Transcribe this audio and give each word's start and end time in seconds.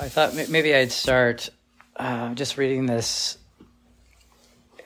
I 0.00 0.08
thought 0.08 0.34
maybe 0.48 0.74
I'd 0.74 0.92
start 0.92 1.50
uh, 1.96 2.32
just 2.34 2.56
reading 2.56 2.86
this. 2.86 3.36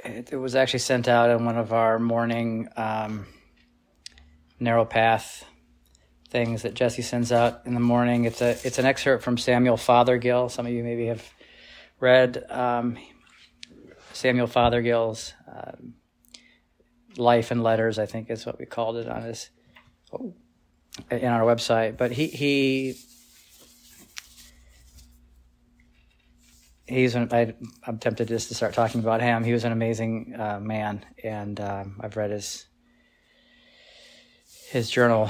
It, 0.02 0.32
it, 0.32 0.36
was 0.36 0.56
actually 0.56 0.78
sent 0.78 1.06
out 1.06 1.28
in 1.28 1.44
one 1.44 1.58
of 1.58 1.70
our 1.74 1.98
morning 1.98 2.68
um, 2.76 3.26
narrow 4.58 4.86
path 4.86 5.44
things 6.30 6.62
that 6.62 6.72
Jesse 6.72 7.02
sends 7.02 7.30
out 7.30 7.60
in 7.66 7.74
the 7.74 7.80
morning. 7.80 8.24
It's 8.24 8.40
a 8.40 8.56
it's 8.64 8.78
an 8.78 8.86
excerpt 8.86 9.22
from 9.22 9.36
Samuel 9.36 9.76
Fothergill. 9.76 10.50
Some 10.50 10.64
of 10.64 10.72
you 10.72 10.82
maybe 10.82 11.06
have 11.06 11.22
read 12.00 12.46
um, 12.48 12.96
Samuel 14.14 14.46
Fothergill's 14.46 15.34
um, 15.46 15.94
Life 17.18 17.50
and 17.50 17.62
Letters. 17.62 17.98
I 17.98 18.06
think 18.06 18.30
is 18.30 18.46
what 18.46 18.58
we 18.58 18.64
called 18.64 18.96
it 18.96 19.08
on 19.08 19.24
his 19.24 19.50
in 21.10 21.26
our 21.26 21.42
website. 21.42 21.98
But 21.98 22.12
he 22.12 22.28
he 22.28 22.94
he's 26.92 27.14
an, 27.14 27.28
I, 27.32 27.54
am 27.86 27.98
tempted 27.98 28.28
just 28.28 28.48
to 28.48 28.54
start 28.54 28.74
talking 28.74 29.00
about 29.00 29.20
him. 29.20 29.44
He 29.44 29.52
was 29.52 29.64
an 29.64 29.72
amazing 29.72 30.34
uh, 30.38 30.60
man, 30.60 31.04
and 31.22 31.60
um, 31.60 32.00
I've 32.00 32.16
read 32.16 32.30
his 32.30 32.66
his 34.70 34.90
journal 34.90 35.28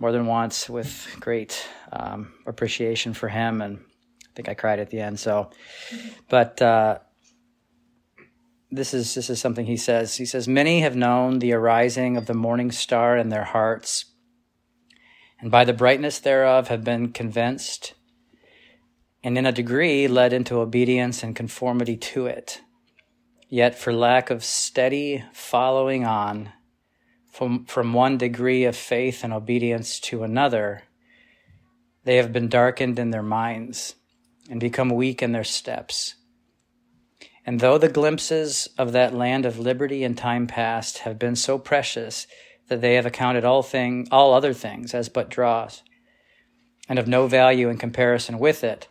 more 0.00 0.12
than 0.12 0.26
once 0.26 0.68
with 0.68 1.06
great 1.20 1.68
um, 1.92 2.32
appreciation 2.46 3.14
for 3.14 3.28
him, 3.28 3.60
and 3.60 3.78
I 3.78 4.30
think 4.34 4.48
I 4.48 4.54
cried 4.54 4.80
at 4.80 4.90
the 4.90 5.00
end. 5.00 5.20
So, 5.20 5.50
but 6.28 6.60
uh, 6.62 6.98
this 8.70 8.94
is 8.94 9.14
this 9.14 9.30
is 9.30 9.40
something 9.40 9.66
he 9.66 9.76
says. 9.76 10.16
He 10.16 10.24
says, 10.24 10.48
"Many 10.48 10.80
have 10.80 10.96
known 10.96 11.40
the 11.40 11.52
arising 11.52 12.16
of 12.16 12.26
the 12.26 12.34
morning 12.34 12.70
star 12.70 13.16
in 13.16 13.28
their 13.28 13.44
hearts, 13.44 14.06
and 15.40 15.50
by 15.50 15.64
the 15.64 15.72
brightness 15.72 16.18
thereof 16.18 16.68
have 16.68 16.84
been 16.84 17.12
convinced." 17.12 17.94
And 19.22 19.36
in 19.36 19.46
a 19.46 19.52
degree 19.52 20.08
led 20.08 20.32
into 20.32 20.60
obedience 20.60 21.22
and 21.22 21.36
conformity 21.36 21.96
to 21.96 22.26
it. 22.26 22.60
Yet, 23.48 23.76
for 23.76 23.92
lack 23.92 24.30
of 24.30 24.44
steady 24.44 25.24
following 25.32 26.04
on 26.04 26.52
from, 27.30 27.64
from 27.66 27.92
one 27.92 28.18
degree 28.18 28.64
of 28.64 28.76
faith 28.76 29.24
and 29.24 29.32
obedience 29.32 29.98
to 30.00 30.22
another, 30.22 30.82
they 32.04 32.16
have 32.16 32.32
been 32.32 32.48
darkened 32.48 32.98
in 32.98 33.10
their 33.10 33.22
minds 33.22 33.94
and 34.48 34.60
become 34.60 34.90
weak 34.90 35.22
in 35.22 35.32
their 35.32 35.44
steps. 35.44 36.14
And 37.46 37.60
though 37.60 37.78
the 37.78 37.88
glimpses 37.88 38.68
of 38.78 38.92
that 38.92 39.14
land 39.14 39.46
of 39.46 39.58
liberty 39.58 40.04
in 40.04 40.14
time 40.14 40.46
past 40.46 40.98
have 40.98 41.18
been 41.18 41.36
so 41.36 41.58
precious 41.58 42.26
that 42.68 42.80
they 42.80 42.94
have 42.94 43.06
accounted 43.06 43.44
all 43.44 43.62
thing, 43.62 44.06
all 44.10 44.32
other 44.32 44.52
things 44.52 44.94
as 44.94 45.08
but 45.08 45.28
dross, 45.28 45.82
and 46.88 46.98
of 46.98 47.08
no 47.08 47.26
value 47.26 47.68
in 47.68 47.78
comparison 47.78 48.38
with 48.38 48.62
it, 48.62 48.88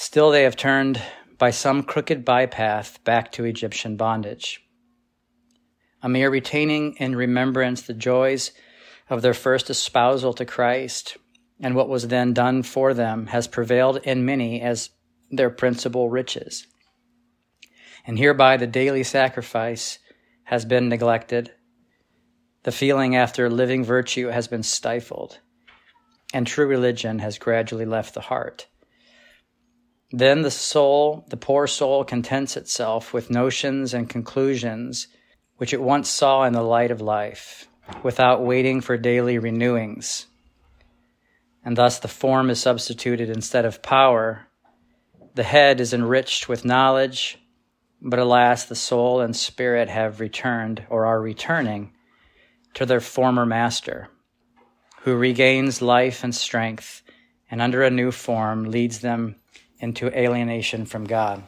Still, 0.00 0.30
they 0.30 0.44
have 0.44 0.56
turned 0.56 0.98
by 1.36 1.50
some 1.50 1.82
crooked 1.82 2.24
bypath 2.24 3.04
back 3.04 3.30
to 3.32 3.44
Egyptian 3.44 3.96
bondage. 3.98 4.64
A 6.02 6.08
mere 6.08 6.30
retaining 6.30 6.94
in 6.94 7.14
remembrance 7.14 7.82
the 7.82 7.92
joys 7.92 8.52
of 9.10 9.20
their 9.20 9.34
first 9.34 9.68
espousal 9.68 10.32
to 10.32 10.46
Christ 10.46 11.18
and 11.60 11.74
what 11.74 11.90
was 11.90 12.08
then 12.08 12.32
done 12.32 12.62
for 12.62 12.94
them 12.94 13.26
has 13.26 13.46
prevailed 13.46 13.98
in 13.98 14.24
many 14.24 14.62
as 14.62 14.88
their 15.30 15.50
principal 15.50 16.08
riches. 16.08 16.66
And 18.06 18.18
hereby 18.18 18.56
the 18.56 18.66
daily 18.66 19.04
sacrifice 19.04 19.98
has 20.44 20.64
been 20.64 20.88
neglected. 20.88 21.52
The 22.62 22.72
feeling 22.72 23.16
after 23.16 23.50
living 23.50 23.84
virtue 23.84 24.28
has 24.28 24.48
been 24.48 24.62
stifled, 24.62 25.40
and 26.32 26.46
true 26.46 26.66
religion 26.66 27.18
has 27.18 27.36
gradually 27.36 27.84
left 27.84 28.14
the 28.14 28.22
heart. 28.22 28.66
Then 30.12 30.42
the 30.42 30.50
soul, 30.50 31.24
the 31.28 31.36
poor 31.36 31.66
soul, 31.66 32.04
contents 32.04 32.56
itself 32.56 33.12
with 33.12 33.30
notions 33.30 33.94
and 33.94 34.10
conclusions 34.10 35.06
which 35.56 35.72
it 35.72 35.80
once 35.80 36.08
saw 36.08 36.44
in 36.44 36.52
the 36.52 36.62
light 36.62 36.90
of 36.90 37.00
life, 37.00 37.68
without 38.02 38.42
waiting 38.42 38.80
for 38.80 38.96
daily 38.96 39.38
renewings. 39.38 40.26
And 41.64 41.76
thus 41.76 41.98
the 41.98 42.08
form 42.08 42.48
is 42.48 42.60
substituted 42.60 43.28
instead 43.28 43.64
of 43.66 43.82
power. 43.82 44.46
The 45.34 45.42
head 45.42 45.80
is 45.80 45.92
enriched 45.92 46.48
with 46.48 46.64
knowledge, 46.64 47.38
but 48.00 48.18
alas, 48.18 48.64
the 48.64 48.74
soul 48.74 49.20
and 49.20 49.36
spirit 49.36 49.90
have 49.90 50.18
returned 50.18 50.84
or 50.88 51.04
are 51.04 51.20
returning 51.20 51.92
to 52.74 52.86
their 52.86 53.00
former 53.00 53.44
master, 53.44 54.08
who 55.02 55.14
regains 55.14 55.82
life 55.82 56.24
and 56.24 56.34
strength 56.34 57.02
and 57.50 57.60
under 57.60 57.82
a 57.82 57.90
new 57.90 58.10
form 58.10 58.64
leads 58.70 59.00
them 59.00 59.36
into 59.80 60.16
alienation 60.16 60.86
from 60.86 61.04
God. 61.04 61.42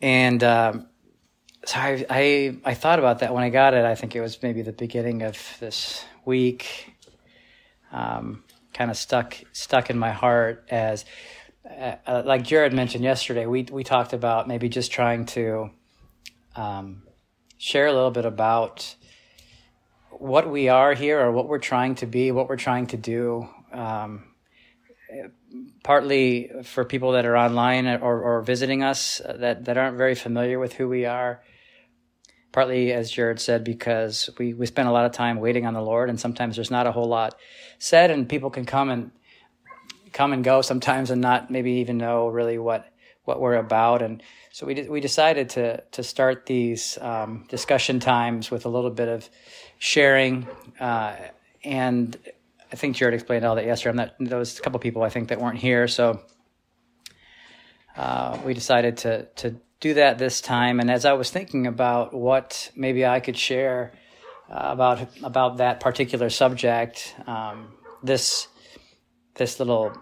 And 0.00 0.42
uh, 0.42 0.72
so 1.64 1.78
I, 1.78 2.04
I, 2.10 2.56
I 2.64 2.74
thought 2.74 2.98
about 2.98 3.20
that 3.20 3.32
when 3.32 3.44
I 3.44 3.50
got 3.50 3.74
it. 3.74 3.84
I 3.84 3.94
think 3.94 4.16
it 4.16 4.20
was 4.20 4.42
maybe 4.42 4.62
the 4.62 4.72
beginning 4.72 5.22
of 5.22 5.38
this 5.60 6.04
week. 6.24 6.92
Um, 7.92 8.42
kind 8.74 8.90
of 8.90 8.96
stuck 8.96 9.36
stuck 9.52 9.90
in 9.90 9.98
my 9.98 10.12
heart 10.12 10.64
as 10.70 11.04
uh, 11.68 11.96
uh, 12.06 12.22
like 12.24 12.42
Jared 12.42 12.72
mentioned 12.72 13.04
yesterday. 13.04 13.46
We 13.46 13.64
we 13.70 13.84
talked 13.84 14.12
about 14.12 14.48
maybe 14.48 14.68
just 14.68 14.90
trying 14.90 15.26
to 15.26 15.70
um, 16.56 17.02
share 17.58 17.86
a 17.86 17.92
little 17.92 18.10
bit 18.10 18.24
about 18.24 18.96
what 20.10 20.50
we 20.50 20.68
are 20.68 20.94
here 20.94 21.20
or 21.20 21.30
what 21.30 21.48
we're 21.48 21.58
trying 21.58 21.94
to 21.96 22.06
be, 22.06 22.32
what 22.32 22.48
we're 22.48 22.56
trying 22.56 22.86
to 22.88 22.96
do. 22.96 23.48
Um, 23.72 24.31
partly 25.82 26.50
for 26.64 26.84
people 26.84 27.12
that 27.12 27.26
are 27.26 27.36
online 27.36 27.86
or, 27.86 28.20
or 28.20 28.42
visiting 28.42 28.82
us 28.82 29.20
uh, 29.20 29.36
that, 29.38 29.64
that 29.64 29.76
aren't 29.76 29.96
very 29.96 30.14
familiar 30.14 30.58
with 30.58 30.74
who 30.74 30.88
we 30.88 31.04
are. 31.06 31.42
Partly, 32.52 32.92
as 32.92 33.10
Jared 33.10 33.40
said, 33.40 33.64
because 33.64 34.28
we, 34.38 34.52
we 34.52 34.66
spend 34.66 34.88
a 34.88 34.92
lot 34.92 35.06
of 35.06 35.12
time 35.12 35.40
waiting 35.40 35.66
on 35.66 35.72
the 35.72 35.80
Lord, 35.80 36.10
and 36.10 36.20
sometimes 36.20 36.56
there's 36.56 36.70
not 36.70 36.86
a 36.86 36.92
whole 36.92 37.08
lot 37.08 37.34
said, 37.78 38.10
and 38.10 38.28
people 38.28 38.50
can 38.50 38.66
come 38.66 38.90
and 38.90 39.10
come 40.12 40.34
and 40.34 40.44
go 40.44 40.60
sometimes, 40.60 41.10
and 41.10 41.22
not 41.22 41.50
maybe 41.50 41.72
even 41.72 41.96
know 41.96 42.28
really 42.28 42.58
what 42.58 42.92
what 43.24 43.40
we're 43.40 43.54
about. 43.54 44.02
And 44.02 44.22
so 44.50 44.66
we 44.66 44.86
we 44.86 45.00
decided 45.00 45.48
to 45.50 45.82
to 45.92 46.02
start 46.02 46.44
these 46.44 46.98
um, 47.00 47.46
discussion 47.48 48.00
times 48.00 48.50
with 48.50 48.66
a 48.66 48.68
little 48.68 48.90
bit 48.90 49.08
of 49.08 49.30
sharing 49.78 50.46
uh, 50.78 51.16
and 51.64 52.18
I 52.72 52.76
think 52.76 52.96
Jared 52.96 53.14
explained 53.14 53.44
all 53.44 53.56
that 53.56 53.66
yesterday. 53.66 53.90
I'm 53.90 53.96
not, 53.96 54.14
there 54.18 54.38
was 54.38 54.58
a 54.58 54.62
couple 54.62 54.80
people 54.80 55.02
I 55.02 55.10
think 55.10 55.28
that 55.28 55.40
weren't 55.40 55.58
here, 55.58 55.86
so 55.86 56.22
uh, 57.96 58.38
we 58.44 58.54
decided 58.54 58.96
to 58.98 59.26
to 59.36 59.56
do 59.80 59.94
that 59.94 60.18
this 60.18 60.40
time. 60.40 60.80
And 60.80 60.90
as 60.90 61.04
I 61.04 61.12
was 61.12 61.30
thinking 61.30 61.66
about 61.66 62.14
what 62.14 62.70
maybe 62.74 63.04
I 63.04 63.20
could 63.20 63.36
share 63.36 63.92
uh, 64.50 64.68
about 64.70 65.06
about 65.22 65.58
that 65.58 65.80
particular 65.80 66.30
subject, 66.30 67.14
um, 67.26 67.74
this 68.02 68.48
this 69.34 69.58
little 69.58 69.92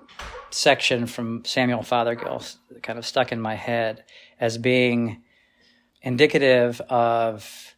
section 0.51 1.07
from 1.07 1.45
Samuel 1.45 1.83
Fothergill 1.83 2.45
kind 2.83 2.99
of 2.99 3.07
stuck 3.07 3.33
in 3.33 3.41
my 3.41 3.55
head 3.55 4.05
as 4.39 4.59
being 4.59 5.23
indicative 6.03 6.81
of 6.83 7.75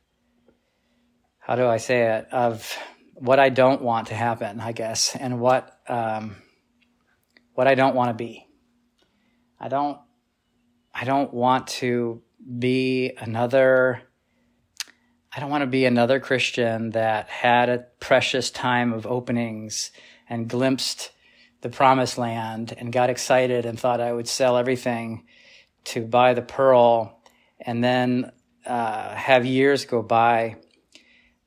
how 1.38 1.56
do 1.56 1.66
I 1.66 1.78
say 1.78 2.02
it 2.16 2.28
of 2.32 2.76
what 3.14 3.38
I 3.38 3.48
don't 3.48 3.82
want 3.82 4.08
to 4.08 4.14
happen, 4.14 4.60
I 4.60 4.72
guess, 4.72 5.14
and 5.16 5.40
what 5.40 5.78
um, 5.88 6.36
what 7.54 7.66
I 7.66 7.74
don't 7.74 7.94
want 7.94 8.10
to 8.10 8.14
be. 8.14 8.46
I 9.60 9.68
don't 9.68 9.98
I 10.94 11.04
don't 11.04 11.32
want 11.32 11.68
to 11.68 12.22
be 12.58 13.12
another 13.18 14.02
I 15.34 15.40
don't 15.40 15.50
want 15.50 15.62
to 15.62 15.66
be 15.66 15.86
another 15.86 16.20
Christian 16.20 16.90
that 16.90 17.28
had 17.28 17.68
a 17.70 17.86
precious 18.00 18.50
time 18.50 18.92
of 18.92 19.06
openings 19.06 19.90
and 20.28 20.48
glimpsed 20.48 21.10
the 21.62 21.70
promised 21.70 22.18
land 22.18 22.74
and 22.76 22.92
got 22.92 23.08
excited 23.08 23.64
and 23.64 23.78
thought 23.78 24.00
I 24.00 24.12
would 24.12 24.28
sell 24.28 24.58
everything 24.58 25.26
to 25.84 26.04
buy 26.04 26.34
the 26.34 26.42
pearl 26.42 27.22
and 27.60 27.82
then 27.82 28.32
uh, 28.66 29.14
have 29.14 29.46
years 29.46 29.84
go 29.84 30.02
by 30.02 30.56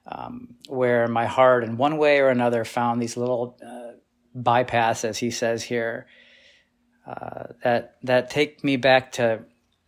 um, 0.08 0.56
where 0.68 1.08
my 1.08 1.26
heart, 1.26 1.64
in 1.64 1.78
one 1.78 1.98
way 1.98 2.20
or 2.20 2.30
another, 2.30 2.64
found 2.64 3.02
these 3.02 3.18
little 3.18 3.58
uh, 3.66 3.98
bypasses. 4.38 5.18
He 5.18 5.32
says 5.32 5.64
here 5.64 6.08
uh, 7.08 7.46
that 7.64 7.98
that 8.04 8.30
take 8.30 8.64
me 8.64 8.78
back 8.78 9.14
to 9.14 9.42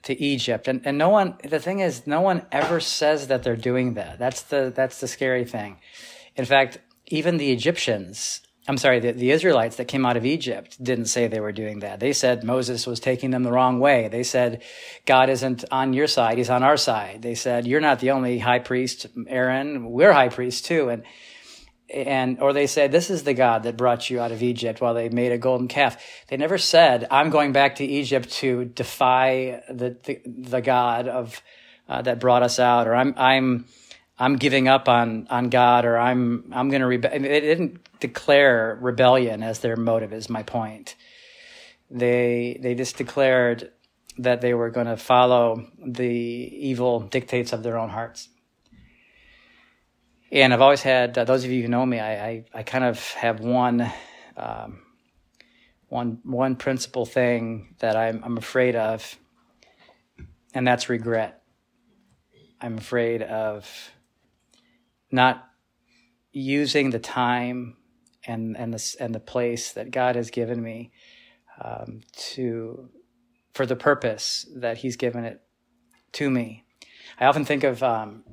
to 0.03 0.19
Egypt, 0.21 0.67
and 0.67 0.81
and 0.85 0.97
no 0.97 1.09
one. 1.09 1.37
The 1.43 1.59
thing 1.59 1.79
is, 1.79 2.07
no 2.07 2.21
one 2.21 2.45
ever 2.51 2.79
says 2.79 3.27
that 3.27 3.43
they're 3.43 3.55
doing 3.55 3.95
that. 3.95 4.19
That's 4.19 4.43
the 4.43 4.71
that's 4.75 4.99
the 4.99 5.07
scary 5.07 5.45
thing. 5.45 5.79
In 6.35 6.45
fact, 6.45 6.79
even 7.07 7.37
the 7.37 7.51
Egyptians 7.51 8.41
I'm 8.67 8.77
sorry, 8.77 8.99
the, 8.99 9.13
the, 9.13 9.31
Israelites 9.31 9.77
that 9.77 9.87
came 9.87 10.05
out 10.05 10.17
of 10.17 10.25
Egypt 10.25 10.81
didn't 10.83 11.05
say 11.05 11.27
they 11.27 11.39
were 11.39 11.53
doing 11.53 11.79
that. 11.79 12.01
They 12.01 12.11
said 12.11 12.43
Moses 12.43 12.85
was 12.85 12.99
taking 12.99 13.31
them 13.31 13.43
the 13.43 13.51
wrong 13.51 13.79
way. 13.79 14.09
They 14.09 14.23
said 14.23 14.61
God 15.05 15.29
isn't 15.29 15.63
on 15.71 15.93
your 15.93 16.07
side, 16.07 16.37
he's 16.37 16.49
on 16.49 16.63
our 16.63 16.75
side. 16.75 17.21
They 17.21 17.35
said 17.35 17.65
you're 17.65 17.79
not 17.79 17.99
the 17.99 18.11
only 18.11 18.39
high 18.39 18.59
priest, 18.59 19.07
Aaron, 19.27 19.89
we're 19.89 20.11
high 20.11 20.29
priests 20.29 20.61
too. 20.61 20.89
And 20.89 21.03
and 21.89 22.41
or 22.41 22.51
they 22.51 22.67
say 22.67 22.87
this 22.87 23.09
is 23.09 23.23
the 23.23 23.33
god 23.33 23.63
that 23.63 23.77
brought 23.77 24.09
you 24.09 24.19
out 24.19 24.31
of 24.31 24.43
egypt 24.43 24.81
while 24.81 24.93
they 24.93 25.07
made 25.07 25.31
a 25.31 25.37
golden 25.37 25.69
calf 25.69 25.97
they 26.27 26.35
never 26.35 26.57
said 26.57 27.07
i'm 27.09 27.29
going 27.29 27.53
back 27.53 27.75
to 27.75 27.85
egypt 27.85 28.29
to 28.29 28.65
defy 28.65 29.61
the 29.69 29.95
the, 30.03 30.21
the 30.25 30.61
god 30.61 31.07
of 31.07 31.41
uh, 31.87 32.01
that 32.01 32.19
brought 32.19 32.43
us 32.43 32.59
out 32.59 32.87
or 32.87 32.95
i'm 32.95 33.13
i'm 33.15 33.65
i'm 34.19 34.35
giving 34.35 34.67
up 34.67 34.87
on 34.87 35.27
on 35.29 35.49
god 35.49 35.85
or 35.85 35.97
i'm 35.97 36.51
i'm 36.53 36.69
going 36.69 36.81
to 36.81 36.87
rebel 36.87 37.11
they 37.11 37.39
didn't 37.39 37.79
declare 37.99 38.77
rebellion 38.81 39.43
as 39.43 39.59
their 39.59 39.75
motive 39.75 40.13
is 40.13 40.29
my 40.29 40.43
point 40.43 40.95
they 41.89 42.59
they 42.61 42.75
just 42.75 42.97
declared 42.97 43.71
that 44.17 44.41
they 44.41 44.53
were 44.53 44.69
going 44.69 44.87
to 44.87 44.97
follow 44.97 45.67
the 45.85 46.05
evil 46.07 46.99
dictates 46.99 47.53
of 47.53 47.63
their 47.63 47.77
own 47.77 47.89
hearts 47.89 48.29
and 50.31 50.53
I've 50.53 50.61
always 50.61 50.81
had 50.81 51.17
uh, 51.17 51.23
those 51.23 51.43
of 51.43 51.51
you 51.51 51.61
who 51.61 51.67
know 51.67 51.85
me. 51.85 51.99
I 51.99 52.27
I, 52.27 52.45
I 52.53 52.63
kind 52.63 52.83
of 52.83 52.99
have 53.13 53.39
one 53.39 53.91
um, 54.35 54.79
one 55.87 56.19
one 56.23 56.55
principal 56.55 57.05
thing 57.05 57.75
that 57.79 57.95
I'm 57.95 58.23
I'm 58.23 58.37
afraid 58.37 58.75
of, 58.75 59.17
and 60.53 60.67
that's 60.67 60.89
regret. 60.89 61.43
I'm 62.59 62.77
afraid 62.77 63.21
of 63.21 63.91
not 65.11 65.47
using 66.31 66.89
the 66.89 66.99
time 66.99 67.77
and 68.25 68.57
and 68.57 68.73
the 68.73 68.95
and 68.99 69.15
the 69.15 69.19
place 69.19 69.73
that 69.73 69.91
God 69.91 70.15
has 70.15 70.29
given 70.29 70.61
me 70.61 70.91
um, 71.61 72.01
to 72.33 72.89
for 73.53 73.65
the 73.65 73.75
purpose 73.75 74.47
that 74.55 74.77
He's 74.77 74.97
given 74.97 75.23
it 75.23 75.41
to 76.13 76.29
me. 76.29 76.65
I 77.19 77.25
often 77.25 77.45
think 77.45 77.63
of 77.63 77.81
um, 77.81 78.23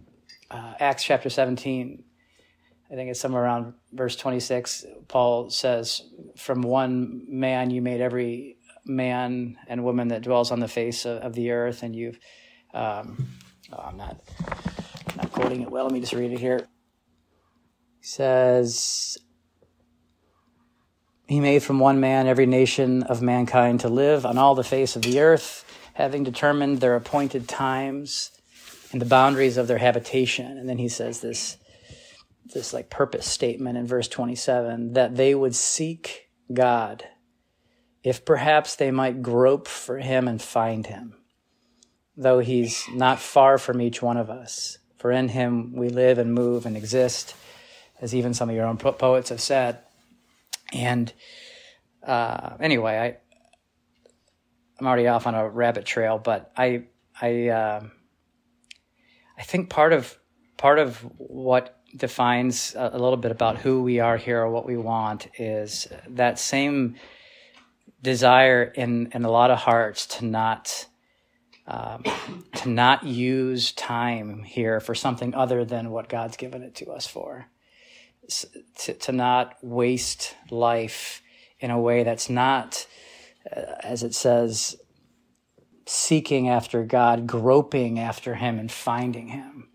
uh, 0.50 0.74
Acts 0.78 1.04
chapter 1.04 1.30
17, 1.30 2.04
I 2.90 2.94
think 2.94 3.10
it's 3.10 3.20
somewhere 3.20 3.42
around 3.42 3.74
verse 3.92 4.14
26. 4.16 4.86
Paul 5.08 5.50
says, 5.50 6.02
From 6.36 6.62
one 6.62 7.24
man 7.28 7.70
you 7.70 7.80
made 7.82 8.00
every 8.00 8.58
man 8.84 9.56
and 9.66 9.82
woman 9.84 10.08
that 10.08 10.22
dwells 10.22 10.50
on 10.50 10.60
the 10.60 10.68
face 10.68 11.06
of, 11.06 11.18
of 11.22 11.32
the 11.32 11.50
earth, 11.50 11.82
and 11.82 11.96
you've. 11.96 12.18
Um, 12.72 13.28
oh, 13.72 13.78
I'm 13.78 13.96
not 13.96 14.20
quoting 15.34 15.62
it 15.62 15.70
well. 15.70 15.82
Let 15.82 15.92
me 15.92 15.98
just 15.98 16.12
read 16.12 16.30
it 16.30 16.38
here. 16.38 16.68
He 17.98 18.06
says, 18.06 19.18
He 21.26 21.40
made 21.40 21.64
from 21.64 21.80
one 21.80 21.98
man 21.98 22.28
every 22.28 22.46
nation 22.46 23.02
of 23.02 23.20
mankind 23.20 23.80
to 23.80 23.88
live 23.88 24.24
on 24.24 24.38
all 24.38 24.54
the 24.54 24.62
face 24.62 24.94
of 24.94 25.02
the 25.02 25.18
earth, 25.18 25.64
having 25.94 26.22
determined 26.22 26.80
their 26.80 26.94
appointed 26.94 27.48
times 27.48 28.30
and 28.92 29.00
the 29.00 29.06
boundaries 29.06 29.56
of 29.56 29.66
their 29.66 29.78
habitation. 29.78 30.56
And 30.56 30.68
then 30.68 30.78
he 30.78 30.88
says 30.88 31.20
this, 31.20 31.56
this 32.54 32.72
like 32.72 32.88
purpose 32.88 33.26
statement 33.26 33.76
in 33.76 33.88
verse 33.88 34.06
27 34.06 34.92
that 34.92 35.16
they 35.16 35.34
would 35.34 35.56
seek 35.56 36.28
God 36.52 37.02
if 38.04 38.24
perhaps 38.24 38.76
they 38.76 38.92
might 38.92 39.20
grope 39.20 39.66
for 39.66 39.98
him 39.98 40.28
and 40.28 40.40
find 40.40 40.86
him, 40.86 41.16
though 42.16 42.38
he's 42.38 42.84
not 42.92 43.18
far 43.18 43.58
from 43.58 43.80
each 43.80 44.00
one 44.00 44.16
of 44.16 44.30
us. 44.30 44.78
For 45.04 45.12
in 45.12 45.28
him 45.28 45.74
we 45.74 45.90
live 45.90 46.16
and 46.16 46.32
move 46.32 46.64
and 46.64 46.78
exist, 46.78 47.36
as 48.00 48.14
even 48.14 48.32
some 48.32 48.48
of 48.48 48.56
your 48.56 48.64
own 48.64 48.78
poets 48.78 49.28
have 49.28 49.38
said. 49.38 49.80
And 50.72 51.12
uh, 52.02 52.56
anyway, 52.58 52.96
I 52.98 53.16
I'm 54.80 54.86
already 54.86 55.06
off 55.06 55.26
on 55.26 55.34
a 55.34 55.46
rabbit 55.46 55.84
trail, 55.84 56.16
but 56.16 56.50
I 56.56 56.84
I 57.20 57.48
uh, 57.48 57.84
I 59.36 59.42
think 59.42 59.68
part 59.68 59.92
of 59.92 60.18
part 60.56 60.78
of 60.78 60.96
what 61.18 61.78
defines 61.94 62.74
a, 62.74 62.92
a 62.94 62.98
little 62.98 63.18
bit 63.18 63.30
about 63.30 63.58
who 63.58 63.82
we 63.82 64.00
are 64.00 64.16
here 64.16 64.40
or 64.40 64.48
what 64.48 64.64
we 64.64 64.78
want 64.78 65.28
is 65.38 65.86
that 66.08 66.38
same 66.38 66.96
desire 68.00 68.62
in 68.62 69.10
in 69.12 69.26
a 69.26 69.30
lot 69.30 69.50
of 69.50 69.58
hearts 69.58 70.06
to 70.06 70.24
not 70.24 70.86
um, 71.66 72.04
to 72.56 72.68
not 72.68 73.04
use 73.04 73.72
time 73.72 74.42
here 74.42 74.80
for 74.80 74.94
something 74.94 75.34
other 75.34 75.64
than 75.64 75.90
what 75.90 76.08
God's 76.08 76.36
given 76.36 76.62
it 76.62 76.74
to 76.76 76.90
us 76.90 77.06
for. 77.06 77.46
To, 78.78 78.94
to 78.94 79.12
not 79.12 79.56
waste 79.62 80.34
life 80.50 81.22
in 81.60 81.70
a 81.70 81.80
way 81.80 82.04
that's 82.04 82.30
not, 82.30 82.86
uh, 83.54 83.60
as 83.82 84.02
it 84.02 84.14
says, 84.14 84.76
seeking 85.86 86.48
after 86.48 86.84
God, 86.84 87.26
groping 87.26 87.98
after 87.98 88.34
Him 88.34 88.58
and 88.58 88.72
finding 88.72 89.28
Him, 89.28 89.68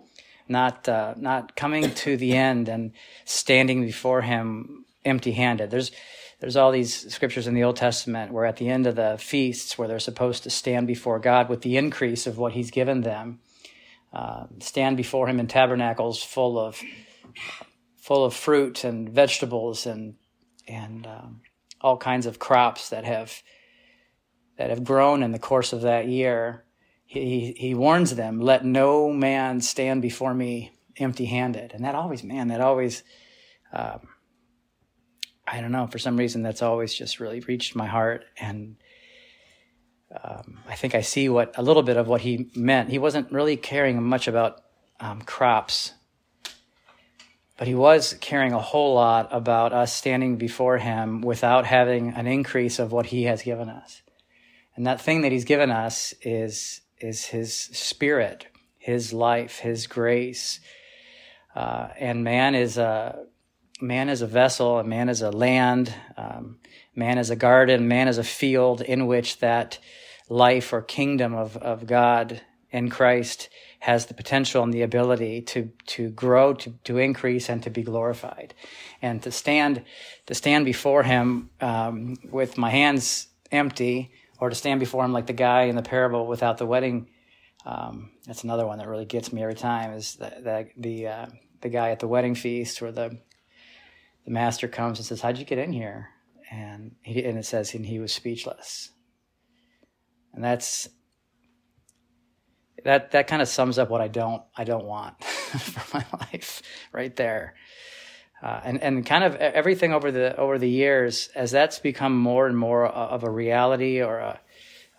not 0.48 0.90
uh, 0.90 1.14
not 1.18 1.56
coming 1.56 1.94
to 1.94 2.18
the 2.18 2.36
end 2.36 2.68
and 2.68 2.92
standing 3.26 3.82
before 3.82 4.22
Him 4.22 4.86
empty-handed. 5.06 5.70
There's 5.70 5.92
there's 6.40 6.56
all 6.56 6.72
these 6.72 7.14
scriptures 7.14 7.48
in 7.48 7.54
the 7.54 7.64
Old 7.64 7.76
Testament 7.76 8.32
where 8.32 8.46
at 8.46 8.58
the 8.58 8.70
end 8.70 8.88
of 8.88 8.96
the 8.96 9.18
feasts, 9.20 9.78
where 9.78 9.88
they're 9.88 10.00
supposed 10.00 10.44
to 10.44 10.50
stand 10.50 10.88
before 10.88 11.20
God 11.20 11.50
with 11.50 11.62
the 11.62 11.78
increase 11.78 12.28
of 12.28 12.38
what 12.38 12.54
He's 12.54 12.72
given 12.72 13.02
them, 13.02 13.40
uh, 14.14 14.46
stand 14.60 14.98
before 14.98 15.28
Him 15.28 15.40
in 15.40 15.48
tabernacles 15.48 16.24
full 16.24 16.58
of 16.58 16.82
full 17.98 18.26
of 18.26 18.34
fruit 18.34 18.84
and 18.84 19.10
vegetables 19.10 19.86
and 19.86 20.16
and 20.68 21.06
um, 21.06 21.42
all 21.82 21.98
kinds 21.98 22.26
of 22.26 22.40
crops 22.40 22.90
that 22.90 23.04
have 23.04 23.42
that 24.60 24.70
have 24.70 24.84
grown 24.84 25.24
in 25.24 25.32
the 25.32 25.40
course 25.40 25.72
of 25.72 25.82
that 25.82 26.08
year, 26.08 26.66
he, 27.06 27.56
he 27.58 27.74
warns 27.74 28.16
them, 28.16 28.42
let 28.42 28.66
no 28.66 29.12
man 29.12 29.62
stand 29.62 30.02
before 30.02 30.34
me 30.34 30.74
empty 30.98 31.26
handed. 31.26 31.72
And 31.74 31.86
that 31.86 31.96
always, 31.96 32.26
man, 32.26 32.50
that 32.50 32.60
always, 32.60 33.04
um, 33.72 34.10
I 35.52 35.62
don't 35.62 35.72
know, 35.72 35.88
for 35.88 36.00
some 36.00 36.18
reason, 36.18 36.44
that's 36.44 36.62
always 36.62 36.94
just 36.94 37.20
really 37.20 37.40
reached 37.40 37.76
my 37.76 37.88
heart. 37.88 38.26
And 38.38 38.76
um, 40.24 40.60
I 40.68 40.76
think 40.76 40.96
I 40.96 41.02
see 41.02 41.30
what 41.30 41.58
a 41.58 41.64
little 41.64 41.84
bit 41.84 41.98
of 41.98 42.08
what 42.08 42.22
he 42.22 42.50
meant. 42.56 42.90
He 42.90 43.00
wasn't 43.00 43.32
really 43.32 43.58
caring 43.58 44.02
much 44.04 44.28
about 44.28 44.62
um, 45.00 45.22
crops, 45.22 45.94
but 47.58 47.68
he 47.68 47.76
was 47.76 48.14
caring 48.22 48.54
a 48.54 48.60
whole 48.60 48.96
lot 48.96 49.30
about 49.32 49.74
us 49.74 49.94
standing 49.94 50.38
before 50.38 50.78
him 50.78 51.22
without 51.22 51.66
having 51.66 52.14
an 52.14 52.28
increase 52.28 52.80
of 52.80 52.92
what 52.92 53.08
he 53.08 53.24
has 53.24 53.42
given 53.42 53.70
us. 53.70 54.02
And 54.76 54.88
that 54.88 55.02
thing 55.02 55.22
that 55.22 55.32
he's 55.32 55.46
given 55.46 55.72
us 55.72 56.14
is, 56.22 56.82
is 57.00 57.26
his 57.26 57.54
spirit, 57.54 58.48
his 58.78 59.14
life, 59.14 59.60
his 59.60 59.88
grace. 59.88 60.60
Uh, 61.56 61.90
and 62.00 62.24
man 62.24 62.56
is 62.56 62.78
a, 62.78 63.26
man 63.82 64.10
is 64.10 64.22
a 64.22 64.28
vessel, 64.28 64.80
and 64.80 64.90
man 64.90 65.10
is 65.10 65.22
a 65.22 65.32
land, 65.32 65.94
um, 66.18 66.60
man 66.96 67.18
is 67.18 67.30
a 67.30 67.36
garden, 67.36 67.88
man 67.88 68.08
is 68.08 68.18
a 68.18 68.24
field 68.24 68.82
in 68.82 69.08
which 69.08 69.40
that 69.40 69.80
life 70.30 70.74
or 70.74 70.82
kingdom 70.82 71.34
of, 71.34 71.58
of 71.58 71.88
God 71.88 72.42
in 72.72 72.90
Christ 72.90 73.50
has 73.80 74.06
the 74.08 74.14
potential 74.14 74.62
and 74.64 74.74
the 74.74 74.82
ability 74.82 75.42
to 75.42 75.72
to 75.88 76.10
grow, 76.10 76.54
to 76.54 76.72
to 76.84 76.98
increase, 76.98 77.50
and 77.50 77.64
to 77.64 77.70
be 77.70 77.84
glorified, 77.84 78.54
and 79.02 79.22
to 79.24 79.32
stand 79.32 79.84
to 80.26 80.36
stand 80.36 80.66
before 80.66 81.04
Him 81.04 81.50
um, 81.62 82.18
with 82.30 82.58
my 82.58 82.70
hands 82.70 83.30
empty 83.52 84.12
or 84.40 84.50
to 84.50 84.56
stand 84.56 84.80
before 84.80 85.04
him 85.04 85.14
like 85.14 85.28
the 85.28 85.34
guy 85.34 85.64
in 85.64 85.76
the 85.76 85.82
parable 85.82 86.28
without 86.28 86.58
the 86.58 86.66
wedding. 86.66 87.10
Um, 87.66 88.12
that's 88.26 88.44
another 88.44 88.66
one 88.66 88.78
that 88.80 88.88
really 88.88 89.06
gets 89.06 89.34
me 89.34 89.42
every 89.42 89.56
time 89.56 89.94
is 89.94 90.16
that 90.16 90.44
the 90.44 90.70
the, 90.78 91.08
uh, 91.08 91.26
the 91.62 91.70
guy 91.70 91.92
at 91.92 92.00
the 92.00 92.08
wedding 92.08 92.36
feast 92.36 92.82
where 92.82 92.92
the 92.92 93.20
the 94.30 94.34
master 94.34 94.68
comes 94.68 95.00
and 95.00 95.06
says, 95.08 95.22
"How'd 95.22 95.40
you 95.40 95.46
get 95.46 95.58
in 95.58 95.74
here?" 95.74 96.10
And 96.52 96.96
he, 97.02 97.24
and 97.26 97.38
it 97.38 97.46
says, 97.46 97.74
and 97.74 97.84
he 97.84 98.00
was 98.00 98.14
speechless. 98.14 98.92
And 100.34 100.44
that's 100.44 100.88
that 102.84 103.12
that 103.12 103.26
kind 103.26 103.42
of 103.42 103.48
sums 103.48 103.80
up 103.80 103.90
what 103.90 104.02
I 104.02 104.08
don't 104.08 104.44
I 104.56 104.66
don't 104.66 104.86
want 104.86 105.24
for 105.24 105.98
my 105.98 106.06
life 106.14 106.62
right 106.92 107.16
there. 107.16 107.56
Uh, 108.42 108.62
and 108.64 108.84
and 108.84 109.04
kind 109.04 109.24
of 109.24 109.36
everything 109.36 109.94
over 109.94 110.12
the 110.12 110.38
over 110.38 110.60
the 110.60 110.70
years 110.70 111.30
as 111.36 111.50
that's 111.50 111.80
become 111.80 112.16
more 112.16 112.46
and 112.46 112.58
more 112.58 112.86
of 112.86 113.24
a 113.24 113.30
reality 113.32 114.02
or 114.02 114.20
a 114.20 114.40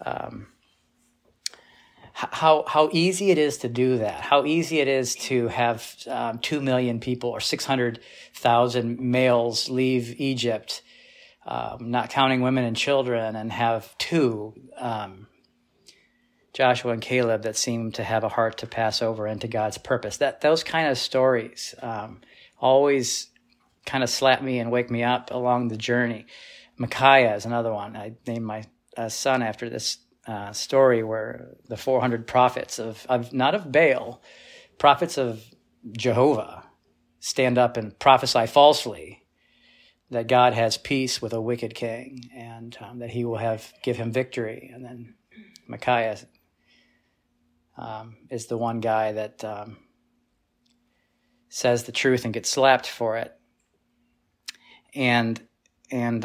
um, 0.04 0.48
how 2.32 2.64
how 2.66 2.88
easy 2.92 3.30
it 3.30 3.38
is 3.38 3.58
to 3.58 3.68
do 3.68 3.98
that 3.98 4.20
how 4.20 4.44
easy 4.44 4.80
it 4.80 4.88
is 4.88 5.14
to 5.14 5.48
have 5.48 5.94
um, 6.06 6.38
2 6.38 6.60
million 6.60 7.00
people 7.00 7.30
or 7.30 7.40
600,000 7.40 9.00
males 9.00 9.70
leave 9.70 10.20
Egypt 10.20 10.82
um, 11.46 11.90
not 11.90 12.10
counting 12.10 12.42
women 12.42 12.64
and 12.64 12.76
children 12.76 13.34
and 13.36 13.50
have 13.50 13.96
two 13.98 14.54
um, 14.76 15.26
Joshua 16.52 16.92
and 16.92 17.02
Caleb 17.02 17.42
that 17.42 17.56
seem 17.56 17.92
to 17.92 18.04
have 18.04 18.24
a 18.24 18.28
heart 18.28 18.58
to 18.58 18.66
pass 18.66 19.02
over 19.02 19.26
into 19.26 19.48
God's 19.48 19.78
purpose 19.78 20.18
that 20.18 20.40
those 20.40 20.62
kind 20.62 20.88
of 20.88 20.98
stories 20.98 21.74
um, 21.80 22.20
always 22.58 23.28
kind 23.86 24.04
of 24.04 24.10
slap 24.10 24.42
me 24.42 24.58
and 24.58 24.70
wake 24.70 24.90
me 24.90 25.02
up 25.02 25.30
along 25.30 25.68
the 25.68 25.76
journey. 25.76 26.26
Micaiah 26.76 27.34
is 27.34 27.46
another 27.46 27.72
one. 27.72 27.96
I 27.96 28.14
named 28.26 28.44
my 28.44 28.64
uh, 28.96 29.08
son 29.08 29.42
after 29.42 29.70
this 29.70 29.98
uh, 30.26 30.52
story 30.52 31.02
where 31.02 31.56
the 31.68 31.76
400 31.76 32.26
prophets 32.26 32.78
of, 32.78 33.06
of, 33.08 33.32
not 33.32 33.54
of 33.54 33.72
Baal, 33.72 34.22
prophets 34.78 35.18
of 35.18 35.42
Jehovah 35.92 36.64
stand 37.20 37.58
up 37.58 37.76
and 37.76 37.98
prophesy 37.98 38.46
falsely 38.46 39.24
that 40.10 40.26
God 40.26 40.54
has 40.54 40.76
peace 40.76 41.22
with 41.22 41.32
a 41.32 41.40
wicked 41.40 41.74
king 41.74 42.30
and 42.34 42.76
um, 42.80 42.98
that 42.98 43.10
he 43.10 43.24
will 43.24 43.36
have 43.36 43.72
give 43.82 43.96
him 43.96 44.12
victory. 44.12 44.70
And 44.74 44.84
then 44.84 45.14
Micaiah 45.68 46.18
um, 47.78 48.16
is 48.28 48.46
the 48.46 48.58
one 48.58 48.80
guy 48.80 49.12
that 49.12 49.44
um, 49.44 49.78
says 51.48 51.84
the 51.84 51.92
truth 51.92 52.24
and 52.24 52.34
gets 52.34 52.50
slapped 52.50 52.88
for 52.88 53.16
it. 53.16 53.32
And 54.94 55.40
and 55.92 56.24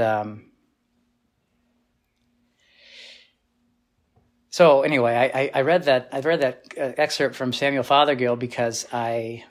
so 4.55 4.83
anyway, 4.83 5.13
I, 5.13 5.51
I, 5.53 5.61
read 5.63 5.83
that 5.83 6.07
I 6.13 6.21
read 6.21 6.39
that 6.39 6.63
uh, 6.79 6.93
excerpt 6.95 7.35
from 7.35 7.51
Samuel 7.51 7.83
Fothergill 7.83 8.37
because 8.37 8.87
I 8.89 9.43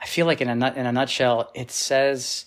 I 0.00 0.06
feel 0.06 0.26
like 0.26 0.40
in 0.40 0.48
a 0.48 0.72
in 0.72 0.84
a 0.84 0.90
nutshell, 0.90 1.52
it 1.54 1.70
says 1.70 2.46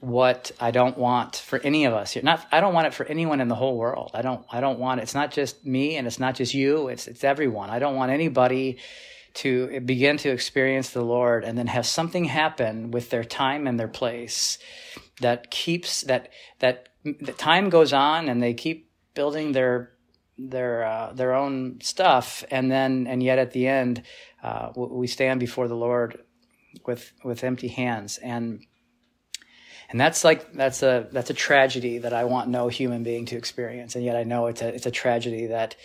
what 0.00 0.52
I 0.60 0.72
don't 0.72 0.98
want 0.98 1.36
for 1.36 1.58
any 1.60 1.86
of 1.86 1.94
us 1.94 2.12
here. 2.12 2.22
Not 2.22 2.46
I 2.52 2.60
don't 2.60 2.74
want 2.74 2.86
it 2.86 2.92
for 2.92 3.06
anyone 3.06 3.40
in 3.40 3.48
the 3.48 3.54
whole 3.54 3.78
world. 3.78 4.10
I 4.12 4.20
don't 4.20 4.44
I 4.52 4.60
don't 4.60 4.78
want 4.78 5.00
it. 5.00 5.04
it's 5.04 5.14
not 5.14 5.30
just 5.30 5.64
me 5.64 5.96
and 5.96 6.06
it's 6.06 6.18
not 6.18 6.34
just 6.34 6.52
you. 6.52 6.88
It's 6.88 7.08
it's 7.08 7.24
everyone. 7.24 7.70
I 7.70 7.78
don't 7.78 7.96
want 7.96 8.12
anybody 8.12 8.76
to 9.36 9.80
begin 9.80 10.18
to 10.18 10.28
experience 10.28 10.90
the 10.90 11.00
Lord 11.00 11.44
and 11.44 11.56
then 11.56 11.68
have 11.68 11.86
something 11.86 12.26
happen 12.26 12.90
with 12.90 13.08
their 13.08 13.24
time 13.24 13.66
and 13.66 13.80
their 13.80 13.88
place 13.88 14.58
that 15.22 15.50
keeps 15.50 16.02
that 16.02 16.28
that 16.58 16.90
the 17.04 17.32
time 17.32 17.70
goes 17.70 17.94
on 17.94 18.28
and 18.28 18.42
they 18.42 18.52
keep 18.52 18.90
building 19.14 19.52
their 19.52 19.95
their 20.38 20.84
uh, 20.84 21.12
their 21.12 21.34
own 21.34 21.80
stuff 21.80 22.44
and 22.50 22.70
then 22.70 23.06
and 23.06 23.22
yet 23.22 23.38
at 23.38 23.52
the 23.52 23.66
end 23.66 24.02
uh, 24.42 24.70
we 24.76 25.06
stand 25.06 25.40
before 25.40 25.68
the 25.68 25.76
Lord 25.76 26.18
with 26.86 27.12
with 27.24 27.42
empty 27.42 27.68
hands 27.68 28.18
and 28.18 28.64
and 29.88 30.00
that's 30.00 30.24
like 30.24 30.52
that's 30.52 30.82
a 30.82 31.08
that's 31.12 31.30
a 31.30 31.34
tragedy 31.34 31.98
that 31.98 32.12
I 32.12 32.24
want 32.24 32.48
no 32.48 32.68
human 32.68 33.02
being 33.02 33.26
to 33.26 33.36
experience, 33.36 33.94
and 33.94 34.04
yet 34.04 34.16
I 34.16 34.24
know 34.24 34.46
it's 34.46 34.62
a 34.62 34.74
it's 34.74 34.86
a 34.86 34.90
tragedy 34.90 35.46
that 35.46 35.76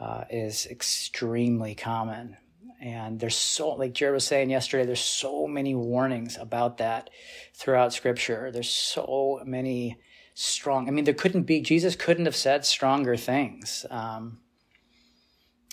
uh, 0.00 0.24
is 0.30 0.66
extremely 0.66 1.74
common. 1.74 2.36
And 2.80 3.18
there's 3.18 3.36
so, 3.36 3.70
like 3.70 3.94
Jared 3.94 4.14
was 4.14 4.24
saying 4.24 4.50
yesterday, 4.50 4.84
there's 4.84 5.00
so 5.00 5.46
many 5.46 5.74
warnings 5.74 6.36
about 6.36 6.78
that 6.78 7.08
throughout 7.54 7.94
Scripture. 7.94 8.50
There's 8.52 8.68
so 8.68 9.40
many 9.44 9.96
strong. 10.38 10.86
I 10.86 10.92
mean, 10.92 11.04
there 11.04 11.14
couldn't 11.14 11.42
be 11.42 11.60
Jesus 11.60 11.96
couldn't 11.96 12.26
have 12.26 12.36
said 12.36 12.64
stronger 12.64 13.16
things 13.16 13.84
um, 13.90 14.38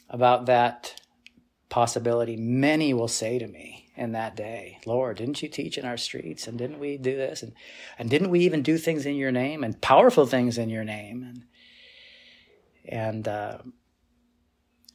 about 0.10 0.48
that 0.48 1.00
possibility. 1.70 2.36
Many 2.38 2.94
will 2.94 3.08
say 3.08 3.40
to 3.40 3.48
me, 3.48 3.84
in 3.96 4.14
that 4.14 4.36
day. 4.36 4.80
Lord, 4.86 5.18
didn't 5.18 5.42
you 5.42 5.50
teach 5.50 5.78
in 5.78 5.86
our 5.86 5.98
streets? 5.98 6.48
And 6.48 6.58
didn't 6.58 6.80
we 6.80 6.98
do 6.98 7.16
this? 7.16 7.44
And, 7.44 7.54
and 8.00 8.10
didn't 8.10 8.30
we 8.30 8.42
even 8.42 8.64
do 8.64 8.78
things 8.78 9.06
in 9.06 9.16
your 9.16 9.32
name 9.32 9.64
and 9.64 9.80
powerful 9.82 10.26
things 10.26 10.58
in 10.58 10.70
your 10.70 10.84
name? 10.84 11.24
And, 11.24 11.46
and, 12.86 13.28
uh, 13.28 13.58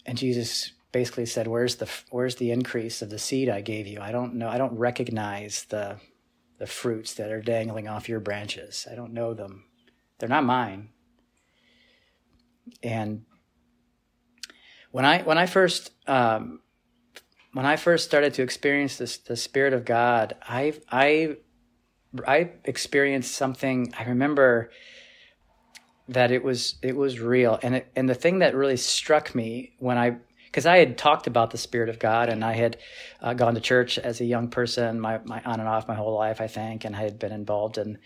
and 0.05 0.19
Jesus 0.19 0.73
basically 0.91 1.27
said, 1.27 1.47
where's 1.47 1.77
the, 1.77 1.89
where's 2.11 2.37
the 2.37 2.51
increase 2.51 3.03
of 3.03 3.11
the 3.11 3.19
seed 3.19 3.49
I 3.49 3.61
gave 3.61 3.87
you? 3.87 4.01
I 4.01 4.11
don't 4.11 4.35
know. 4.35 4.49
I 4.49 4.59
don't 4.59 4.77
recognize 4.77 5.65
the, 5.69 5.99
the 6.59 6.67
fruits 6.67 7.15
that 7.15 7.31
are 7.31 7.41
dangling 7.41 7.89
off 7.89 8.09
your 8.09 8.21
branches. 8.21 8.87
I 8.91 8.95
don't 8.95 9.13
know 9.13 9.35
them. 9.35 9.65
They're 10.19 10.29
not 10.29 10.45
mine. 10.45 10.91
And 12.83 13.25
when 14.91 15.05
I, 15.05 15.23
when 15.23 15.39
I 15.39 15.47
first, 15.47 15.93
um, 16.07 16.61
when 17.53 17.67
I 17.67 17.77
first 17.77 18.05
started 18.05 18.35
to 18.35 18.43
experience 18.43 18.99
this, 18.99 19.17
the 19.19 19.37
Spirit 19.37 19.73
of 19.73 19.85
God, 19.85 20.37
I 20.43 20.75
I 20.91 21.37
I 22.27 22.53
experienced 22.65 23.35
something. 23.35 23.93
I 23.99 24.05
remember 24.05 24.71
that 26.09 26.31
it 26.31 26.43
was 26.43 26.77
it 26.83 26.97
was 26.97 27.21
real, 27.21 27.59
and 27.63 27.77
it, 27.77 27.93
and 27.97 28.09
the 28.09 28.15
thing 28.15 28.41
that 28.41 28.55
really 28.55 28.77
struck 28.77 29.35
me 29.35 29.75
when 29.79 29.99
I 29.99 30.19
because 30.51 30.65
I 30.67 30.79
had 30.79 30.97
talked 30.97 31.27
about 31.27 31.51
the 31.51 31.59
Spirit 31.59 31.91
of 31.91 31.99
God 31.99 32.31
and 32.31 32.43
I 32.43 32.55
had 32.55 32.79
uh, 33.21 33.35
gone 33.35 33.55
to 33.55 33.61
church 33.61 33.99
as 33.99 34.21
a 34.21 34.25
young 34.25 34.49
person, 34.49 34.99
my, 34.99 35.21
my 35.25 35.43
on 35.45 35.61
and 35.61 35.69
off 35.69 35.87
my 35.87 35.95
whole 35.95 36.15
life, 36.15 36.41
I 36.41 36.47
think, 36.47 36.85
and 36.85 36.97
I 36.97 37.03
had 37.03 37.19
been 37.19 37.33
involved 37.33 37.77
in 37.77 37.99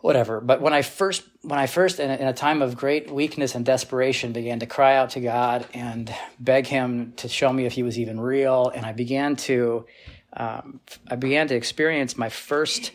whatever. 0.00 0.40
But 0.40 0.60
when 0.60 0.72
I 0.72 0.82
first, 0.82 1.22
when 1.42 1.60
I 1.60 1.66
first, 1.66 2.00
in 2.00 2.10
a, 2.10 2.14
in 2.14 2.26
a, 2.26 2.32
time 2.32 2.60
of 2.60 2.76
great 2.76 3.10
weakness 3.10 3.54
and 3.54 3.64
desperation, 3.64 4.32
began 4.32 4.58
to 4.58 4.66
cry 4.66 4.96
out 4.96 5.10
to 5.10 5.20
God 5.20 5.66
and 5.72 6.12
beg 6.40 6.66
Him 6.66 7.12
to 7.18 7.28
show 7.28 7.52
me 7.52 7.66
if 7.66 7.72
He 7.72 7.84
was 7.84 7.98
even 7.98 8.20
real, 8.20 8.70
and 8.74 8.84
I 8.84 8.92
began 8.92 9.36
to, 9.36 9.86
um, 10.32 10.80
I 11.08 11.14
began 11.14 11.46
to 11.48 11.54
experience 11.54 12.18
my 12.18 12.28
first, 12.28 12.90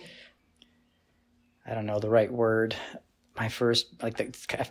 I 1.66 1.74
don't 1.74 1.86
know 1.86 2.00
the 2.00 2.10
right 2.10 2.32
word, 2.32 2.76
my 3.38 3.50
first 3.50 4.02
like 4.02 4.18
the, 4.18 4.26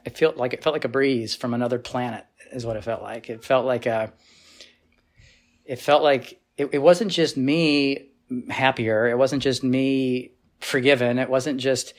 it 0.04 0.18
felt 0.18 0.36
like 0.36 0.52
it 0.52 0.62
felt 0.62 0.74
like 0.74 0.84
a 0.84 0.88
breeze 0.88 1.34
from 1.34 1.54
another 1.54 1.78
planet 1.78 2.24
is 2.52 2.66
what 2.66 2.76
it 2.76 2.84
felt 2.84 3.02
like. 3.02 3.30
It 3.30 3.44
felt 3.44 3.66
like 3.66 3.86
a, 3.86 4.12
it 5.64 5.78
felt 5.78 6.02
like 6.02 6.40
it, 6.56 6.70
it 6.72 6.78
wasn't 6.78 7.12
just 7.12 7.36
me 7.36 8.10
happier. 8.48 9.06
It 9.08 9.18
wasn't 9.18 9.42
just 9.42 9.62
me 9.62 10.32
forgiven. 10.60 11.18
It 11.18 11.28
wasn't 11.28 11.60
just 11.60 11.94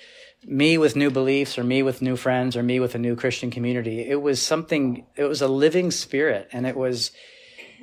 me 0.46 0.78
with 0.78 0.96
new 0.96 1.10
beliefs 1.10 1.58
or 1.58 1.64
me 1.64 1.84
with 1.84 2.02
new 2.02 2.16
friends 2.16 2.56
or 2.56 2.64
me 2.64 2.80
with 2.80 2.96
a 2.96 3.00
new 3.00 3.16
Christian 3.16 3.52
community. 3.52 4.02
It 4.02 4.22
was 4.22 4.42
something, 4.42 5.06
it 5.16 5.26
was 5.26 5.42
a 5.42 5.48
living 5.48 5.92
spirit 5.92 6.50
and 6.52 6.66
it 6.68 6.76
was, 6.76 7.12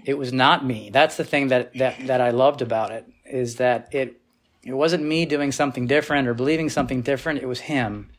it 0.04 0.18
was 0.18 0.32
not 0.32 0.64
me. 0.64 0.90
That's 0.90 1.16
the 1.16 1.24
thing 1.24 1.48
that, 1.48 1.74
that, 1.74 2.06
that 2.06 2.20
I 2.20 2.30
loved 2.30 2.62
about 2.62 2.92
it 2.92 3.06
is 3.24 3.56
that 3.56 3.94
it, 3.94 4.20
it 4.62 4.72
wasn't 4.72 5.04
me 5.04 5.26
doing 5.26 5.52
something 5.52 5.86
different 5.86 6.28
or 6.28 6.34
believing 6.34 6.68
something 6.68 7.02
different. 7.02 7.40
It 7.40 7.48
was 7.48 7.60
him. 7.60 8.10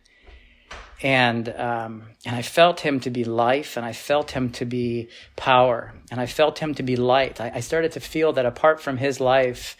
And, 1.05 1.49
um, 1.49 2.05
and 2.25 2.35
I 2.35 2.41
felt 2.41 2.79
him 2.79 2.99
to 3.01 3.11
be 3.11 3.25
life 3.25 3.77
and 3.77 3.85
I 3.85 3.93
felt 3.93 4.31
him 4.31 4.49
to 4.53 4.65
be 4.65 5.09
power 5.35 5.93
and 6.09 6.19
I 6.19 6.25
felt 6.25 6.57
him 6.57 6.73
to 6.73 6.81
be 6.81 6.95
light. 6.95 7.39
I, 7.39 7.51
I 7.53 7.59
started 7.59 7.91
to 7.91 7.99
feel 7.99 8.33
that 8.33 8.47
apart 8.47 8.81
from 8.81 8.97
his 8.97 9.19
life, 9.19 9.77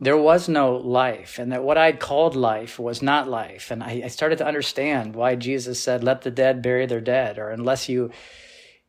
there 0.00 0.16
was 0.16 0.48
no 0.48 0.76
life 0.76 1.38
and 1.38 1.52
that 1.52 1.62
what 1.62 1.76
I'd 1.76 2.00
called 2.00 2.34
life 2.34 2.78
was 2.78 3.02
not 3.02 3.28
life. 3.28 3.70
And 3.70 3.82
I, 3.82 4.00
I, 4.06 4.08
started 4.08 4.38
to 4.38 4.46
understand 4.46 5.14
why 5.14 5.34
Jesus 5.34 5.82
said, 5.82 6.02
let 6.02 6.22
the 6.22 6.30
dead 6.30 6.62
bury 6.62 6.86
their 6.86 7.02
dead, 7.02 7.38
or 7.38 7.50
unless 7.50 7.90
you 7.90 8.10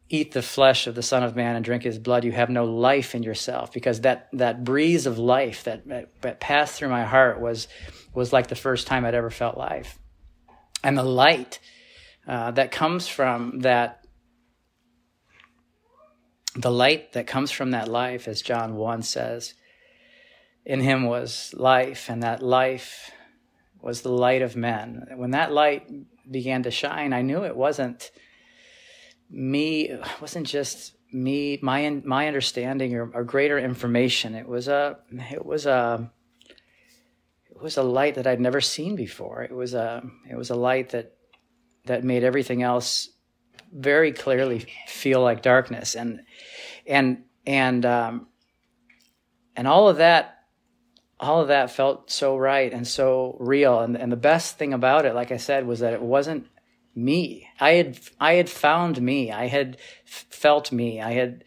eat 0.07 0.31
the 0.31 0.41
flesh 0.41 0.87
of 0.87 0.95
the 0.95 1.03
Son 1.03 1.23
of 1.23 1.35
Man 1.35 1.57
and 1.57 1.65
drink 1.65 1.83
his 1.83 1.99
blood, 1.99 2.23
you 2.23 2.31
have 2.31 2.49
no 2.49 2.63
life 2.63 3.13
in 3.13 3.21
yourself. 3.21 3.73
Because 3.73 3.99
that, 4.01 4.29
that 4.31 4.63
breeze 4.63 5.05
of 5.05 5.19
life 5.19 5.65
that, 5.65 5.83
that 6.21 6.39
passed 6.39 6.75
through 6.75 6.87
my 6.87 7.03
heart 7.03 7.41
was, 7.41 7.67
was 8.13 8.31
like 8.31 8.47
the 8.47 8.55
first 8.55 8.87
time 8.87 9.03
I'd 9.03 9.13
ever 9.13 9.29
felt 9.29 9.57
life. 9.57 9.99
And 10.83 10.97
the 10.97 11.03
light 11.03 11.59
uh, 12.27 12.51
that 12.51 12.71
comes 12.71 13.07
from 13.07 13.59
that, 13.59 14.05
the 16.55 16.71
light 16.71 17.13
that 17.13 17.27
comes 17.27 17.51
from 17.51 17.71
that 17.71 17.87
life, 17.87 18.27
as 18.27 18.41
John 18.41 18.75
1 18.75 19.01
says, 19.03 19.53
in 20.65 20.81
him 20.81 21.05
was 21.05 21.53
life, 21.57 22.09
and 22.09 22.23
that 22.23 22.41
life 22.43 23.11
was 23.81 24.01
the 24.01 24.11
light 24.11 24.41
of 24.41 24.55
men. 24.55 25.07
When 25.15 25.31
that 25.31 25.51
light 25.51 25.89
began 26.29 26.63
to 26.63 26.71
shine, 26.71 27.13
I 27.13 27.21
knew 27.21 27.43
it 27.43 27.55
wasn't 27.55 28.11
me, 29.29 29.89
it 29.89 30.21
wasn't 30.21 30.47
just 30.47 30.95
me, 31.11 31.59
my 31.61 31.89
my 32.05 32.27
understanding 32.27 32.95
or, 32.95 33.09
or 33.13 33.23
greater 33.23 33.57
information. 33.57 34.35
It 34.35 34.47
was 34.47 34.67
a 34.67 34.99
it 35.11 35.45
was 35.45 35.65
a 35.65 36.11
was 37.61 37.77
a 37.77 37.83
light 37.83 38.15
that 38.15 38.27
I'd 38.27 38.39
never 38.39 38.61
seen 38.61 38.95
before. 38.95 39.43
It 39.43 39.51
was 39.51 39.73
a 39.73 40.03
it 40.29 40.35
was 40.35 40.49
a 40.49 40.55
light 40.55 40.89
that 40.89 41.13
that 41.85 42.03
made 42.03 42.23
everything 42.23 42.63
else 42.63 43.09
very 43.71 44.11
clearly 44.11 44.65
feel 44.87 45.21
like 45.21 45.41
darkness 45.41 45.95
and 45.95 46.21
and 46.85 47.23
and 47.45 47.85
um, 47.85 48.27
and 49.55 49.67
all 49.67 49.89
of 49.89 49.97
that 49.97 50.39
all 51.19 51.41
of 51.41 51.49
that 51.49 51.71
felt 51.71 52.09
so 52.09 52.37
right 52.37 52.71
and 52.71 52.87
so 52.87 53.35
real. 53.39 53.81
And, 53.81 53.97
and 53.97 54.11
the 54.11 54.17
best 54.17 54.57
thing 54.57 54.73
about 54.73 55.05
it, 55.05 55.13
like 55.13 55.31
I 55.31 55.37
said, 55.37 55.67
was 55.67 55.79
that 55.79 55.93
it 55.93 56.01
wasn't 56.01 56.47
me. 56.95 57.47
I 57.59 57.71
had, 57.71 57.99
I 58.19 58.33
had 58.33 58.49
found 58.49 59.01
me. 59.01 59.31
I 59.31 59.47
had 59.47 59.77
felt 60.05 60.71
me. 60.71 61.01
I 61.01 61.11
had 61.11 61.43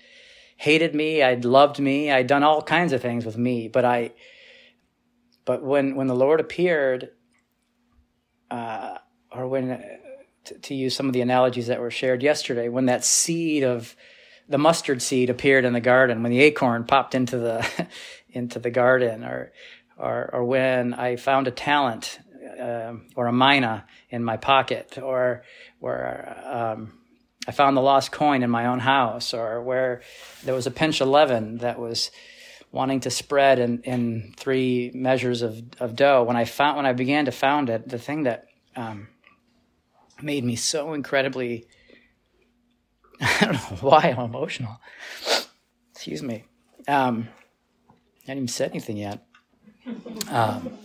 hated 0.57 0.95
me. 0.95 1.23
I'd 1.23 1.45
loved 1.45 1.79
me. 1.79 2.11
I'd 2.11 2.27
done 2.27 2.43
all 2.43 2.63
kinds 2.63 2.93
of 2.93 3.01
things 3.01 3.25
with 3.25 3.39
me. 3.39 3.69
But 3.69 3.85
I, 3.85 4.13
but 5.45 5.63
when, 5.63 5.97
when 5.97 6.07
the 6.07 6.15
Lord 6.15 6.41
appeared, 6.41 7.11
uh, 8.51 8.99
or 9.31 9.49
when, 9.49 9.71
uh, 9.71 9.83
to, 10.45 10.59
to 10.59 10.75
use 10.75 10.95
some 10.95 11.07
of 11.07 11.13
the 11.13 11.21
analogies 11.21 11.69
that 11.69 11.81
were 11.81 11.91
shared 11.91 12.23
yesterday, 12.23 12.69
when 12.69 12.87
that 12.87 13.05
seed 13.05 13.63
of, 13.63 13.97
the 14.49 14.59
mustard 14.59 15.01
seed 15.01 15.31
appeared 15.31 15.65
in 15.65 15.73
the 15.73 15.81
garden 15.81 16.23
when 16.23 16.31
the 16.31 16.41
acorn 16.41 16.85
popped 16.85 17.15
into 17.15 17.39
the 17.39 17.87
into 18.31 18.59
the 18.59 18.71
garden 18.71 19.25
or 19.25 19.53
or, 19.97 20.31
or 20.33 20.45
when 20.45 20.95
I 20.95 21.17
found 21.17 21.47
a 21.47 21.51
talent 21.51 22.19
uh, 22.61 22.95
or 23.15 23.27
a 23.27 23.33
mina 23.33 23.87
in 24.11 24.25
my 24.25 24.37
pocket 24.37 24.99
or 25.01 25.45
where 25.79 26.43
um, 26.45 26.93
I 27.47 27.53
found 27.53 27.77
the 27.77 27.83
lost 27.83 28.11
coin 28.11 28.43
in 28.43 28.51
my 28.51 28.67
own 28.67 28.81
house 28.81 29.33
or 29.33 29.63
where 29.63 30.03
there 30.45 30.55
was 30.55 30.67
a 30.67 30.71
pinch 30.71 31.01
of 31.01 31.09
leaven 31.09 31.59
that 31.59 31.79
was 31.79 32.11
wanting 32.73 33.01
to 33.01 33.11
spread 33.11 33.59
in, 33.59 33.83
in 33.83 34.35
three 34.37 34.91
measures 34.95 35.43
of, 35.43 35.63
of 35.79 35.95
dough. 35.95 36.25
When 36.25 36.37
I 36.37 36.45
found 36.47 36.79
when 36.79 36.87
I 36.87 36.93
began 36.93 37.27
to 37.27 37.33
found 37.33 37.71
it, 37.71 37.89
the 37.89 37.99
thing 37.99 38.25
that 38.25 38.49
um, 38.75 39.09
made 40.21 40.43
me 40.45 40.57
so 40.57 40.95
incredibly 40.95 41.67
I 43.23 43.45
don't 43.45 43.53
know 43.53 43.89
why 43.89 44.15
I'm 44.17 44.25
emotional. 44.25 44.81
Excuse 45.93 46.23
me. 46.23 46.45
Um, 46.89 47.29
I 47.89 47.93
did 48.21 48.29
not 48.29 48.37
even 48.37 48.49
said 48.49 48.71
anything 48.71 48.97
yet. 48.97 49.25
Um, 50.29 50.77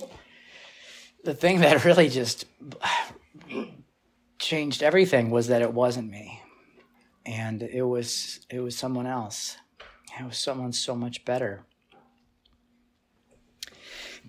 the 1.24 1.34
thing 1.34 1.62
that 1.62 1.84
really 1.84 2.10
just 2.10 2.46
changed 4.38 4.84
everything 4.84 5.32
was 5.32 5.48
that 5.48 5.64
it 5.64 5.74
wasn't 5.74 6.12
me, 6.12 6.42
and 7.26 7.64
it 7.64 7.84
was 7.84 8.46
it 8.50 8.60
was 8.60 8.78
someone 8.78 9.08
else. 9.08 9.58
It 10.20 10.26
was 10.26 10.38
someone 10.38 10.74
so 10.74 10.96
much 10.96 11.26
better. 11.26 11.66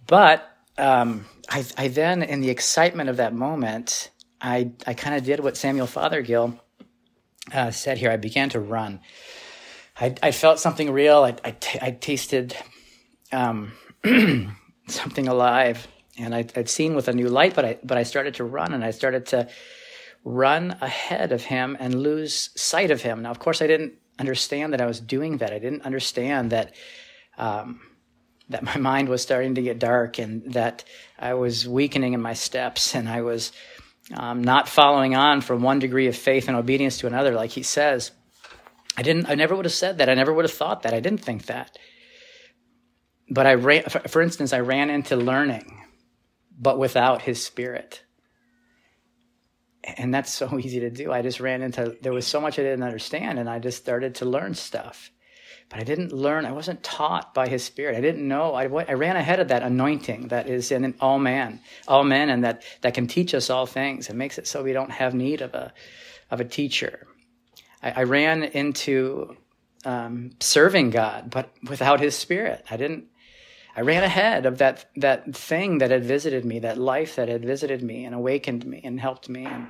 But 0.09 0.51
um, 0.79 1.27
I, 1.49 1.65
I, 1.77 1.89
then, 1.89 2.23
in 2.23 2.41
the 2.41 2.51
excitement 2.51 3.11
of 3.11 3.19
that 3.19 3.35
moment, 3.35 4.11
I 4.41 4.73
I 4.87 4.95
kind 4.95 5.15
of 5.15 5.23
did 5.23 5.41
what 5.41 5.57
Samuel 5.57 5.87
Fothergill 5.87 6.59
uh, 7.53 7.71
said 7.71 7.99
here. 7.99 8.11
I 8.11 8.17
began 8.17 8.49
to 8.51 8.61
run. 8.61 9.01
I, 10.01 10.15
I 10.23 10.31
felt 10.31 10.61
something 10.61 10.91
real. 10.91 11.25
I, 11.25 11.37
I, 11.45 11.51
t- 11.51 11.79
I 11.83 11.91
tasted 11.91 12.57
um, 13.33 13.73
something 14.89 15.29
alive, 15.29 15.87
and 16.17 16.35
I, 16.35 16.47
would 16.57 16.69
seen 16.71 16.95
with 16.95 17.09
a 17.09 17.13
new 17.13 17.29
light. 17.29 17.55
But 17.55 17.65
I 17.67 17.79
but 17.85 17.99
I 17.99 18.05
started 18.05 18.35
to 18.35 18.45
run, 18.45 18.73
and 18.73 18.83
I 18.83 18.93
started 18.93 19.27
to 19.27 19.49
run 20.25 20.77
ahead 20.81 21.33
of 21.33 21.43
him 21.43 21.77
and 21.79 22.03
lose 22.03 22.51
sight 22.57 22.91
of 22.91 23.03
him. 23.03 23.23
Now, 23.23 23.31
of 23.31 23.39
course, 23.39 23.61
I 23.61 23.67
didn't 23.67 23.95
understand 24.19 24.73
that 24.73 24.81
I 24.81 24.87
was 24.87 25.01
doing 25.01 25.39
that. 25.39 25.53
I 25.53 25.59
didn't 25.59 25.83
understand 25.83 26.51
that 26.53 26.75
um, 27.37 27.81
that 28.49 28.63
my 28.63 28.77
mind 28.77 29.09
was 29.09 29.23
starting 29.23 29.55
to 29.57 29.63
get 29.63 29.79
dark, 29.79 30.19
and 30.19 30.53
that 30.55 30.85
I 31.19 31.35
was 31.35 31.69
weakening 31.69 32.15
in 32.15 32.23
my 32.23 32.35
steps, 32.35 32.95
and 32.95 33.09
I 33.09 33.23
was 33.23 33.53
um, 34.15 34.43
not 34.43 34.69
following 34.69 35.15
on 35.15 35.41
from 35.41 35.63
one 35.63 35.79
degree 35.79 36.07
of 36.07 36.17
faith 36.17 36.49
and 36.49 36.57
obedience 36.57 36.99
to 36.99 37.07
another, 37.07 37.33
like 37.33 37.51
he 37.51 37.63
says. 37.63 38.11
I 38.97 39.03
didn't. 39.03 39.29
I 39.29 39.35
never 39.35 39.55
would 39.55 39.65
have 39.65 39.75
said 39.75 39.99
that. 39.99 40.09
I 40.09 40.15
never 40.15 40.33
would 40.33 40.45
have 40.45 40.53
thought 40.53 40.83
that. 40.83 40.95
I 40.95 41.01
didn't 41.01 41.21
think 41.21 41.47
that. 41.47 41.77
But 43.31 43.47
I 43.47 43.55
ran. 43.55 43.85
For 43.85 44.23
instance, 44.23 44.53
I 44.53 44.61
ran 44.61 44.91
into 44.91 45.15
learning, 45.15 45.85
but 46.59 46.79
without 46.79 47.23
His 47.23 47.45
Spirit. 47.45 48.03
And 49.85 50.13
that's 50.13 50.33
so 50.33 50.59
easy 50.59 50.81
to 50.81 50.91
do. 50.91 51.13
I 51.13 51.23
just 51.23 51.39
ran 51.39 51.63
into. 51.63 51.97
There 52.01 52.13
was 52.15 52.27
so 52.27 52.41
much 52.41 52.59
I 52.59 52.63
didn't 52.63 52.83
understand, 52.83 53.39
and 53.39 53.49
I 53.49 53.59
just 53.59 53.79
started 53.79 54.17
to 54.17 54.25
learn 54.25 54.55
stuff 54.55 55.11
but 55.69 55.81
I 55.81 55.85
didn't 55.85 56.13
learn. 56.13 56.47
I 56.47 56.53
wasn't 56.53 56.83
taught 56.83 57.35
by 57.35 57.49
His 57.49 57.63
Spirit. 57.63 57.97
I 57.97 58.01
didn't 58.01 58.27
know. 58.27 58.55
I, 58.55 58.65
I 58.65 58.95
ran 58.95 59.17
ahead 59.17 59.41
of 59.41 59.49
that 59.49 59.63
anointing 59.63 60.29
that 60.29 60.49
is 60.49 60.71
in 60.71 60.95
all 61.01 61.19
man, 61.19 61.61
all 61.87 62.05
men, 62.05 62.31
and 62.31 62.45
that 62.45 62.63
that 62.81 62.95
can 62.95 63.07
teach 63.07 63.35
us 63.35 63.51
all 63.51 63.67
things. 63.67 64.09
It 64.09 64.17
makes 64.17 64.39
it 64.39 64.47
so 64.47 64.63
we 64.63 64.73
don't 64.73 64.91
have 64.91 65.15
need 65.15 65.43
of 65.43 65.55
a 65.55 65.73
of 66.31 66.41
a 66.41 66.45
teacher. 66.45 67.07
I, 67.83 67.91
I 67.91 68.03
ran 68.05 68.45
into 68.45 69.37
um, 69.85 70.31
serving 70.41 70.91
God, 70.91 71.31
but 71.31 71.51
without 71.69 72.01
His 72.01 72.17
Spirit. 72.17 72.65
I 72.71 72.77
didn't. 72.77 73.05
I 73.77 73.83
ran 73.83 74.03
ahead 74.03 74.47
of 74.47 74.59
that 74.59 74.87
that 74.97 75.37
thing 75.37 75.79
that 75.79 75.91
had 75.91 76.05
visited 76.05 76.47
me, 76.47 76.61
that 76.61 76.79
life 76.79 77.17
that 77.17 77.29
had 77.29 77.45
visited 77.45 77.83
me 77.83 78.07
and 78.07 78.15
awakened 78.15 78.65
me 78.65 78.81
and 78.83 78.99
helped 78.99 79.29
me. 79.29 79.45
And, 79.45 79.69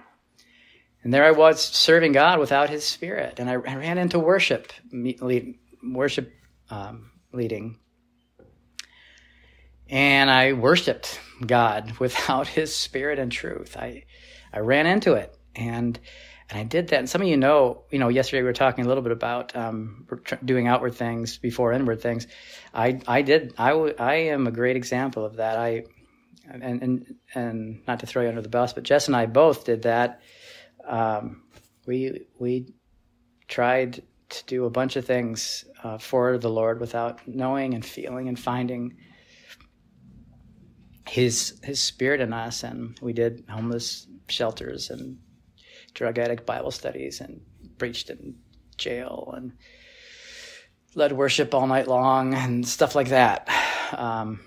and 1.03 1.13
there 1.13 1.25
I 1.25 1.33
was 1.33 1.61
serving 1.61 2.13
God 2.13 2.39
without 2.39 2.71
His 2.71 2.85
Spirit. 2.85 3.39
And 3.39 3.51
I, 3.51 3.55
I 3.55 3.57
ran 3.57 3.99
into 3.99 4.19
worship, 4.19 4.73
worship 5.83 6.33
um, 6.71 7.11
leading. 7.33 7.79
And 9.89 10.31
I 10.31 10.53
worshiped 10.53 11.21
God 11.45 11.93
without 11.99 12.47
His 12.47 12.75
Spirit 12.75 13.19
and 13.19 13.33
truth. 13.33 13.77
I, 13.77 14.05
I 14.53 14.61
ran 14.61 14.87
into 14.87 15.15
it, 15.15 15.37
and 15.55 15.99
and 16.51 16.59
I 16.59 16.65
did 16.65 16.89
that. 16.89 16.99
And 16.99 17.09
some 17.09 17.21
of 17.21 17.29
you 17.29 17.37
know, 17.37 17.85
you 17.91 17.99
know, 17.99 18.09
yesterday 18.09 18.43
we 18.43 18.47
were 18.47 18.55
talking 18.55 18.85
a 18.85 18.89
little 18.89 19.03
bit 19.03 19.13
about 19.13 19.55
um, 19.55 20.07
doing 20.45 20.67
outward 20.67 20.95
things 20.95 21.39
before 21.39 21.73
inward 21.73 22.01
things. 22.01 22.27
I 22.75 23.01
I 23.07 23.23
did. 23.23 23.55
I, 23.59 23.71
w- 23.71 23.95
I 23.99 24.15
am 24.15 24.47
a 24.47 24.51
great 24.51 24.77
example 24.77 25.25
of 25.25 25.37
that. 25.37 25.59
I 25.59 25.85
and 26.51 26.63
and 26.83 27.15
and 27.35 27.83
not 27.87 28.01
to 28.01 28.07
throw 28.07 28.23
you 28.23 28.29
under 28.29 28.43
the 28.43 28.49
bus, 28.49 28.73
but 28.73 28.83
Jess 28.83 29.07
and 29.07 29.17
I 29.17 29.27
both 29.27 29.65
did 29.65 29.83
that. 29.83 30.23
Um, 30.87 31.43
we 31.87 32.27
we 32.39 32.75
tried 33.47 34.03
to 34.31 34.45
do 34.47 34.65
a 34.65 34.71
bunch 34.71 34.97
of 34.97 35.05
things 35.05 35.65
uh, 35.83 35.99
for 35.99 36.39
the 36.39 36.51
Lord 36.51 36.81
without 36.81 37.27
knowing 37.27 37.75
and 37.75 37.85
feeling 37.85 38.29
and 38.29 38.39
finding 38.39 38.97
His 41.09 41.59
His 41.63 41.81
Spirit 41.81 42.21
in 42.21 42.33
us. 42.33 42.63
And 42.63 42.99
we 43.01 43.13
did 43.13 43.45
homeless 43.49 44.07
shelters 44.29 44.91
and 44.91 45.19
drug 45.95 46.19
addict 46.19 46.47
Bible 46.47 46.71
studies 46.71 47.21
and 47.21 47.41
preached 47.79 48.11
in 48.11 48.37
jail 48.77 49.33
and 49.37 49.53
led 50.95 51.13
worship 51.13 51.55
all 51.55 51.67
night 51.67 51.89
long 51.89 52.35
and 52.35 52.67
stuff 52.67 52.95
like 52.95 53.09
that 53.09 53.49
um, 53.93 54.41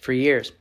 for 0.00 0.12
years. 0.12 0.52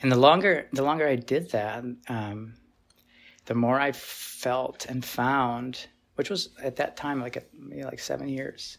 And 0.00 0.12
the 0.12 0.16
longer 0.16 0.68
the 0.72 0.82
longer 0.82 1.06
I 1.06 1.16
did 1.16 1.50
that, 1.50 1.84
um, 2.08 2.54
the 3.48 3.54
more 3.54 3.80
I 3.80 3.92
felt 3.92 4.84
and 4.86 5.02
found, 5.02 5.86
which 6.16 6.28
was 6.28 6.50
at 6.62 6.76
that 6.76 6.98
time 6.98 7.18
like 7.18 7.48
maybe 7.58 7.82
like 7.82 7.98
seven 7.98 8.28
years, 8.28 8.76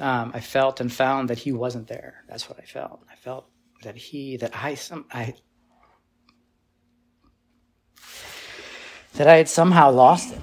um, 0.00 0.32
I 0.34 0.40
felt 0.40 0.80
and 0.80 0.90
found 0.90 1.28
that 1.28 1.38
he 1.38 1.52
wasn't 1.52 1.86
there. 1.86 2.24
That's 2.28 2.48
what 2.48 2.58
I 2.58 2.64
felt. 2.64 3.04
I 3.10 3.14
felt 3.14 3.46
that 3.82 3.94
he, 3.94 4.38
that 4.38 4.56
I, 4.56 4.74
some, 4.74 5.04
I, 5.12 5.34
that 9.14 9.28
I 9.28 9.36
had 9.36 9.50
somehow 9.50 9.90
lost 9.90 10.32
him. 10.32 10.42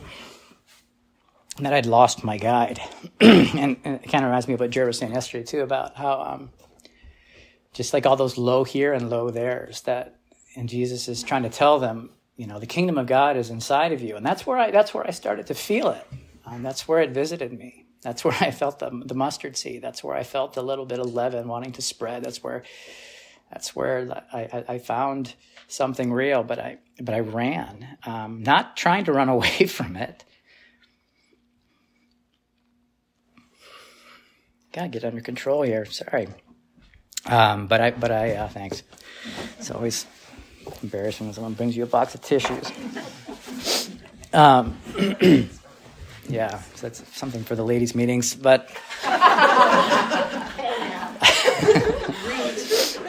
That 1.61 1.73
I'd 1.73 1.87
lost 1.87 2.23
my 2.23 2.37
guide. 2.37 2.79
and, 3.19 3.77
and, 3.83 3.95
it 3.95 4.03
kind 4.03 4.23
of 4.23 4.29
reminds 4.29 4.47
me 4.47 4.53
of 4.53 4.59
what 4.59 4.69
Jared 4.69 4.87
was 4.87 4.99
saying 4.99 5.13
yesterday, 5.13 5.43
too, 5.43 5.61
about 5.61 5.95
how 5.95 6.21
um, 6.21 6.51
just 7.73 7.91
like 7.91 8.05
all 8.05 8.15
those 8.15 8.37
lo 8.37 8.63
here 8.63 8.93
and 8.93 9.09
lo 9.09 9.31
there's 9.31 9.81
that, 9.81 10.19
and 10.55 10.69
Jesus 10.69 11.07
is 11.07 11.23
trying 11.23 11.43
to 11.43 11.49
tell 11.49 11.79
them 11.79 12.11
you 12.39 12.47
know 12.47 12.57
the 12.57 12.65
kingdom 12.65 12.97
of 12.97 13.05
god 13.05 13.35
is 13.35 13.49
inside 13.49 13.91
of 13.91 14.01
you. 14.01 14.15
And 14.15 14.25
that's 14.25 14.47
where 14.47 14.57
i 14.57 14.71
that's 14.71 14.93
where 14.93 15.05
i 15.05 15.11
started 15.11 15.47
to 15.47 15.53
feel 15.53 15.89
it. 15.89 16.07
Um, 16.45 16.63
that's 16.63 16.87
where 16.87 17.01
it 17.01 17.11
visited 17.11 17.51
me. 17.51 17.85
That's 18.01 18.23
where 18.23 18.35
i 18.39 18.49
felt 18.49 18.79
the, 18.79 18.89
the 19.05 19.13
mustard 19.13 19.57
seed. 19.57 19.81
That's 19.81 20.03
where 20.03 20.15
i 20.15 20.23
felt 20.23 20.55
a 20.55 20.61
little 20.61 20.85
bit 20.85 20.99
of 20.99 21.13
leaven 21.13 21.49
wanting 21.49 21.73
to 21.73 21.81
spread. 21.81 22.23
That's 22.23 22.41
where 22.41 22.63
that's 23.51 23.75
where 23.75 24.23
i, 24.31 24.63
I 24.69 24.77
found 24.79 25.35
something 25.67 26.11
real 26.13 26.41
but 26.41 26.57
i 26.59 26.77
but 26.99 27.13
i 27.13 27.19
ran 27.19 27.97
um, 28.05 28.41
not 28.41 28.75
trying 28.77 29.03
to 29.05 29.13
run 29.13 29.27
away 29.37 29.65
from 29.65 29.97
it. 29.97 30.23
Gotta 34.71 34.87
get 34.87 35.03
under 35.03 35.19
control 35.19 35.63
here. 35.63 35.83
Sorry. 35.85 36.29
Um, 37.25 37.67
but 37.67 37.81
i 37.81 37.91
but 37.91 38.11
i 38.13 38.31
uh, 38.31 38.47
thanks. 38.47 38.83
It's 39.57 39.71
always 39.71 40.05
embarrassing 40.81 41.27
when 41.27 41.33
someone 41.33 41.53
brings 41.53 41.75
you 41.75 41.83
a 41.83 41.87
box 41.87 42.15
of 42.15 42.21
tissues. 42.21 42.71
Um, 44.33 44.77
yeah, 46.29 46.59
so 46.75 46.87
that's 46.87 47.17
something 47.17 47.43
for 47.43 47.55
the 47.55 47.63
ladies' 47.63 47.95
meetings, 47.95 48.35
but. 48.35 48.69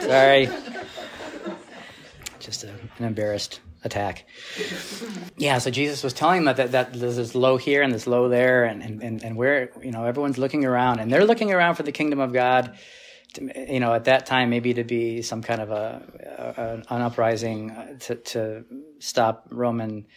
Sorry. 0.01 0.49
Just 2.39 2.63
a, 2.63 2.69
an 2.97 3.05
embarrassed 3.05 3.61
attack. 3.83 4.25
Yeah, 5.37 5.59
so 5.59 5.71
Jesus 5.71 6.03
was 6.03 6.13
telling 6.13 6.43
them 6.43 6.55
that, 6.55 6.71
that 6.71 6.93
there's 6.93 7.15
this 7.15 7.35
lo 7.35 7.57
here 7.57 7.81
and 7.81 7.93
this 7.93 8.07
lo 8.07 8.29
there, 8.29 8.65
and, 8.65 8.81
and, 8.81 9.23
and 9.23 9.35
where, 9.35 9.71
you 9.81 9.91
know, 9.91 10.05
everyone's 10.05 10.37
looking 10.37 10.65
around, 10.65 10.99
and 10.99 11.11
they're 11.11 11.25
looking 11.25 11.51
around 11.51 11.75
for 11.75 11.83
the 11.83 11.91
kingdom 11.91 12.19
of 12.19 12.33
God 12.33 12.77
you 13.39 13.79
know, 13.79 13.93
at 13.93 14.05
that 14.05 14.25
time, 14.25 14.49
maybe 14.49 14.73
to 14.73 14.83
be 14.83 15.21
some 15.21 15.41
kind 15.41 15.61
of 15.61 15.71
a, 15.71 16.83
a 16.89 16.93
an 16.93 17.01
uprising 17.01 17.71
uh, 17.71 17.97
to, 17.99 18.15
to 18.15 18.65
stop 18.99 19.47
Roman 19.49 20.07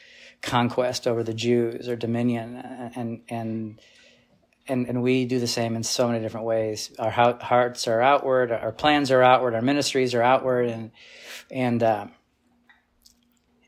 conquest 0.42 1.07
over 1.07 1.22
the 1.22 1.35
Jews 1.35 1.88
or 1.88 1.96
dominion, 1.96 2.57
and 2.94 3.22
and 3.29 3.81
and 4.66 4.88
and 4.88 5.03
we 5.03 5.27
do 5.27 5.38
the 5.38 5.46
same 5.46 5.77
in 5.77 5.83
so 5.83 6.09
many 6.09 6.20
different 6.20 6.46
ways. 6.46 6.90
Our 6.98 7.11
hearts 7.11 7.87
are 7.87 8.00
outward, 8.00 8.50
our 8.50 8.72
plans 8.72 9.11
are 9.11 9.22
outward, 9.22 9.55
our 9.55 9.62
ministries 9.62 10.14
are 10.14 10.22
outward, 10.22 10.68
and 10.68 10.90
and 11.50 11.83
uh, 11.83 12.07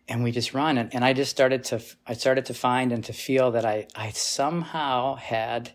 and 0.08 0.24
we 0.24 0.32
just 0.32 0.54
run. 0.54 0.78
And, 0.78 0.94
and 0.94 1.04
I 1.04 1.12
just 1.12 1.30
started 1.30 1.64
to 1.64 1.82
I 2.06 2.14
started 2.14 2.46
to 2.46 2.54
find 2.54 2.92
and 2.92 3.04
to 3.04 3.12
feel 3.12 3.52
that 3.52 3.64
I 3.64 3.86
I 3.94 4.10
somehow 4.10 5.16
had. 5.16 5.72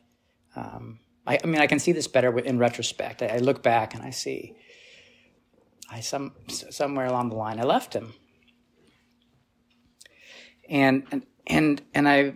Um, 0.56 1.00
I, 1.26 1.40
I, 1.44 1.48
mean, 1.48 1.62
I 1.62 1.68
can 1.68 1.80
see 1.80 1.92
this 1.92 2.08
better 2.08 2.38
in 2.40 2.58
retrospect. 2.58 3.22
I, 3.22 3.28
I 3.28 3.38
look 3.38 3.62
back 3.62 3.94
and 3.94 4.04
I 4.04 4.10
see, 4.10 4.56
I 5.90 6.00
some 6.00 6.34
somewhere 6.48 7.06
along 7.06 7.30
the 7.30 7.36
line 7.36 7.60
I 7.60 7.64
left 7.64 7.94
him, 7.94 8.14
and 10.70 11.26
and 11.46 11.82
and 11.94 12.08
I, 12.08 12.34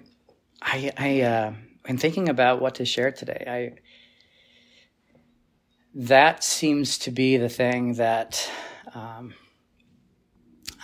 I 0.62 0.92
I 0.98 1.22
uh, 1.22 1.54
in 1.88 1.98
thinking 1.98 2.30
about 2.30 2.62
what 2.62 2.76
to 2.76 2.86
share 2.86 3.12
today, 3.12 3.44
I 3.48 3.80
that 5.96 6.44
seems 6.44 6.98
to 7.00 7.12
be 7.12 7.38
the 7.38 7.48
thing 7.50 7.94
that 7.94 8.50
um, 8.94 9.34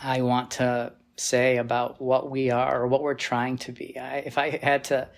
I 0.02 0.22
want 0.22 0.52
to 0.52 0.94
say 1.18 1.58
about 1.58 2.02
what 2.02 2.32
we 2.32 2.50
are 2.50 2.82
or 2.82 2.88
what 2.88 3.04
we're 3.04 3.14
trying 3.14 3.58
to 3.58 3.72
be. 3.74 3.98
I, 4.00 4.18
if 4.20 4.38
I 4.38 4.58
had 4.64 4.86
to, 4.86 5.10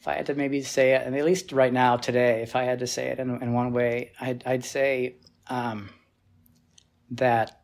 if 0.00 0.08
I 0.08 0.14
had 0.14 0.26
to 0.26 0.34
maybe 0.34 0.62
say 0.62 0.94
it, 0.94 1.06
and 1.06 1.14
at 1.14 1.26
least 1.26 1.52
right 1.52 1.72
now 1.72 1.98
today, 1.98 2.40
if 2.40 2.56
I 2.56 2.62
had 2.62 2.78
to 2.78 2.86
say 2.86 3.08
it 3.08 3.18
in, 3.18 3.42
in 3.42 3.52
one 3.52 3.72
way, 3.72 4.12
I'd, 4.18 4.42
I'd 4.46 4.64
say 4.64 5.16
um, 5.46 5.90
that 7.10 7.60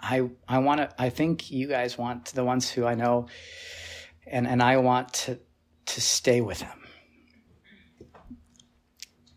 I 0.00 0.30
I 0.48 0.58
want 0.58 0.80
to. 0.80 0.90
I 0.98 1.10
think 1.10 1.50
you 1.50 1.68
guys 1.68 1.98
want 1.98 2.26
the 2.26 2.42
ones 2.42 2.70
who 2.70 2.86
I 2.86 2.94
know, 2.94 3.28
and 4.26 4.46
and 4.46 4.62
I 4.62 4.78
want 4.78 5.12
to 5.12 5.38
to 5.84 6.00
stay 6.00 6.40
with 6.40 6.60
them, 6.60 6.86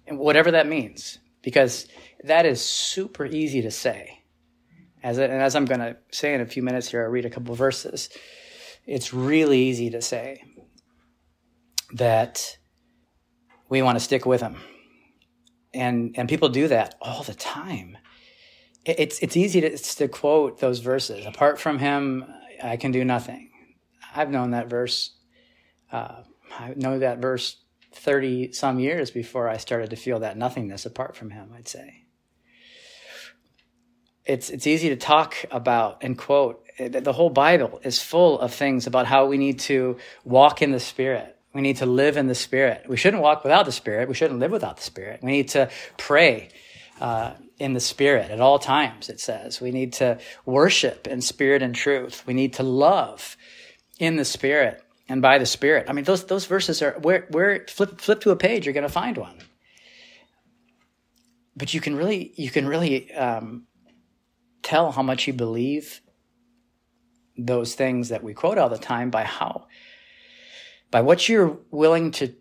and 0.08 0.18
whatever 0.18 0.52
that 0.52 0.68
means, 0.68 1.20
because 1.42 1.86
that 2.24 2.46
is 2.46 2.62
super 2.62 3.26
easy 3.26 3.62
to 3.62 3.72
say. 3.72 4.22
As 5.04 5.18
and 5.18 5.34
as 5.34 5.54
I'm 5.54 5.66
going 5.66 5.82
to 5.82 5.98
say 6.12 6.34
in 6.34 6.40
a 6.40 6.46
few 6.46 6.64
minutes 6.64 6.90
here, 6.90 7.04
I'll 7.04 7.12
read 7.12 7.26
a 7.26 7.30
couple 7.30 7.54
verses. 7.56 8.10
It's 8.86 9.14
really 9.14 9.60
easy 9.60 9.90
to 9.90 10.02
say 10.02 10.44
that 11.94 12.58
we 13.70 13.82
want 13.82 13.98
to 13.98 14.04
stick 14.04 14.26
with 14.26 14.42
him, 14.42 14.58
and 15.74 16.16
and 16.18 16.30
people 16.30 16.50
do 16.50 16.68
that 16.68 16.96
all 17.02 17.24
the 17.24 17.34
time 17.34 17.98
it's 18.86 19.20
it's 19.20 19.36
easy 19.36 19.62
to, 19.62 19.78
to 19.78 20.08
quote 20.08 20.60
those 20.60 20.80
verses. 20.80 21.26
Apart 21.26 21.60
from 21.60 21.80
him, 21.80 22.26
I 22.64 22.78
can 22.78 22.92
do 22.92 23.04
nothing. 23.04 23.50
I've 24.16 24.30
known 24.30 24.52
that 24.52 24.70
verse. 24.70 25.12
Uh, 25.92 26.22
I 26.58 26.74
know 26.76 27.00
that 27.00 27.20
verse 27.20 27.58
thirty 27.94 28.52
some 28.54 28.80
years 28.80 29.12
before 29.12 29.50
I 29.50 29.58
started 29.58 29.90
to 29.90 29.96
feel 29.96 30.20
that 30.20 30.38
nothingness 30.38 30.86
apart 30.86 31.16
from 31.16 31.32
him. 31.32 31.52
I'd 31.56 31.68
say 31.68 32.06
it's 34.24 34.50
it's 34.50 34.68
easy 34.68 34.90
to 34.90 34.96
talk 34.96 35.36
about 35.52 36.04
and 36.04 36.18
quote. 36.18 36.62
The 36.78 37.14
whole 37.14 37.30
Bible 37.30 37.80
is 37.84 38.02
full 38.02 38.40
of 38.40 38.54
things 38.54 38.86
about 38.86 39.08
how 39.08 39.28
we 39.28 39.38
need 39.38 39.60
to 39.62 39.98
walk 40.26 40.62
in 40.62 40.72
the 40.72 40.80
Spirit. 40.80 41.35
We 41.56 41.62
need 41.62 41.78
to 41.78 41.88
live 41.88 42.18
in 42.18 42.28
the 42.28 42.36
Spirit. 42.36 42.86
We 42.88 42.98
shouldn't 42.98 43.24
walk 43.24 43.44
without 43.44 43.66
the 43.66 43.72
Spirit. 43.72 44.08
We 44.08 44.14
shouldn't 44.14 44.40
live 44.40 44.52
without 44.52 44.78
the 44.78 44.84
Spirit. 44.84 45.22
We 45.24 45.32
need 45.32 45.50
to 45.50 45.72
pray. 45.98 46.50
Uh, 47.02 47.34
in 47.58 47.74
the 47.74 47.80
spirit 47.80 48.32
at 48.32 48.42
all 48.42 48.60
times, 48.60 49.10
it 49.10 49.20
says. 49.20 49.62
We 49.62 49.72
need 49.72 49.94
to 49.94 50.20
worship 50.46 51.08
in 51.08 51.22
spirit 51.22 51.62
and 51.62 51.74
truth. 51.74 52.26
We 52.28 52.34
need 52.34 52.54
to 52.54 52.64
love 52.64 53.38
in 53.98 54.18
the 54.18 54.26
spirit 54.26 54.82
and 55.08 55.22
by 55.22 55.38
the 55.38 55.46
spirit. 55.46 55.86
I 55.90 55.94
mean, 55.94 56.06
those, 56.06 56.26
those 56.26 56.46
verses 56.46 56.82
are 56.82 56.94
where, 57.00 57.28
where 57.30 57.66
flip, 57.70 58.02
flip 58.02 58.22
to 58.22 58.32
a 58.32 58.36
page, 58.36 58.66
you're 58.66 58.74
going 58.74 58.84
to 58.84 58.90
find 58.90 59.18
one. 59.18 59.38
But 61.56 61.74
you 61.74 61.80
can 61.80 61.96
really, 61.96 62.34
you 62.36 62.50
can 62.50 62.68
really, 62.68 63.14
um, 63.14 63.68
tell 64.62 64.92
how 64.92 65.04
much 65.04 65.28
you 65.28 65.34
believe 65.34 66.02
those 67.38 67.76
things 67.76 68.10
that 68.10 68.24
we 68.24 68.34
quote 68.34 68.58
all 68.58 68.70
the 68.70 68.78
time 68.78 69.12
by 69.12 69.24
how, 69.24 69.68
by 70.96 71.02
what 71.02 71.28
you're 71.28 71.58
willing 71.72 72.10
to, 72.10 72.34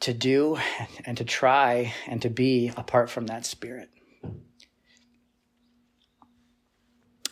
to 0.00 0.12
do 0.12 0.58
and 1.04 1.16
to 1.16 1.24
try 1.24 1.94
and 2.08 2.20
to 2.20 2.28
be 2.28 2.72
apart 2.76 3.08
from 3.08 3.26
that 3.26 3.46
spirit. 3.46 3.88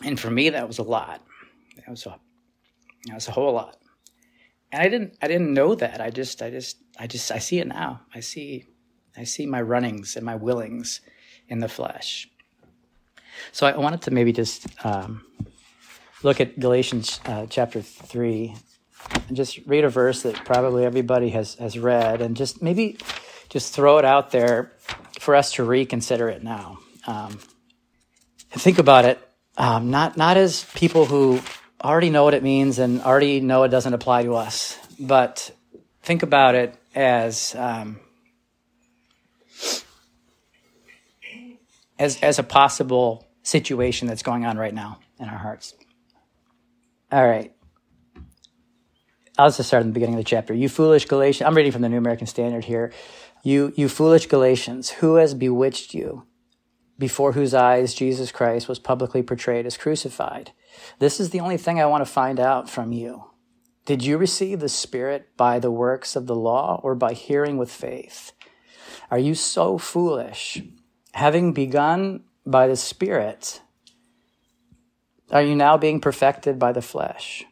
And 0.01 0.17
for 0.17 0.29
me, 0.29 0.51
that 0.51 0.65
was 0.65 0.77
a 0.77 0.83
lot. 0.83 1.21
That 1.75 1.89
was 1.89 2.05
a, 2.05 2.17
that 3.07 3.15
was 3.15 3.27
a 3.27 3.31
whole 3.31 3.51
lot. 3.51 3.75
And 4.71 4.81
I 4.81 4.87
didn't, 4.87 5.17
I 5.21 5.27
didn't 5.27 5.53
know 5.53 5.75
that. 5.75 5.99
I 5.99 6.09
just, 6.09 6.41
I 6.41 6.51
just, 6.51 6.77
I 6.97 7.05
just, 7.05 7.29
I 7.33 7.39
see 7.39 7.59
it 7.59 7.67
now. 7.67 7.99
I 8.13 8.21
see, 8.21 8.63
I 9.17 9.25
see 9.25 9.45
my 9.45 9.61
runnings 9.61 10.15
and 10.15 10.25
my 10.25 10.37
willings 10.37 11.01
in 11.49 11.59
the 11.59 11.67
flesh. 11.67 12.29
So 13.51 13.67
I 13.67 13.75
wanted 13.75 14.03
to 14.03 14.11
maybe 14.11 14.31
just 14.31 14.67
um, 14.85 15.25
look 16.23 16.39
at 16.39 16.57
Galatians 16.57 17.19
uh, 17.25 17.45
chapter 17.49 17.81
three 17.81 18.55
and 19.27 19.35
just 19.35 19.59
read 19.65 19.83
a 19.83 19.89
verse 19.89 20.23
that 20.23 20.35
probably 20.45 20.85
everybody 20.85 21.29
has 21.29 21.55
has 21.55 21.77
read, 21.77 22.21
and 22.21 22.35
just 22.35 22.61
maybe 22.61 22.97
just 23.49 23.73
throw 23.73 23.97
it 23.97 24.05
out 24.05 24.31
there 24.31 24.71
for 25.19 25.35
us 25.35 25.53
to 25.53 25.63
reconsider 25.63 26.29
it 26.29 26.43
now. 26.43 26.79
Um, 27.07 27.39
and 28.51 28.61
think 28.61 28.79
about 28.79 29.05
it 29.05 29.19
um, 29.57 29.89
not 29.89 30.17
not 30.17 30.37
as 30.37 30.65
people 30.75 31.05
who 31.05 31.39
already 31.83 32.09
know 32.09 32.23
what 32.23 32.33
it 32.33 32.43
means 32.43 32.79
and 32.79 33.01
already 33.01 33.39
know 33.39 33.63
it 33.63 33.69
doesn't 33.69 33.93
apply 33.93 34.23
to 34.23 34.35
us, 34.35 34.77
but 34.99 35.51
think 36.03 36.23
about 36.23 36.55
it 36.55 36.75
as 36.93 37.55
um, 37.55 37.99
as 41.97 42.19
as 42.21 42.39
a 42.39 42.43
possible 42.43 43.25
situation 43.43 44.07
that's 44.07 44.23
going 44.23 44.45
on 44.45 44.57
right 44.57 44.73
now 44.73 44.99
in 45.19 45.29
our 45.29 45.37
hearts. 45.37 45.73
All 47.11 47.25
right. 47.25 47.54
I'll 49.37 49.49
just 49.49 49.67
start 49.67 49.81
in 49.81 49.89
the 49.89 49.93
beginning 49.93 50.15
of 50.15 50.19
the 50.19 50.29
chapter. 50.29 50.53
You 50.53 50.69
foolish 50.69 51.05
Galatians. 51.05 51.45
I'm 51.45 51.55
reading 51.55 51.71
from 51.71 51.81
the 51.81 51.89
New 51.89 51.97
American 51.97 52.27
Standard 52.27 52.65
here. 52.65 52.93
You, 53.43 53.73
you 53.75 53.89
foolish 53.89 54.27
Galatians, 54.27 54.89
who 54.89 55.15
has 55.15 55.33
bewitched 55.33 55.93
you? 55.93 56.25
before 56.97 57.33
whose 57.33 57.53
eyes 57.53 57.93
Jesus 57.93 58.31
Christ 58.31 58.67
was 58.67 58.79
publicly 58.79 59.21
portrayed 59.21 59.65
as 59.65 59.77
crucified. 59.77 60.51
This 60.99 61.19
is 61.19 61.29
the 61.29 61.39
only 61.39 61.57
thing 61.57 61.79
I 61.79 61.85
want 61.85 62.05
to 62.05 62.11
find 62.11 62.39
out 62.39 62.69
from 62.69 62.91
you. 62.91 63.25
Did 63.85 64.03
you 64.03 64.17
receive 64.17 64.59
the 64.59 64.69
Spirit 64.69 65.29
by 65.37 65.59
the 65.59 65.71
works 65.71 66.15
of 66.15 66.25
the 66.25 66.35
law 66.35 66.79
or 66.83 66.95
by 66.95 67.13
hearing 67.13 67.57
with 67.57 67.71
faith? 67.71 68.31
Are 69.11 69.19
you 69.19 69.35
so 69.35 69.77
foolish? 69.77 70.63
Having 71.13 71.53
begun 71.53 72.23
by 72.45 72.67
the 72.67 72.75
Spirit, 72.75 73.61
are 75.31 75.43
you 75.43 75.55
now 75.55 75.77
being 75.77 75.99
perfected 75.99 76.57
by 76.57 76.71
the 76.71 76.81
flesh? 76.81 77.45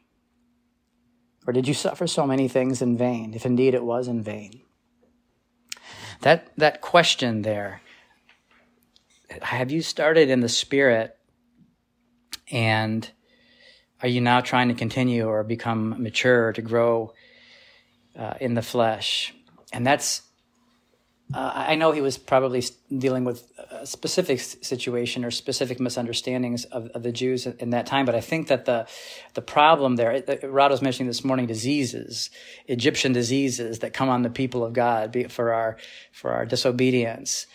Or 1.45 1.53
did 1.53 1.67
you 1.67 1.73
suffer 1.73 2.07
so 2.07 2.25
many 2.25 2.47
things 2.47 2.81
in 2.81 2.97
vain, 2.97 3.33
if 3.33 3.45
indeed 3.45 3.73
it 3.73 3.83
was 3.83 4.07
in 4.07 4.23
vain? 4.23 4.61
That, 6.21 6.51
that 6.57 6.81
question 6.81 7.41
there 7.41 7.81
have 9.41 9.71
you 9.71 9.81
started 9.81 10.29
in 10.29 10.41
the 10.41 10.49
spirit 10.49 11.17
and 12.51 13.09
are 14.01 14.07
you 14.07 14.21
now 14.21 14.41
trying 14.41 14.67
to 14.67 14.73
continue 14.73 15.25
or 15.25 15.43
become 15.43 16.01
mature 16.01 16.53
to 16.53 16.61
grow 16.61 17.13
uh, 18.17 18.35
in 18.39 18.53
the 18.53 18.61
flesh 18.61 19.33
and 19.71 19.87
that's 19.87 20.21
uh, 21.33 21.51
i 21.55 21.75
know 21.75 21.91
he 21.91 22.01
was 22.01 22.17
probably 22.17 22.63
dealing 22.97 23.23
with 23.23 23.51
a 23.71 23.85
specific 23.85 24.39
situation 24.39 25.23
or 25.25 25.31
specific 25.31 25.79
misunderstandings 25.79 26.65
of, 26.65 26.87
of, 26.89 27.03
the 27.03 27.11
jews 27.11 27.45
in 27.45 27.69
that 27.71 27.85
time 27.85 28.05
but 28.05 28.15
i 28.15 28.21
think 28.21 28.47
that 28.47 28.65
the 28.65 28.87
the 29.33 29.41
problem 29.41 29.95
there 29.95 30.23
rod 30.43 30.71
was 30.71 30.81
mentioning 30.81 31.07
this 31.07 31.23
morning 31.23 31.45
diseases 31.45 32.29
egyptian 32.67 33.13
diseases 33.13 33.79
that 33.79 33.93
come 33.93 34.09
on 34.09 34.21
the 34.21 34.29
people 34.29 34.63
of 34.63 34.73
god 34.73 35.15
for 35.29 35.53
our 35.53 35.77
for 36.11 36.31
our 36.31 36.45
disobedience 36.45 37.47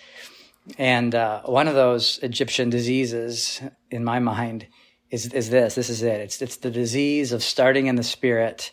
and 0.76 1.14
uh, 1.14 1.42
one 1.42 1.68
of 1.68 1.74
those 1.74 2.18
Egyptian 2.22 2.68
diseases, 2.68 3.62
in 3.90 4.04
my 4.04 4.18
mind, 4.18 4.66
is 5.10 5.32
is 5.32 5.48
this. 5.48 5.74
This 5.74 5.88
is 5.88 6.02
it. 6.02 6.20
It's 6.20 6.42
it's 6.42 6.56
the 6.56 6.70
disease 6.70 7.32
of 7.32 7.42
starting 7.42 7.86
in 7.86 7.94
the 7.94 8.02
spirit, 8.02 8.72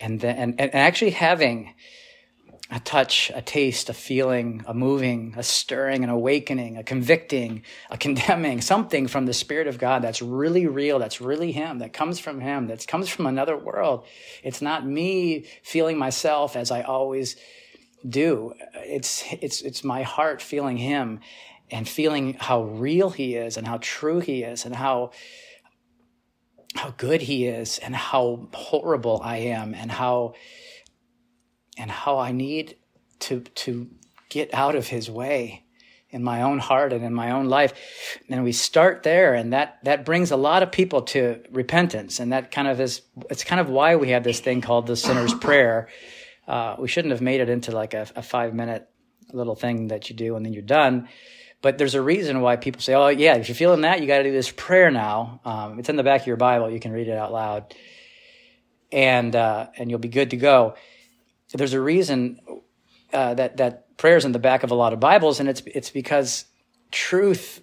and 0.00 0.20
then 0.20 0.36
and, 0.36 0.60
and 0.60 0.74
actually 0.74 1.10
having 1.10 1.74
a 2.70 2.80
touch, 2.80 3.32
a 3.34 3.40
taste, 3.40 3.88
a 3.88 3.94
feeling, 3.94 4.62
a 4.66 4.74
moving, 4.74 5.34
a 5.38 5.42
stirring, 5.42 6.04
an 6.04 6.10
awakening, 6.10 6.76
a 6.76 6.82
convicting, 6.82 7.62
a 7.90 7.96
condemning, 7.96 8.60
something 8.60 9.06
from 9.06 9.24
the 9.24 9.32
Spirit 9.32 9.66
of 9.66 9.78
God 9.78 10.02
that's 10.02 10.20
really 10.20 10.66
real, 10.66 10.98
that's 10.98 11.20
really 11.20 11.52
Him, 11.52 11.78
that 11.78 11.94
comes 11.94 12.18
from 12.18 12.40
Him, 12.40 12.66
that 12.66 12.86
comes 12.86 13.08
from 13.08 13.26
another 13.26 13.56
world. 13.56 14.04
It's 14.42 14.60
not 14.60 14.86
me 14.86 15.46
feeling 15.62 15.96
myself 15.96 16.56
as 16.56 16.70
I 16.70 16.82
always 16.82 17.36
do. 18.06 18.52
It's, 18.74 19.24
it's, 19.32 19.62
it's 19.62 19.82
my 19.82 20.02
heart 20.02 20.42
feeling 20.42 20.76
him 20.76 21.20
and 21.70 21.88
feeling 21.88 22.34
how 22.34 22.62
real 22.62 23.10
he 23.10 23.34
is 23.34 23.56
and 23.56 23.66
how 23.66 23.78
true 23.80 24.20
he 24.20 24.42
is 24.42 24.64
and 24.64 24.74
how, 24.74 25.10
how 26.74 26.94
good 26.96 27.22
he 27.22 27.46
is 27.46 27.78
and 27.78 27.94
how 27.94 28.48
horrible 28.54 29.20
I 29.22 29.38
am 29.38 29.74
and 29.74 29.90
how, 29.90 30.34
and 31.78 31.90
how 31.90 32.18
I 32.18 32.32
need 32.32 32.76
to, 33.20 33.40
to 33.40 33.88
get 34.28 34.52
out 34.52 34.74
of 34.74 34.88
his 34.88 35.10
way 35.10 35.64
in 36.10 36.22
my 36.22 36.42
own 36.42 36.58
heart 36.58 36.92
and 36.92 37.04
in 37.04 37.14
my 37.14 37.30
own 37.30 37.46
life. 37.46 38.20
And 38.28 38.42
we 38.42 38.52
start 38.52 39.02
there 39.02 39.34
and 39.34 39.52
that, 39.52 39.78
that 39.84 40.04
brings 40.04 40.30
a 40.30 40.36
lot 40.36 40.62
of 40.62 40.72
people 40.72 41.02
to 41.02 41.42
repentance. 41.50 42.18
And 42.18 42.32
that 42.32 42.50
kind 42.50 42.66
of 42.66 42.80
is, 42.80 43.02
it's 43.30 43.44
kind 43.44 43.60
of 43.60 43.68
why 43.68 43.96
we 43.96 44.10
have 44.10 44.24
this 44.24 44.40
thing 44.40 44.60
called 44.60 44.86
the 44.86 44.96
sinner's 44.96 45.34
prayer 45.40 45.88
uh, 46.48 46.76
we 46.78 46.88
shouldn't 46.88 47.12
have 47.12 47.20
made 47.20 47.40
it 47.40 47.50
into 47.50 47.72
like 47.72 47.92
a, 47.92 48.08
a 48.16 48.22
five 48.22 48.54
minute 48.54 48.88
little 49.32 49.54
thing 49.54 49.88
that 49.88 50.08
you 50.08 50.16
do 50.16 50.34
and 50.34 50.44
then 50.44 50.54
you're 50.54 50.62
done. 50.62 51.08
But 51.60 51.76
there's 51.76 51.94
a 51.94 52.02
reason 52.02 52.40
why 52.40 52.56
people 52.56 52.80
say, 52.80 52.94
"Oh, 52.94 53.08
yeah, 53.08 53.36
if 53.36 53.48
you're 53.48 53.56
feeling 53.56 53.82
that, 53.82 54.00
you 54.00 54.06
got 54.06 54.18
to 54.18 54.24
do 54.24 54.32
this 54.32 54.50
prayer 54.50 54.90
now." 54.90 55.40
Um, 55.44 55.78
it's 55.78 55.88
in 55.88 55.96
the 55.96 56.04
back 56.04 56.20
of 56.22 56.26
your 56.26 56.36
Bible; 56.36 56.70
you 56.70 56.78
can 56.78 56.92
read 56.92 57.08
it 57.08 57.18
out 57.18 57.32
loud, 57.32 57.74
and 58.92 59.34
uh, 59.34 59.66
and 59.76 59.90
you'll 59.90 59.98
be 59.98 60.08
good 60.08 60.30
to 60.30 60.36
go. 60.36 60.74
There's 61.56 61.72
a 61.72 61.80
reason 61.80 62.40
uh, 63.12 63.34
that 63.34 63.56
that 63.56 63.96
prayer's 63.96 64.24
in 64.24 64.32
the 64.32 64.38
back 64.38 64.62
of 64.62 64.70
a 64.70 64.74
lot 64.74 64.92
of 64.92 65.00
Bibles, 65.00 65.40
and 65.40 65.48
it's 65.48 65.62
it's 65.66 65.90
because 65.90 66.44
truth. 66.90 67.62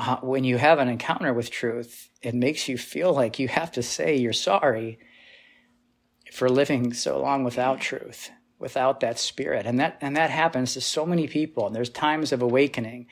Uh, 0.00 0.16
when 0.18 0.44
you 0.44 0.58
have 0.58 0.78
an 0.78 0.88
encounter 0.88 1.34
with 1.34 1.50
truth, 1.50 2.08
it 2.22 2.32
makes 2.32 2.68
you 2.68 2.78
feel 2.78 3.12
like 3.12 3.40
you 3.40 3.48
have 3.48 3.72
to 3.72 3.82
say 3.82 4.14
you're 4.14 4.32
sorry 4.32 4.96
for 6.32 6.48
living 6.48 6.92
so 6.92 7.20
long 7.20 7.42
without 7.42 7.80
truth, 7.80 8.30
without 8.60 9.00
that 9.00 9.18
spirit, 9.18 9.66
and 9.66 9.80
that 9.80 9.98
and 10.00 10.16
that 10.16 10.30
happens 10.30 10.74
to 10.74 10.80
so 10.80 11.04
many 11.04 11.26
people. 11.26 11.66
And 11.66 11.74
there's 11.74 11.90
times 11.90 12.30
of 12.30 12.42
awakening, 12.42 13.08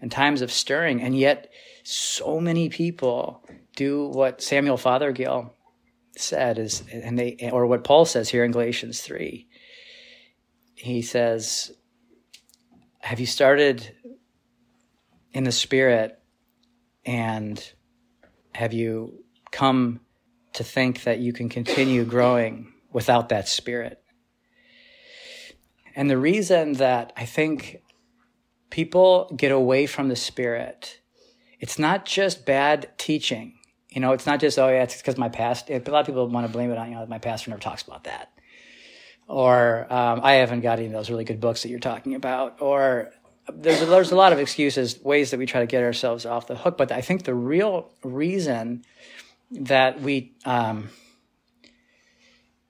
and 0.00 0.10
times 0.10 0.42
of 0.42 0.50
stirring, 0.50 1.00
and 1.00 1.16
yet 1.16 1.52
so 1.84 2.40
many 2.40 2.68
people 2.68 3.46
do 3.76 4.08
what 4.08 4.42
Samuel 4.42 4.76
Fothergill 4.76 5.54
said 6.16 6.58
is, 6.58 6.82
and 6.92 7.18
they, 7.18 7.50
or 7.52 7.66
what 7.66 7.84
Paul 7.84 8.04
says 8.04 8.28
here 8.28 8.44
in 8.44 8.52
Galatians 8.52 9.00
3. 9.00 9.46
He 10.74 11.02
says, 11.02 11.72
Have 13.00 13.20
you 13.20 13.26
started 13.26 13.94
in 15.32 15.44
the 15.44 15.52
Spirit 15.52 16.18
and 17.04 17.72
have 18.54 18.72
you 18.72 19.24
come 19.50 20.00
to 20.54 20.64
think 20.64 21.04
that 21.04 21.18
you 21.18 21.32
can 21.32 21.48
continue 21.48 22.04
growing 22.04 22.72
without 22.92 23.28
that 23.28 23.48
Spirit? 23.48 24.02
And 25.96 26.10
the 26.10 26.18
reason 26.18 26.74
that 26.74 27.12
I 27.16 27.24
think 27.24 27.82
people 28.70 29.32
get 29.36 29.52
away 29.52 29.86
from 29.86 30.08
the 30.08 30.16
Spirit, 30.16 31.00
it's 31.60 31.78
not 31.78 32.04
just 32.04 32.44
bad 32.44 32.90
teaching 32.98 33.58
you 33.94 34.00
know, 34.00 34.12
it's 34.12 34.26
not 34.26 34.40
just, 34.40 34.58
oh, 34.58 34.68
yeah, 34.68 34.82
it's 34.82 34.96
because 34.96 35.16
my 35.16 35.28
past. 35.28 35.70
A 35.70 35.78
lot 35.78 36.00
of 36.00 36.06
people 36.06 36.26
want 36.26 36.46
to 36.46 36.52
blame 36.52 36.72
it 36.72 36.78
on, 36.78 36.90
you 36.90 36.96
know, 36.96 37.06
my 37.06 37.18
pastor 37.20 37.50
never 37.50 37.62
talks 37.62 37.82
about 37.82 38.04
that. 38.04 38.32
Or 39.28 39.86
um, 39.90 40.20
I 40.22 40.34
haven't 40.34 40.60
got 40.60 40.78
any 40.78 40.88
of 40.88 40.92
those 40.92 41.08
really 41.08 41.24
good 41.24 41.40
books 41.40 41.62
that 41.62 41.68
you're 41.68 41.78
talking 41.78 42.16
about. 42.16 42.60
Or 42.60 43.12
there's 43.52 43.80
a, 43.82 43.86
there's 43.86 44.10
a 44.10 44.16
lot 44.16 44.32
of 44.32 44.40
excuses, 44.40 45.00
ways 45.00 45.30
that 45.30 45.38
we 45.38 45.46
try 45.46 45.60
to 45.60 45.66
get 45.66 45.84
ourselves 45.84 46.26
off 46.26 46.48
the 46.48 46.56
hook. 46.56 46.76
But 46.76 46.90
I 46.90 47.02
think 47.02 47.22
the 47.22 47.36
real 47.36 47.92
reason 48.02 48.84
that 49.52 50.00
we 50.00 50.34
um, 50.44 50.88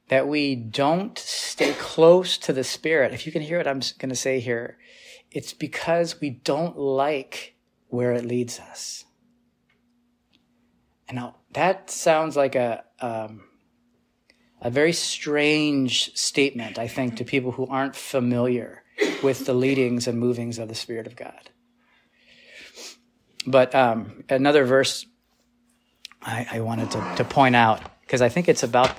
that 0.09 0.29
we 0.29 0.55
don't 0.55 1.19
stay 1.19 1.73
close 1.73 2.37
to 2.37 2.53
the 2.53 2.65
Spirit, 2.65 3.15
if 3.15 3.25
you 3.25 3.33
can 3.33 3.41
hear 3.41 3.57
what 3.57 3.67
I'm 3.67 3.81
going 3.99 4.11
to 4.11 4.15
say 4.15 4.41
here, 4.41 4.77
it's 5.31 5.55
because 5.55 6.21
we 6.21 6.29
don't 6.29 6.79
like 6.79 7.55
where 7.89 8.13
it 8.13 8.27
leads 8.27 8.61
us. 8.61 9.04
And 11.09 11.17
now 11.17 11.37
that 11.53 11.91
sounds 11.91 12.37
like 12.37 12.55
a 12.55 12.85
um, 13.01 13.45
a 14.61 14.71
very 14.71 14.93
strange 14.93 16.17
statement, 16.17 16.79
I 16.79 16.89
think, 16.89 17.17
to 17.17 17.25
people 17.25 17.53
who 17.53 17.67
aren't 17.67 17.95
familiar 17.95 18.83
with 19.23 19.45
the 19.45 19.53
leadings 19.53 20.09
and 20.09 20.19
movings 20.19 20.59
of 20.59 20.69
the 20.69 20.75
Spirit 20.75 21.07
of 21.07 21.17
God. 21.17 21.51
But 23.47 23.75
um, 23.75 24.25
another 24.31 24.65
verse 24.65 25.05
I, 26.23 26.47
I 26.53 26.61
wanted 26.61 26.91
to, 26.93 27.15
to 27.17 27.25
point 27.25 27.57
out 27.57 27.83
because 28.01 28.23
I 28.23 28.31
think 28.31 28.49
it's 28.49 28.63
about 28.63 28.99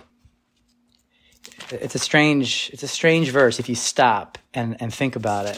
it's 1.71 1.95
a 1.95 1.99
strange 1.99 2.69
it's 2.71 2.83
a 2.83 2.87
strange 2.87 3.31
verse 3.31 3.59
if 3.59 3.67
you 3.67 3.75
stop 3.75 4.37
and, 4.53 4.79
and 4.79 4.93
think 4.93 5.15
about 5.15 5.47
it. 5.47 5.57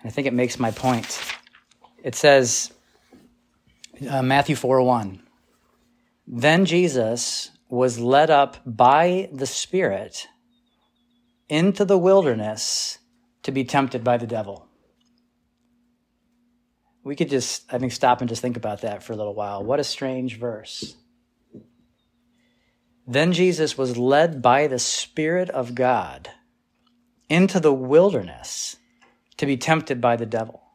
And 0.00 0.06
I 0.06 0.10
think 0.10 0.26
it 0.26 0.32
makes 0.32 0.58
my 0.58 0.72
point. 0.72 1.20
It 2.02 2.16
says 2.16 2.72
uh, 4.08 4.22
Matthew 4.22 4.56
4 4.56 4.82
1. 4.82 5.22
Then 6.30 6.66
Jesus 6.66 7.52
was 7.70 7.98
led 7.98 8.28
up 8.28 8.58
by 8.66 9.30
the 9.32 9.46
Spirit 9.46 10.26
into 11.48 11.86
the 11.86 11.96
wilderness 11.96 12.98
to 13.44 13.50
be 13.50 13.64
tempted 13.64 14.04
by 14.04 14.18
the 14.18 14.26
devil. 14.26 14.68
We 17.02 17.16
could 17.16 17.30
just, 17.30 17.64
I 17.72 17.78
think, 17.78 17.92
stop 17.92 18.20
and 18.20 18.28
just 18.28 18.42
think 18.42 18.58
about 18.58 18.82
that 18.82 19.02
for 19.02 19.14
a 19.14 19.16
little 19.16 19.34
while. 19.34 19.64
What 19.64 19.80
a 19.80 19.84
strange 19.84 20.38
verse. 20.38 20.96
Then 23.06 23.32
Jesus 23.32 23.78
was 23.78 23.96
led 23.96 24.42
by 24.42 24.66
the 24.66 24.78
Spirit 24.78 25.48
of 25.48 25.74
God 25.74 26.28
into 27.30 27.58
the 27.58 27.72
wilderness 27.72 28.76
to 29.38 29.46
be 29.46 29.56
tempted 29.56 29.98
by 29.98 30.16
the 30.16 30.26
devil. 30.26 30.67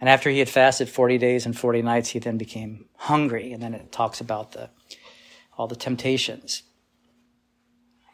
And 0.00 0.08
after 0.08 0.30
he 0.30 0.38
had 0.38 0.48
fasted 0.48 0.88
40 0.88 1.18
days 1.18 1.44
and 1.44 1.56
40 1.56 1.82
nights, 1.82 2.08
he 2.08 2.18
then 2.18 2.38
became 2.38 2.86
hungry. 2.96 3.52
And 3.52 3.62
then 3.62 3.74
it 3.74 3.92
talks 3.92 4.20
about 4.20 4.52
the, 4.52 4.70
all 5.58 5.66
the 5.66 5.76
temptations. 5.76 6.62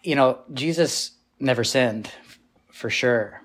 You 0.02 0.16
know, 0.16 0.40
Jesus 0.52 1.12
never 1.38 1.62
sinned, 1.62 2.10
for 2.72 2.90
sure. 2.90 3.40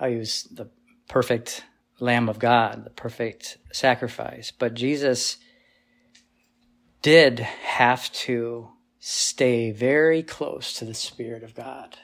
Oh, 0.00 0.08
he 0.08 0.16
was 0.16 0.44
the 0.44 0.70
perfect 1.08 1.64
Lamb 2.00 2.28
of 2.28 2.38
God, 2.38 2.84
the 2.84 2.90
perfect 2.90 3.58
sacrifice. 3.72 4.50
But 4.50 4.74
Jesus 4.74 5.36
did 7.02 7.40
have 7.40 8.10
to 8.12 8.68
stay 9.00 9.70
very 9.70 10.22
close 10.22 10.72
to 10.74 10.84
the 10.84 10.94
Spirit 10.94 11.42
of 11.42 11.54
God 11.54 11.98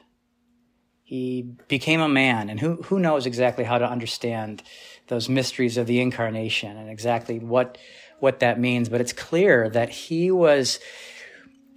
he 1.15 1.43
became 1.69 2.01
a 2.01 2.09
man 2.09 2.51
and 2.51 2.59
who, 2.59 2.83
who 2.83 2.99
knows 2.99 3.25
exactly 3.25 3.63
how 3.63 3.79
to 3.79 3.89
understand 3.89 4.65
those 5.07 5.29
mysteries 5.29 5.77
of 5.77 5.87
the 5.87 6.01
incarnation 6.01 6.77
and 6.77 6.91
exactly 6.91 7.39
what 7.39 7.79
what 8.19 8.41
that 8.41 8.59
means 8.59 8.89
but 8.89 9.01
it's 9.01 9.13
clear 9.13 9.69
that 9.69 9.91
he 9.91 10.33
was 10.33 10.81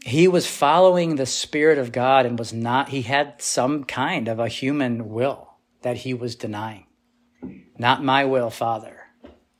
he 0.04 0.28
was 0.28 0.48
following 0.48 1.16
the 1.16 1.26
spirit 1.28 1.78
of 1.78 1.92
god 1.92 2.26
and 2.26 2.40
was 2.40 2.52
not 2.52 2.90
he 2.90 3.04
had 3.04 3.40
some 3.40 3.84
kind 3.84 4.28
of 4.28 4.40
a 4.40 4.48
human 4.48 5.08
will 5.10 5.54
that 5.84 5.98
he 5.98 6.14
was 6.14 6.36
denying. 6.36 6.88
Not 7.78 8.04
my 8.04 8.26
will 8.26 8.50
father 8.50 9.04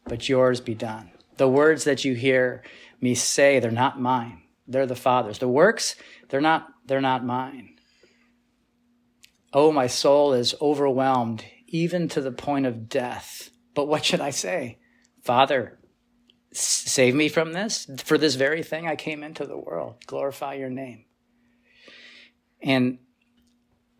but 0.06 0.28
yours 0.28 0.60
be 0.60 0.74
done. 0.74 1.12
The 1.36 1.48
words 1.48 1.84
that 1.84 2.04
you 2.04 2.16
hear 2.16 2.64
me 3.00 3.14
say 3.14 3.60
they're 3.60 3.70
not 3.70 4.02
mine. 4.02 4.42
They're 4.68 4.88
the 4.88 4.96
father's. 4.96 5.38
The 5.38 5.48
works 5.48 5.96
they're 6.30 6.42
not 6.42 6.68
they're 6.88 7.00
not 7.00 7.24
mine 7.24 7.77
Oh, 9.54 9.72
my 9.72 9.88
soul 9.88 10.34
is 10.34 10.56
overwhelmed, 10.62 11.46
even 11.68 12.08
to 12.10 12.22
the 12.22 12.32
point 12.32 12.66
of 12.66 12.90
death. 12.90 13.50
But 13.74 13.88
what 13.88 14.06
should 14.06 14.22
I 14.22 14.32
say? 14.32 14.80
Father, 15.24 15.78
save 16.52 17.16
me 17.16 17.30
from 17.30 17.54
this. 17.54 17.90
For 18.04 18.18
this 18.18 18.36
very 18.36 18.64
thing 18.64 18.88
I 18.88 18.96
came 18.96 19.24
into 19.24 19.46
the 19.46 19.58
world. 19.58 19.96
Glorify 20.06 20.56
your 20.56 20.70
name. 20.70 21.06
And 22.62 23.00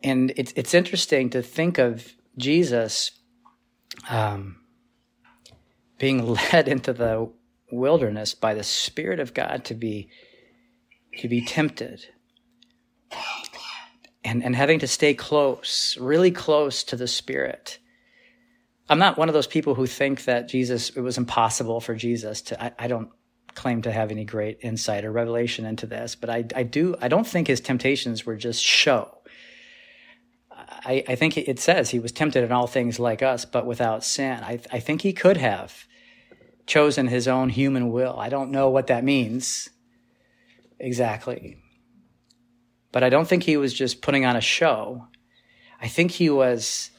and 0.04 0.32
it's 0.36 0.54
it's 0.56 0.74
interesting 0.74 1.30
to 1.32 1.42
think 1.42 1.78
of 1.78 2.14
Jesus 2.38 3.12
um, 4.10 4.58
being 5.98 6.36
led 6.54 6.68
into 6.68 6.94
the 6.94 7.32
wilderness 7.72 8.34
by 8.34 8.54
the 8.54 8.64
Spirit 8.64 9.20
of 9.20 9.34
God 9.34 9.64
to 9.66 9.74
be 9.74 10.10
to 11.20 11.28
be 11.28 11.42
tempted 11.42 12.08
and, 14.28 14.44
and 14.44 14.56
having 14.56 14.80
to 14.80 14.88
stay 14.88 15.14
close, 15.14 15.98
really 15.98 16.32
close 16.32 16.84
to 16.84 16.96
the 16.96 17.08
Spirit. 17.08 17.80
I'm 18.90 19.00
not 19.00 19.18
one 19.18 19.30
of 19.30 19.34
those 19.34 19.48
people 19.48 19.76
who 19.76 19.88
think 19.88 20.26
that 20.26 20.50
Jesus, 20.50 20.90
it 20.90 21.02
was 21.02 21.18
impossible 21.18 21.80
for 21.80 21.96
Jesus 21.96 22.42
to, 22.44 22.64
I, 22.64 22.72
I 22.78 22.88
don't 22.88 23.10
claim 23.56 23.82
to 23.84 23.92
have 23.92 24.12
any 24.12 24.26
great 24.26 24.60
insight 24.62 25.06
or 25.06 25.12
revelation 25.12 25.66
into 25.66 25.88
this, 25.88 26.16
but 26.16 26.30
I, 26.30 26.46
I 26.56 26.64
do, 26.64 26.96
I 27.02 27.08
don't 27.08 27.26
think 27.26 27.48
his 27.48 27.62
temptations 27.62 28.26
were 28.26 28.36
just 28.36 28.64
show. 28.64 29.18
I, 30.52 31.04
I 31.08 31.16
think 31.16 31.38
it 31.38 31.60
says 31.60 31.90
he 31.90 32.00
was 32.00 32.12
tempted 32.12 32.44
in 32.44 32.52
all 32.52 32.68
things 32.68 33.00
like 33.00 33.24
us, 33.24 33.46
but 33.46 33.66
without 33.66 34.04
sin. 34.04 34.40
I, 34.44 34.60
I 34.72 34.80
think 34.80 35.02
he 35.02 35.14
could 35.14 35.38
have 35.38 35.86
chosen 36.66 37.08
his 37.08 37.28
own 37.28 37.50
human 37.50 37.92
will. 37.92 38.20
I 38.20 38.30
don't 38.30 38.52
know 38.52 38.70
what 38.70 38.88
that 38.88 39.04
means 39.04 39.70
exactly. 40.80 41.58
But 42.98 43.04
I 43.04 43.10
don't 43.10 43.28
think 43.28 43.44
he 43.44 43.58
was 43.58 43.76
just 43.76 44.02
putting 44.02 44.26
on 44.26 44.36
a 44.36 44.42
show. 44.42 45.06
I 45.80 45.88
think 45.88 46.10
he 46.10 46.32
was 46.32 46.90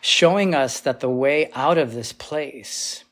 showing 0.00 0.54
us 0.54 0.78
that 0.78 1.00
the 1.00 1.10
way 1.10 1.50
out 1.54 1.76
of 1.76 1.92
this 1.92 2.12
place, 2.12 3.02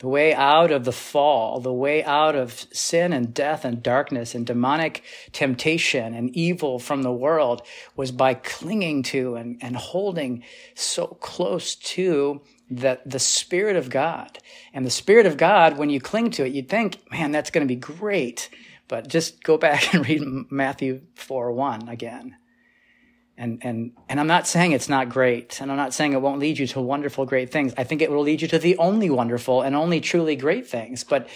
the 0.00 0.06
way 0.06 0.34
out 0.34 0.72
of 0.72 0.84
the 0.84 0.92
fall, 0.92 1.58
the 1.58 1.72
way 1.72 2.04
out 2.04 2.36
of 2.36 2.66
sin 2.70 3.14
and 3.14 3.32
death 3.32 3.64
and 3.64 3.82
darkness 3.82 4.34
and 4.34 4.46
demonic 4.46 5.02
temptation 5.32 6.12
and 6.12 6.36
evil 6.36 6.78
from 6.78 7.00
the 7.02 7.10
world 7.10 7.62
was 7.96 8.12
by 8.12 8.34
clinging 8.34 9.02
to 9.04 9.36
and, 9.36 9.56
and 9.62 9.74
holding 9.74 10.44
so 10.74 11.06
close 11.06 11.76
to 11.76 12.42
the, 12.70 13.00
the 13.06 13.18
Spirit 13.18 13.76
of 13.76 13.88
God. 13.88 14.38
And 14.74 14.84
the 14.84 14.90
Spirit 14.90 15.24
of 15.24 15.38
God, 15.38 15.78
when 15.78 15.88
you 15.88 15.98
cling 15.98 16.30
to 16.32 16.44
it, 16.44 16.52
you'd 16.52 16.68
think, 16.68 17.10
man, 17.10 17.32
that's 17.32 17.50
going 17.50 17.66
to 17.66 17.74
be 17.74 17.80
great. 17.80 18.50
But 18.90 19.06
just 19.06 19.42
go 19.44 19.56
back 19.56 19.94
and 19.94 20.06
read 20.06 20.20
Matthew 20.50 21.02
4 21.14 21.52
1 21.52 21.88
again. 21.88 22.36
And, 23.38 23.60
and, 23.62 23.92
and 24.10 24.20
I'm 24.20 24.26
not 24.26 24.46
saying 24.46 24.72
it's 24.72 24.90
not 24.90 25.08
great, 25.08 25.62
and 25.62 25.70
I'm 25.70 25.78
not 25.78 25.94
saying 25.94 26.12
it 26.12 26.20
won't 26.20 26.40
lead 26.40 26.58
you 26.58 26.66
to 26.66 26.80
wonderful, 26.82 27.24
great 27.24 27.50
things. 27.50 27.72
I 27.78 27.84
think 27.84 28.02
it 28.02 28.10
will 28.10 28.20
lead 28.20 28.42
you 28.42 28.48
to 28.48 28.58
the 28.58 28.76
only 28.76 29.08
wonderful 29.08 29.62
and 29.62 29.74
only 29.74 30.00
truly 30.00 30.36
great 30.36 30.66
things. 30.68 31.04
But 31.04 31.26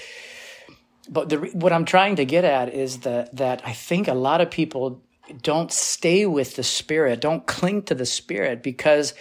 but 1.09 1.29
the, 1.29 1.37
what 1.53 1.73
I'm 1.73 1.85
trying 1.85 2.17
to 2.17 2.27
get 2.27 2.45
at 2.45 2.75
is 2.75 2.99
that 3.01 3.35
that 3.37 3.63
I 3.65 3.73
think 3.73 4.09
a 4.09 4.15
lot 4.15 4.43
of 4.43 4.51
people 4.51 5.03
don't 5.41 5.73
stay 5.73 6.27
with 6.27 6.57
the 6.57 6.63
spirit, 6.63 7.21
don't 7.21 7.47
cling 7.47 7.85
to 7.85 7.95
the 7.95 8.05
spirit 8.05 8.63
because 8.63 9.15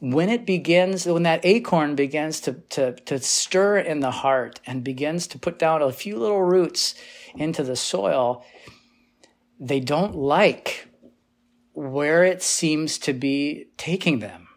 when 0.00 0.30
it 0.30 0.46
begins, 0.46 1.04
when 1.04 1.24
that 1.24 1.44
acorn 1.44 1.94
begins 1.94 2.40
to, 2.40 2.54
to, 2.70 2.92
to 2.92 3.18
stir 3.18 3.78
in 3.78 4.00
the 4.00 4.10
heart 4.10 4.60
and 4.66 4.82
begins 4.82 5.26
to 5.26 5.38
put 5.38 5.58
down 5.58 5.82
a 5.82 5.92
few 5.92 6.18
little 6.18 6.42
roots 6.42 6.94
into 7.34 7.62
the 7.62 7.76
soil, 7.76 8.44
they 9.58 9.80
don't 9.80 10.14
like 10.14 10.88
where 11.72 12.24
it 12.24 12.42
seems 12.42 12.98
to 12.98 13.12
be 13.12 13.66
taking 13.76 14.18
them. 14.18 14.48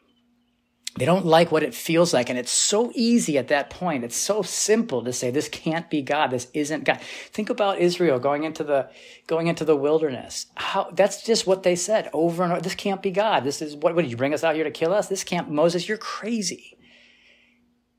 They 0.95 1.05
don't 1.05 1.25
like 1.25 1.51
what 1.51 1.63
it 1.63 1.73
feels 1.73 2.13
like. 2.13 2.29
And 2.29 2.37
it's 2.37 2.51
so 2.51 2.91
easy 2.93 3.39
at 3.39 3.47
that 3.47 3.71
point. 3.71 4.03
It's 4.03 4.15
so 4.15 4.43
simple 4.43 5.03
to 5.03 5.11
say, 5.11 5.31
this 5.31 5.49
can't 5.49 5.89
be 5.89 6.03
God. 6.03 6.29
This 6.29 6.47
isn't 6.53 6.83
God. 6.83 7.01
Think 7.01 7.49
about 7.49 7.79
Israel 7.79 8.19
going 8.19 8.43
into 8.43 8.63
the, 8.63 8.89
going 9.25 9.47
into 9.47 9.65
the 9.65 9.75
wilderness. 9.75 10.45
How, 10.53 10.91
that's 10.93 11.23
just 11.23 11.47
what 11.47 11.63
they 11.63 11.75
said 11.75 12.11
over 12.13 12.43
and 12.43 12.51
over. 12.53 12.61
This 12.61 12.75
can't 12.75 13.01
be 13.01 13.09
God. 13.09 13.43
This 13.43 13.59
is 13.59 13.75
what, 13.75 13.95
what 13.95 14.03
did 14.03 14.11
you 14.11 14.17
bring 14.17 14.35
us 14.35 14.43
out 14.43 14.53
here 14.53 14.65
to 14.65 14.71
kill 14.71 14.93
us? 14.93 15.07
This 15.07 15.23
can't, 15.23 15.49
Moses, 15.49 15.89
you're 15.89 15.97
crazy. 15.97 16.77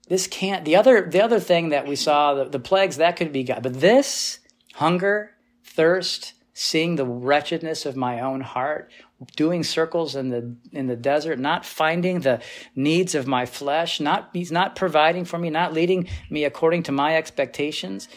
This 0.09 0.29
can't, 0.29 0.65
the 0.65 0.77
other, 0.77 1.09
the 1.11 1.25
other 1.25 1.41
thing 1.41 1.71
that 1.71 1.89
we 1.89 1.97
saw, 1.97 2.35
the, 2.35 2.45
the 2.45 2.61
plagues, 2.61 2.99
that 2.99 3.17
could 3.17 3.33
be 3.33 3.43
God. 3.43 3.65
But 3.65 3.81
this, 3.81 4.39
hunger, 4.75 5.31
thirst, 5.65 6.35
seeing 6.53 6.97
the 6.97 7.07
wretchedness 7.07 7.85
of 7.85 7.97
my 7.97 8.21
own 8.21 8.41
heart, 8.41 8.91
doing 9.37 9.65
circles 9.65 10.15
in 10.15 10.31
the 10.31 10.57
in 10.73 10.87
the 10.87 10.97
desert, 10.97 11.39
not 11.39 11.65
finding 11.65 12.21
the 12.21 12.41
needs 12.75 13.15
of 13.15 13.27
my 13.27 13.47
flesh, 13.47 14.01
not 14.01 14.31
he's 14.33 14.53
not 14.53 14.77
providing 14.77 15.25
for 15.25 15.39
me, 15.39 15.51
not 15.51 15.73
leading 15.73 16.09
me 16.31 16.45
according 16.45 16.83
to 16.85 16.93
my 16.93 17.17
expectations, 17.17 18.09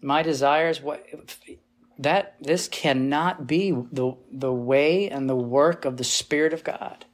my 0.00 0.22
desires. 0.22 0.82
What 0.82 1.06
that 1.98 2.36
this 2.40 2.68
cannot 2.68 3.46
be 3.46 3.70
the 3.70 4.16
the 4.32 4.52
way 4.52 5.08
and 5.08 5.28
the 5.28 5.36
work 5.36 5.84
of 5.84 5.96
the 5.96 6.04
Spirit 6.04 6.52
of 6.52 6.64
God. 6.64 7.04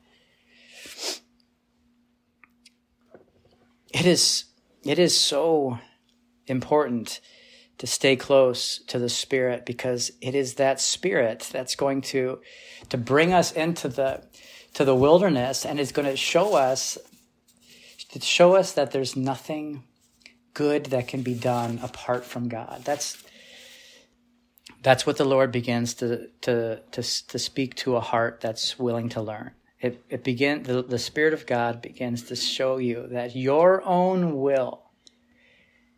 It 3.92 4.06
is 4.06 4.44
it 4.84 4.98
is 4.98 5.18
so 5.18 5.78
important 6.46 7.20
to 7.78 7.86
stay 7.86 8.16
close 8.16 8.78
to 8.86 8.98
the 8.98 9.08
spirit 9.08 9.66
because 9.66 10.10
it 10.20 10.34
is 10.34 10.54
that 10.54 10.80
spirit 10.80 11.48
that's 11.52 11.74
going 11.74 12.00
to 12.00 12.40
to 12.88 12.96
bring 12.96 13.32
us 13.32 13.52
into 13.52 13.88
the 13.88 14.22
to 14.74 14.84
the 14.84 14.94
wilderness 14.94 15.64
and 15.64 15.78
is 15.80 15.92
going 15.92 16.08
to 16.08 16.16
show 16.16 16.54
us 16.54 16.98
to 18.10 18.20
show 18.20 18.54
us 18.54 18.72
that 18.72 18.92
there's 18.92 19.16
nothing 19.16 19.82
good 20.54 20.86
that 20.86 21.08
can 21.08 21.22
be 21.22 21.34
done 21.34 21.78
apart 21.82 22.24
from 22.24 22.48
God. 22.48 22.82
That's 22.84 23.22
that's 24.82 25.06
what 25.06 25.18
the 25.18 25.24
Lord 25.24 25.52
begins 25.52 25.94
to 25.94 26.28
to 26.42 26.80
to, 26.92 27.02
to 27.02 27.38
speak 27.38 27.74
to 27.76 27.96
a 27.96 28.00
heart 28.00 28.40
that's 28.40 28.78
willing 28.78 29.10
to 29.10 29.20
learn. 29.20 29.50
It 29.80 30.02
it 30.08 30.24
begin 30.24 30.62
the, 30.62 30.82
the 30.82 30.98
Spirit 30.98 31.34
of 31.34 31.46
God 31.46 31.82
begins 31.82 32.22
to 32.24 32.36
show 32.36 32.78
you 32.78 33.06
that 33.08 33.36
your 33.36 33.84
own 33.84 34.40
will 34.40 34.84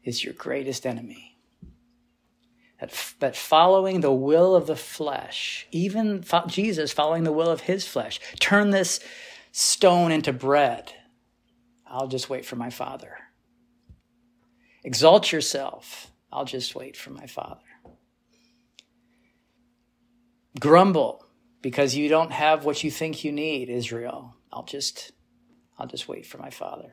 is 0.03 0.25
your 0.25 0.35
greatest 0.35 0.87
enemy 0.87 1.28
that, 2.81 3.15
that 3.19 3.37
following 3.37 4.01
the 4.01 4.13
will 4.13 4.55
of 4.55 4.67
the 4.67 4.77
flesh, 4.77 5.67
even 5.71 6.23
fo- 6.23 6.47
Jesus 6.47 6.93
following 6.93 7.25
the 7.25 7.33
will 7.33 7.51
of 7.51 7.63
his 7.63 7.87
flesh, 7.87 8.21
turn 8.39 8.71
this 8.71 9.01
stone 9.53 10.13
into 10.13 10.33
bread. 10.33 10.93
I'll 11.87 12.09
just 12.09 12.31
wait 12.31 12.45
for 12.45 12.57
my 12.57 12.71
Father. 12.71 13.17
Exalt 14.85 15.33
yourself. 15.33 16.13
I'll 16.33 16.45
just 16.45 16.75
wait 16.75 16.97
for 16.97 17.11
my 17.11 17.27
Father. 17.27 17.61
Grumble 20.61 21.25
because 21.63 21.97
you 21.97 22.09
don't 22.09 22.33
have 22.33 22.65
what 22.65 22.85
you 22.85 22.91
think 22.91 23.25
you 23.25 23.33
need, 23.33 23.69
Israel. 23.69 24.35
I'll 24.53 24.65
just, 24.65 25.13
I'll 25.79 25.87
just 25.87 26.09
wait 26.09 26.27
for 26.27 26.39
my 26.39 26.51
Father. 26.51 26.93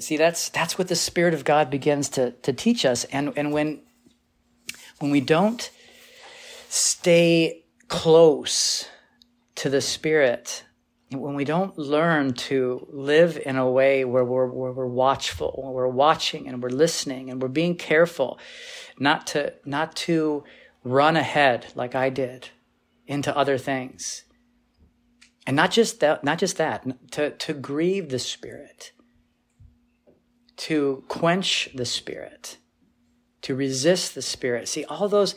See, 0.00 0.16
that's 0.16 0.48
that's 0.48 0.76
what 0.76 0.88
the 0.88 0.96
Spirit 0.96 1.32
of 1.32 1.44
God 1.44 1.70
begins 1.70 2.08
to 2.10 2.32
to 2.42 2.52
teach 2.52 2.84
us. 2.84 3.04
And 3.04 3.32
and 3.36 3.52
when 3.52 3.82
when 4.98 5.10
we 5.10 5.20
don't 5.20 5.70
stay 6.68 7.64
close 7.88 8.88
to 9.56 9.70
the 9.70 9.80
Spirit, 9.80 10.64
when 11.10 11.34
we 11.34 11.44
don't 11.44 11.78
learn 11.78 12.32
to 12.32 12.86
live 12.90 13.40
in 13.44 13.56
a 13.56 13.70
way 13.70 14.04
where 14.04 14.24
we're, 14.24 14.46
where 14.46 14.72
we're 14.72 14.86
watchful, 14.86 15.60
where 15.62 15.72
we're 15.72 15.88
watching 15.88 16.48
and 16.48 16.62
we're 16.62 16.68
listening 16.68 17.30
and 17.30 17.40
we're 17.40 17.48
being 17.48 17.76
careful 17.76 18.38
not 18.98 19.26
to, 19.28 19.54
not 19.64 19.94
to 19.94 20.44
run 20.84 21.16
ahead 21.16 21.66
like 21.74 21.94
I 21.94 22.10
did 22.10 22.50
into 23.06 23.36
other 23.36 23.58
things. 23.58 24.24
And 25.46 25.54
not 25.54 25.70
just 25.70 26.00
that, 26.00 26.24
not 26.24 26.38
just 26.38 26.56
that, 26.56 27.12
to, 27.12 27.30
to 27.30 27.54
grieve 27.54 28.08
the 28.08 28.18
Spirit, 28.18 28.92
to 30.56 31.04
quench 31.06 31.68
the 31.74 31.84
Spirit 31.84 32.58
to 33.42 33.54
resist 33.54 34.14
the 34.14 34.22
Spirit. 34.22 34.68
See, 34.68 34.84
all 34.84 35.08
those, 35.08 35.34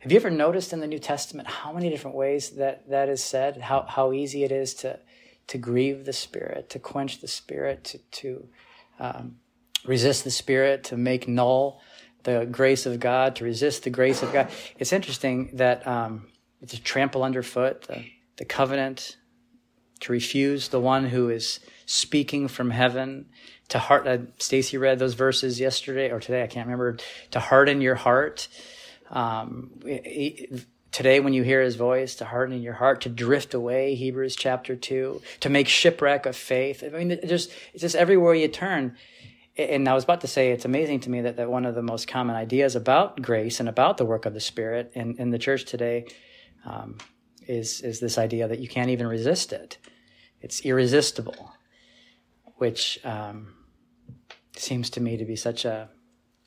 have 0.00 0.12
you 0.12 0.16
ever 0.16 0.30
noticed 0.30 0.72
in 0.72 0.80
the 0.80 0.86
New 0.86 0.98
Testament 0.98 1.48
how 1.48 1.72
many 1.72 1.90
different 1.90 2.16
ways 2.16 2.50
that 2.50 2.88
that 2.90 3.08
is 3.08 3.22
said? 3.22 3.58
How, 3.62 3.82
how 3.82 4.12
easy 4.12 4.44
it 4.44 4.52
is 4.52 4.74
to, 4.74 4.98
to 5.48 5.58
grieve 5.58 6.04
the 6.04 6.12
Spirit, 6.12 6.70
to 6.70 6.78
quench 6.78 7.20
the 7.20 7.28
Spirit, 7.28 7.84
to, 7.84 7.98
to 7.98 8.48
um, 8.98 9.36
resist 9.84 10.24
the 10.24 10.30
Spirit, 10.30 10.84
to 10.84 10.96
make 10.96 11.28
null 11.28 11.80
the 12.24 12.46
grace 12.50 12.84
of 12.84 13.00
God, 13.00 13.36
to 13.36 13.44
resist 13.44 13.84
the 13.84 13.90
grace 13.90 14.22
of 14.22 14.32
God. 14.32 14.50
It's 14.78 14.92
interesting 14.92 15.50
that 15.54 15.86
um, 15.86 16.28
to 16.66 16.82
trample 16.82 17.22
underfoot 17.22 17.82
the, 17.82 18.04
the 18.36 18.44
covenant, 18.44 19.16
to 20.00 20.12
refuse 20.12 20.68
the 20.68 20.80
one 20.80 21.06
who 21.06 21.30
is 21.30 21.60
speaking 21.86 22.48
from 22.48 22.70
heaven, 22.70 23.26
to 23.68 23.78
heart. 23.78 24.06
Uh, 24.06 24.18
Stacy 24.38 24.76
read 24.76 24.98
those 24.98 25.14
verses 25.14 25.60
yesterday 25.60 26.10
or 26.10 26.20
today. 26.20 26.42
I 26.42 26.46
can't 26.46 26.66
remember. 26.66 26.96
To 27.32 27.40
harden 27.40 27.80
your 27.80 27.94
heart. 27.94 28.48
Um, 29.10 29.70
today, 30.92 31.20
when 31.20 31.32
you 31.32 31.42
hear 31.42 31.62
His 31.62 31.76
voice, 31.76 32.16
to 32.16 32.24
harden 32.24 32.62
your 32.62 32.74
heart, 32.74 33.02
to 33.02 33.08
drift 33.08 33.54
away. 33.54 33.94
Hebrews 33.94 34.36
chapter 34.36 34.76
two. 34.76 35.22
To 35.40 35.48
make 35.48 35.68
shipwreck 35.68 36.26
of 36.26 36.36
faith. 36.36 36.82
I 36.84 36.88
mean, 36.88 37.18
just 37.26 37.50
it's 37.72 37.82
just 37.82 37.96
everywhere 37.96 38.34
you 38.34 38.48
turn. 38.48 38.96
And 39.56 39.88
I 39.88 39.94
was 39.94 40.04
about 40.04 40.20
to 40.20 40.28
say, 40.28 40.52
it's 40.52 40.64
amazing 40.64 41.00
to 41.00 41.10
me 41.10 41.22
that, 41.22 41.36
that 41.36 41.50
one 41.50 41.66
of 41.66 41.74
the 41.74 41.82
most 41.82 42.06
common 42.06 42.36
ideas 42.36 42.76
about 42.76 43.20
grace 43.20 43.58
and 43.58 43.68
about 43.68 43.96
the 43.96 44.04
work 44.04 44.24
of 44.24 44.32
the 44.32 44.40
Spirit 44.40 44.92
in, 44.94 45.16
in 45.18 45.30
the 45.30 45.38
church 45.38 45.64
today 45.64 46.06
um, 46.64 46.96
is 47.48 47.80
is 47.80 47.98
this 48.00 48.18
idea 48.18 48.46
that 48.46 48.60
you 48.60 48.68
can't 48.68 48.90
even 48.90 49.06
resist 49.06 49.52
it. 49.52 49.78
It's 50.40 50.60
irresistible, 50.64 51.52
which 52.56 53.00
um, 53.04 53.54
seems 54.56 54.90
to 54.90 55.00
me 55.00 55.16
to 55.16 55.24
be 55.24 55.36
such 55.36 55.64
a 55.64 55.88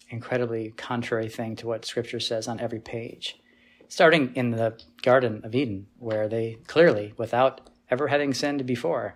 incredibly 0.10 0.72
contrary 0.72 1.30
thing 1.30 1.56
to 1.56 1.68
what 1.68 1.86
scripture 1.86 2.20
says 2.20 2.48
on 2.48 2.60
every 2.60 2.80
page 2.80 3.40
starting 3.88 4.34
in 4.36 4.52
the 4.52 4.78
garden 5.02 5.42
of 5.44 5.56
eden 5.56 5.88
where 5.98 6.28
they 6.28 6.58
clearly 6.68 7.14
without 7.18 7.70
ever 7.90 8.10
having 8.10 8.34
sinned 8.34 8.66
before 8.66 9.16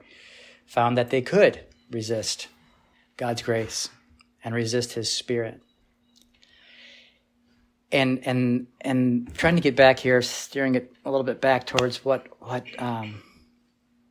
found 0.65 0.97
that 0.97 1.09
they 1.09 1.21
could 1.21 1.59
resist 1.91 2.47
god's 3.17 3.41
grace 3.41 3.89
and 4.43 4.55
resist 4.55 4.93
his 4.93 5.11
spirit 5.11 5.61
and 7.91 8.25
and 8.25 8.67
and 8.81 9.33
trying 9.35 9.55
to 9.55 9.61
get 9.61 9.75
back 9.75 9.99
here 9.99 10.21
steering 10.21 10.75
it 10.75 10.93
a 11.05 11.11
little 11.11 11.23
bit 11.23 11.39
back 11.41 11.65
towards 11.65 12.03
what 12.03 12.27
what 12.39 12.65
um, 12.81 13.21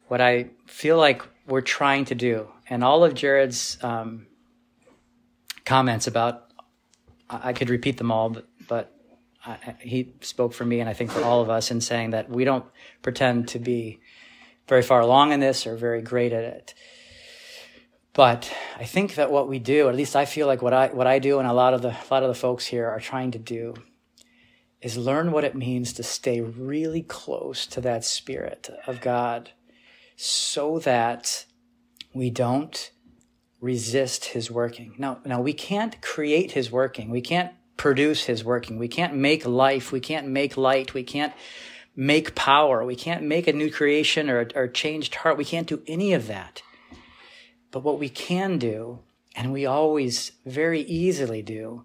what 0.09 0.21
i 0.21 0.49
feel 0.67 0.97
like 0.97 1.23
we're 1.47 1.61
trying 1.61 2.05
to 2.05 2.15
do 2.15 2.49
and 2.69 2.83
all 2.85 3.05
of 3.05 3.15
jared's 3.15 3.77
um, 3.83 4.27
comments 5.65 6.07
about, 6.07 6.51
I 7.29 7.53
could 7.53 7.71
repeat 7.71 7.97
them 7.97 8.11
all, 8.11 8.31
but, 8.31 8.47
but 8.69 8.93
I, 9.45 9.77
he 9.81 10.13
spoke 10.21 10.53
for 10.53 10.65
me 10.65 10.81
and 10.81 10.89
I 10.89 10.93
think 10.93 11.11
for 11.11 11.23
all 11.23 11.41
of 11.41 11.51
us 11.51 11.71
in 11.71 11.81
saying 11.81 12.11
that 12.11 12.31
we 12.31 12.45
don't 12.45 12.64
pretend 13.03 13.49
to 13.49 13.59
be 13.59 14.01
very 14.68 14.83
far 14.83 15.01
along 15.01 15.33
in 15.33 15.41
this 15.41 15.66
or 15.66 15.77
very 15.77 16.03
great 16.03 16.33
at 16.33 16.45
it. 16.45 16.75
But 18.15 18.51
I 18.77 18.85
think 18.85 19.17
that 19.17 19.31
what 19.31 19.49
we 19.49 19.59
do, 19.59 19.89
at 19.89 19.97
least 19.97 20.15
I 20.15 20.25
feel 20.25 20.47
like 20.47 20.62
what 20.62 20.73
I 20.73 20.87
what 20.89 21.07
I 21.07 21.19
do 21.19 21.41
and 21.41 21.49
a 21.49 21.53
lot 21.53 21.75
of 21.75 21.83
the 21.83 21.91
a 21.91 22.09
lot 22.11 22.23
of 22.23 22.29
the 22.29 22.35
folks 22.35 22.67
here 22.67 22.89
are 22.89 23.01
trying 23.01 23.33
to 23.33 23.39
do 23.39 23.75
is 24.81 24.97
learn 24.97 25.33
what 25.33 25.45
it 25.45 25.57
means 25.57 25.93
to 25.95 26.03
stay 26.03 26.41
really 26.41 27.03
close 27.03 27.67
to 27.67 27.81
that 27.81 28.05
spirit 28.05 28.71
of 28.87 29.01
God 29.01 29.51
so 30.15 30.79
that 30.81 31.47
we 32.15 32.31
don't 32.31 32.93
resist 33.61 34.27
his 34.27 34.51
working. 34.51 34.95
Now, 34.99 35.21
now 35.25 35.41
we 35.41 35.55
can't 35.55 36.01
create 36.03 36.53
his 36.53 36.71
working. 36.71 37.09
We 37.11 37.23
can't 37.23 37.53
produce 37.79 38.25
his 38.25 38.45
working. 38.45 38.79
We 38.79 38.89
can't 38.89 39.15
make 39.15 39.47
life. 39.47 39.91
We 39.91 40.01
can't 40.01 40.29
make 40.29 40.59
light. 40.59 40.93
We 40.93 41.03
can't 41.03 41.33
make 41.97 42.35
power. 42.35 42.85
We 42.85 42.95
can't 42.95 43.23
make 43.23 43.49
a 43.49 43.55
new 43.55 43.71
creation 43.71 44.29
or, 44.29 44.49
or 44.55 44.69
changed 44.69 45.15
heart. 45.15 45.39
We 45.39 45.47
can't 45.47 45.67
do 45.67 45.83
any 45.87 46.12
of 46.12 46.27
that. 46.27 46.62
But 47.75 47.83
what 47.83 47.99
we 47.99 48.09
can 48.09 48.59
do, 48.59 49.01
and 49.35 49.53
we 49.53 49.66
always 49.66 50.31
very 50.47 50.83
easily 50.83 51.43
do, 51.43 51.85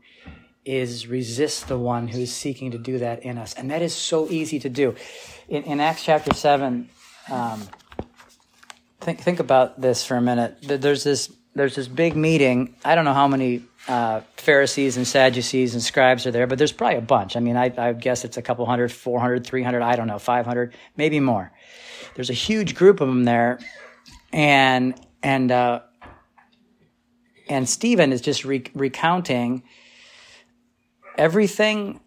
is 0.64 1.08
resist 1.08 1.68
the 1.68 1.80
one 1.80 2.10
who's 2.10 2.32
seeking 2.32 2.70
to 2.70 2.78
do 2.78 3.00
that 3.00 3.24
in 3.24 3.40
us. 3.40 3.56
And 3.56 3.72
that 3.72 3.82
is 3.82 3.96
so 3.96 4.30
easy 4.30 4.60
to 4.60 4.70
do. 4.70 4.94
In, 5.48 5.64
in 5.64 5.80
Acts 5.80 6.04
chapter 6.04 6.32
7, 6.32 6.88
um, 7.32 7.68
think, 9.02 9.22
think 9.22 9.40
about 9.40 9.82
this 9.82 10.06
for 10.06 10.16
a 10.16 10.22
minute. 10.22 10.58
There's 10.62 11.04
this, 11.04 11.34
there's 11.56 11.74
this 11.74 11.88
big 11.88 12.16
meeting. 12.16 12.76
I 12.86 12.94
don't 12.94 13.06
know 13.06 13.16
how 13.16 13.28
many 13.28 13.64
uh, 13.88 14.22
Pharisees 14.38 14.96
and 14.96 15.08
Sadducees 15.08 15.74
and 15.74 15.82
scribes 15.82 16.28
are 16.28 16.32
there, 16.32 16.46
but 16.46 16.60
there's 16.60 16.72
probably 16.72 17.00
a 17.00 17.02
bunch. 17.02 17.36
I 17.36 17.40
mean, 17.40 17.58
I, 17.58 17.74
I 17.76 17.94
guess 17.94 18.26
it's 18.26 18.38
a 18.38 18.44
couple 18.44 18.64
hundred, 18.68 18.92
400, 18.92 19.44
300, 19.44 19.82
I 19.82 19.96
don't 19.96 20.06
know, 20.06 20.20
500, 20.20 20.72
maybe 20.96 21.20
more. 21.20 21.52
There's 22.14 22.30
a 22.30 22.34
huge 22.34 22.76
group 22.76 23.02
of 23.02 23.08
them 23.08 23.24
there. 23.24 23.58
And, 24.32 24.94
and, 25.22 25.51
uh, 25.51 25.82
and 27.47 27.67
Stephen 27.67 28.13
is 28.13 28.22
just 28.22 28.45
re- 28.45 28.63
recounting 28.74 29.63
everything 31.17 31.99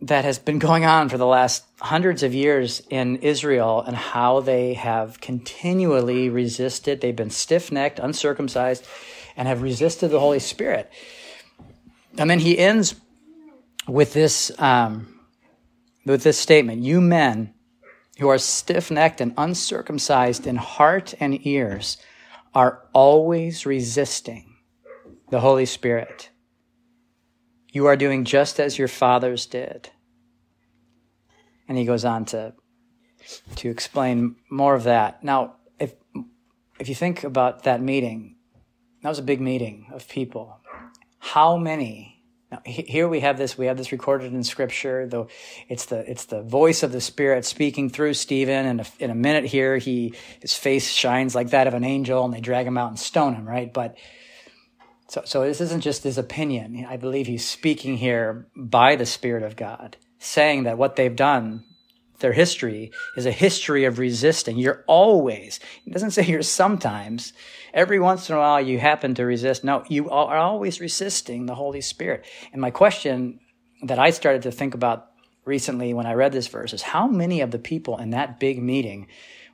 that 0.00 0.24
has 0.24 0.38
been 0.38 0.58
going 0.68 0.84
on 0.84 1.08
for 1.08 1.18
the 1.18 1.26
last 1.26 1.64
hundreds 1.80 2.22
of 2.22 2.34
years 2.34 2.82
in 2.90 3.16
Israel 3.16 3.82
and 3.86 3.96
how 3.96 4.40
they 4.40 4.74
have 4.74 5.20
continually 5.20 6.28
resisted. 6.28 7.00
They've 7.00 7.14
been 7.14 7.30
stiff 7.30 7.70
necked, 7.70 7.98
uncircumcised, 7.98 8.86
and 9.36 9.46
have 9.46 9.62
resisted 9.62 10.10
the 10.10 10.20
Holy 10.20 10.38
Spirit. 10.38 10.90
And 12.16 12.30
then 12.30 12.38
he 12.38 12.58
ends 12.58 12.94
with 13.86 14.14
this, 14.14 14.50
um, 14.58 15.20
with 16.06 16.22
this 16.22 16.38
statement 16.38 16.82
You 16.82 17.00
men 17.00 17.52
who 18.18 18.28
are 18.28 18.38
stiff 18.38 18.90
necked 18.90 19.20
and 19.20 19.34
uncircumcised 19.36 20.46
in 20.46 20.56
heart 20.56 21.14
and 21.20 21.46
ears 21.46 21.98
are 22.56 22.88
always 22.94 23.66
resisting 23.66 24.56
the 25.28 25.40
Holy 25.40 25.66
Spirit. 25.66 26.30
You 27.70 27.84
are 27.84 27.96
doing 27.96 28.24
just 28.24 28.58
as 28.58 28.78
your 28.78 28.88
fathers 28.88 29.44
did. 29.44 29.90
And 31.68 31.76
he 31.76 31.84
goes 31.84 32.06
on 32.06 32.24
to, 32.26 32.54
to 33.56 33.68
explain 33.68 34.36
more 34.50 34.74
of 34.74 34.84
that. 34.84 35.22
Now, 35.22 35.56
if, 35.78 35.96
if 36.78 36.88
you 36.88 36.94
think 36.94 37.24
about 37.24 37.64
that 37.64 37.82
meeting, 37.82 38.36
that 39.02 39.10
was 39.10 39.18
a 39.18 39.22
big 39.22 39.42
meeting 39.42 39.88
of 39.92 40.08
people. 40.08 40.58
How 41.18 41.58
many 41.58 42.15
now, 42.50 42.60
here 42.64 43.08
we 43.08 43.20
have 43.20 43.38
this. 43.38 43.58
We 43.58 43.66
have 43.66 43.76
this 43.76 43.90
recorded 43.90 44.32
in 44.32 44.44
Scripture. 44.44 45.06
Though 45.06 45.28
it's 45.68 45.86
the 45.86 46.08
it's 46.08 46.26
the 46.26 46.42
voice 46.42 46.84
of 46.84 46.92
the 46.92 47.00
Spirit 47.00 47.44
speaking 47.44 47.90
through 47.90 48.14
Stephen. 48.14 48.66
And 48.66 48.88
in 49.00 49.10
a 49.10 49.16
minute 49.16 49.46
here, 49.46 49.78
he 49.78 50.14
his 50.40 50.54
face 50.54 50.90
shines 50.90 51.34
like 51.34 51.50
that 51.50 51.66
of 51.66 51.74
an 51.74 51.82
angel, 51.82 52.24
and 52.24 52.32
they 52.32 52.40
drag 52.40 52.66
him 52.66 52.78
out 52.78 52.90
and 52.90 52.98
stone 52.98 53.34
him. 53.34 53.48
Right, 53.48 53.72
but 53.72 53.96
so, 55.08 55.22
so 55.24 55.42
this 55.42 55.60
isn't 55.60 55.82
just 55.82 56.04
his 56.04 56.18
opinion. 56.18 56.86
I 56.88 56.96
believe 56.96 57.26
he's 57.26 57.46
speaking 57.46 57.96
here 57.96 58.46
by 58.56 58.96
the 58.96 59.06
Spirit 59.06 59.42
of 59.42 59.56
God, 59.56 59.96
saying 60.18 60.64
that 60.64 60.78
what 60.78 60.96
they've 60.96 61.14
done, 61.14 61.64
their 62.18 62.32
history, 62.32 62.92
is 63.16 63.26
a 63.26 63.32
history 63.32 63.84
of 63.84 63.98
resisting. 63.98 64.56
You're 64.56 64.84
always, 64.86 65.60
it 65.84 65.92
doesn't 65.92 66.10
say 66.12 66.24
you're 66.24 66.42
sometimes, 66.42 67.32
every 67.76 68.00
once 68.00 68.28
in 68.30 68.34
a 68.34 68.38
while 68.38 68.60
you 68.60 68.78
happen 68.80 69.14
to 69.14 69.24
resist. 69.24 69.62
No, 69.62 69.84
you 69.88 70.08
are 70.10 70.38
always 70.38 70.80
resisting 70.80 71.44
the 71.44 71.54
Holy 71.54 71.82
Spirit. 71.82 72.24
And 72.52 72.60
my 72.60 72.70
question 72.70 73.38
that 73.82 73.98
I 73.98 74.10
started 74.10 74.42
to 74.42 74.50
think 74.50 74.74
about 74.74 75.10
recently 75.44 75.92
when 75.92 76.06
I 76.06 76.14
read 76.14 76.32
this 76.32 76.48
verse 76.48 76.72
is 76.72 76.82
how 76.82 77.06
many 77.06 77.42
of 77.42 77.50
the 77.50 77.58
people 77.58 77.98
in 77.98 78.10
that 78.10 78.40
big 78.40 78.60
meeting 78.60 79.08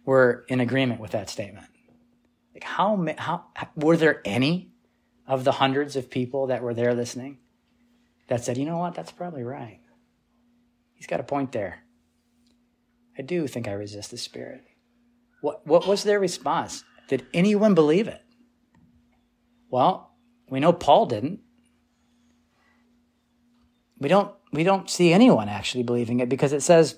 were 0.04 0.46
in 0.48 0.60
agreement 0.60 1.00
with 1.00 1.10
that 1.10 1.28
statement? 1.28 1.66
Like 2.54 2.64
how, 2.64 3.04
how, 3.18 3.44
were 3.74 3.96
there 3.96 4.22
any 4.24 4.70
of 5.26 5.42
the 5.42 5.52
hundreds 5.52 5.96
of 5.96 6.08
people 6.08 6.46
that 6.46 6.62
were 6.62 6.74
there 6.74 6.94
listening 6.94 7.38
that 8.28 8.44
said, 8.44 8.56
you 8.56 8.64
know 8.64 8.78
what, 8.78 8.94
that's 8.94 9.12
probably 9.12 9.42
right. 9.42 9.80
He's 10.94 11.06
got 11.08 11.20
a 11.20 11.24
point 11.24 11.50
there. 11.50 11.80
I 13.18 13.22
do 13.22 13.48
think 13.48 13.66
I 13.66 13.72
resist 13.72 14.12
the 14.12 14.16
Spirit. 14.16 14.62
What, 15.40 15.66
what 15.66 15.88
was 15.88 16.04
their 16.04 16.20
response? 16.20 16.84
Did 17.08 17.26
anyone 17.34 17.74
believe 17.74 18.08
it? 18.08 18.22
Well, 19.70 20.14
we 20.48 20.60
know 20.60 20.72
Paul 20.72 21.06
didn't. 21.06 21.40
We 23.98 24.08
don't, 24.08 24.34
we 24.52 24.64
don't 24.64 24.90
see 24.90 25.12
anyone 25.12 25.48
actually 25.48 25.84
believing 25.84 26.20
it 26.20 26.28
because 26.28 26.52
it 26.52 26.62
says 26.62 26.96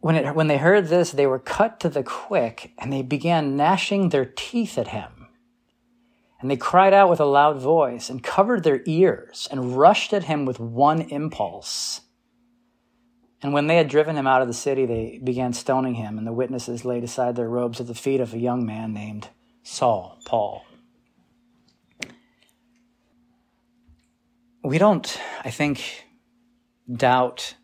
when, 0.00 0.14
it, 0.16 0.34
when 0.34 0.46
they 0.46 0.56
heard 0.56 0.88
this, 0.88 1.12
they 1.12 1.26
were 1.26 1.38
cut 1.38 1.78
to 1.80 1.88
the 1.88 2.02
quick 2.02 2.72
and 2.78 2.92
they 2.92 3.02
began 3.02 3.56
gnashing 3.56 4.08
their 4.08 4.24
teeth 4.24 4.78
at 4.78 4.88
him. 4.88 5.28
And 6.40 6.50
they 6.50 6.56
cried 6.56 6.94
out 6.94 7.10
with 7.10 7.20
a 7.20 7.26
loud 7.26 7.60
voice 7.60 8.08
and 8.08 8.22
covered 8.22 8.64
their 8.64 8.80
ears 8.86 9.46
and 9.50 9.76
rushed 9.76 10.14
at 10.14 10.24
him 10.24 10.46
with 10.46 10.58
one 10.58 11.02
impulse. 11.02 12.00
And 13.42 13.52
when 13.52 13.66
they 13.66 13.76
had 13.76 13.88
driven 13.88 14.16
him 14.16 14.26
out 14.26 14.42
of 14.42 14.48
the 14.48 14.54
city, 14.54 14.84
they 14.84 15.20
began 15.22 15.52
stoning 15.52 15.94
him, 15.94 16.18
and 16.18 16.26
the 16.26 16.32
witnesses 16.32 16.84
laid 16.84 17.04
aside 17.04 17.36
their 17.36 17.48
robes 17.48 17.80
at 17.80 17.86
the 17.86 17.94
feet 17.94 18.20
of 18.20 18.34
a 18.34 18.38
young 18.38 18.66
man 18.66 18.92
named 18.92 19.28
Saul, 19.62 20.18
Paul. 20.26 20.64
We 24.62 24.76
don't, 24.76 25.18
I 25.42 25.50
think, 25.50 26.04
doubt 26.90 27.54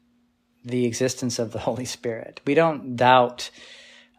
the 0.64 0.86
existence 0.86 1.38
of 1.38 1.52
the 1.52 1.58
Holy 1.68 1.84
Spirit. 1.84 2.40
We 2.46 2.54
don't 2.54 2.96
doubt 2.96 3.50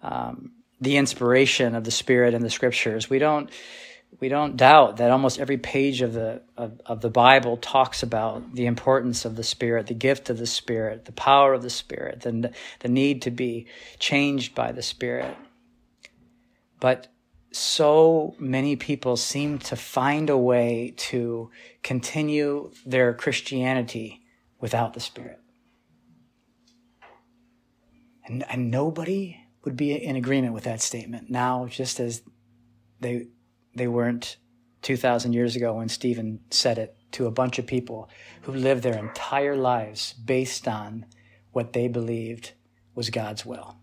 um, 0.03 0.51
the 0.79 0.97
inspiration 0.97 1.73
of 1.73 1.83
the 1.83 1.91
Spirit 1.91 2.35
in 2.35 2.43
the 2.43 2.51
Scriptures. 2.51 3.09
We 3.09 3.17
don't 3.17 3.49
we 4.19 4.29
don't 4.29 4.57
doubt 4.57 4.97
that 4.97 5.11
almost 5.11 5.39
every 5.39 5.57
page 5.57 6.01
of 6.01 6.13
the 6.13 6.41
of, 6.57 6.81
of, 6.85 7.01
the 7.01 7.09
Bible 7.09 7.57
talks 7.57 8.01
about 8.01 8.55
the 8.55 8.65
importance 8.65 9.25
of 9.25 9.35
the 9.35 9.43
Spirit, 9.43 9.87
the 9.87 9.93
gift 9.93 10.29
of 10.29 10.37
the 10.37 10.47
Spirit, 10.47 11.05
the 11.05 11.11
power 11.11 11.53
of 11.53 11.61
the 11.61 11.69
Spirit, 11.69 12.25
and 12.25 12.51
the 12.79 12.87
need 12.87 13.21
to 13.23 13.31
be 13.31 13.67
changed 13.99 14.55
by 14.55 14.71
the 14.71 14.81
Spirit. 14.81 15.35
But 16.79 17.07
so 17.51 18.35
many 18.39 18.75
people 18.75 19.17
seem 19.17 19.59
to 19.59 19.75
find 19.75 20.29
a 20.29 20.37
way 20.37 20.93
to 20.97 21.51
continue 21.83 22.71
their 22.85 23.13
Christianity 23.13 24.21
without 24.59 24.93
the 24.93 24.99
Spirit. 24.99 25.39
And, 28.25 28.43
and 28.49 28.69
nobody 28.69 29.39
would 29.63 29.77
be 29.77 29.93
in 29.93 30.15
agreement 30.15 30.53
with 30.53 30.65
that 30.65 30.81
statement 30.81 31.29
now, 31.29 31.67
just 31.67 31.99
as 31.99 32.21
they 32.99 33.27
they 33.77 33.87
weren't 33.87 34.37
2,000 34.81 35.33
years 35.33 35.55
ago 35.55 35.75
when 35.75 35.89
Stephen 35.89 36.39
said 36.49 36.77
it 36.77 36.95
to 37.11 37.25
a 37.25 37.31
bunch 37.31 37.59
of 37.59 37.67
people 37.67 38.09
who 38.43 38.51
lived 38.51 38.83
their 38.83 38.97
entire 38.97 39.55
lives 39.55 40.13
based 40.13 40.67
on 40.67 41.05
what 41.51 41.73
they 41.73 41.87
believed 41.87 42.51
was 42.95 43.09
God's 43.09 43.45
will. 43.45 43.75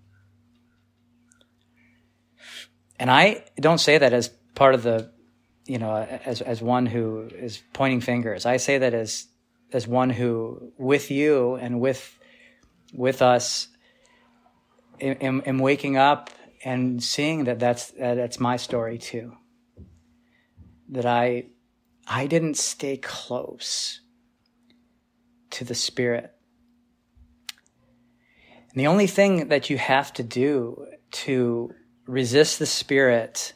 And 2.99 3.11
I 3.11 3.45
don't 3.57 3.79
say 3.79 3.99
that 3.99 4.13
as 4.13 4.29
part 4.55 4.75
of 4.75 4.83
the, 4.83 5.11
you 5.67 5.79
know, 5.79 5.97
as, 5.97 6.41
as 6.41 6.63
one 6.63 6.87
who 6.87 7.29
is 7.35 7.61
pointing 7.73 8.01
fingers. 8.01 8.47
I 8.47 8.59
say 8.59 8.79
that 8.79 8.95
as, 8.95 9.27
as 9.73 9.89
one 9.89 10.11
who, 10.11 10.73
with 10.79 11.11
you 11.11 11.57
and 11.57 11.81
with, 11.81 12.17
with 12.93 13.21
us, 13.21 13.69
am, 15.01 15.43
am 15.45 15.59
waking 15.59 15.97
up 15.97 16.31
and 16.65 17.03
seeing 17.03 17.45
that 17.45 17.59
that's, 17.59 17.91
that's 17.91 18.39
my 18.39 18.57
story 18.57 18.99
too 18.99 19.37
that 20.89 21.07
I 21.07 21.47
I 22.07 22.27
didn't 22.27 22.57
stay 22.57 22.97
close 22.99 24.01
to 25.51 25.65
the 25.65 25.75
Spirit. 25.75 26.35
And 28.71 28.81
the 28.81 28.89
only 28.89 29.07
thing 29.07 29.49
that 29.49 29.71
you 29.71 29.79
have 29.79 30.13
to 30.15 30.23
do 30.23 30.87
to 31.13 31.73
resist 32.07 32.59
the 32.59 32.67
Spirit 32.67 33.55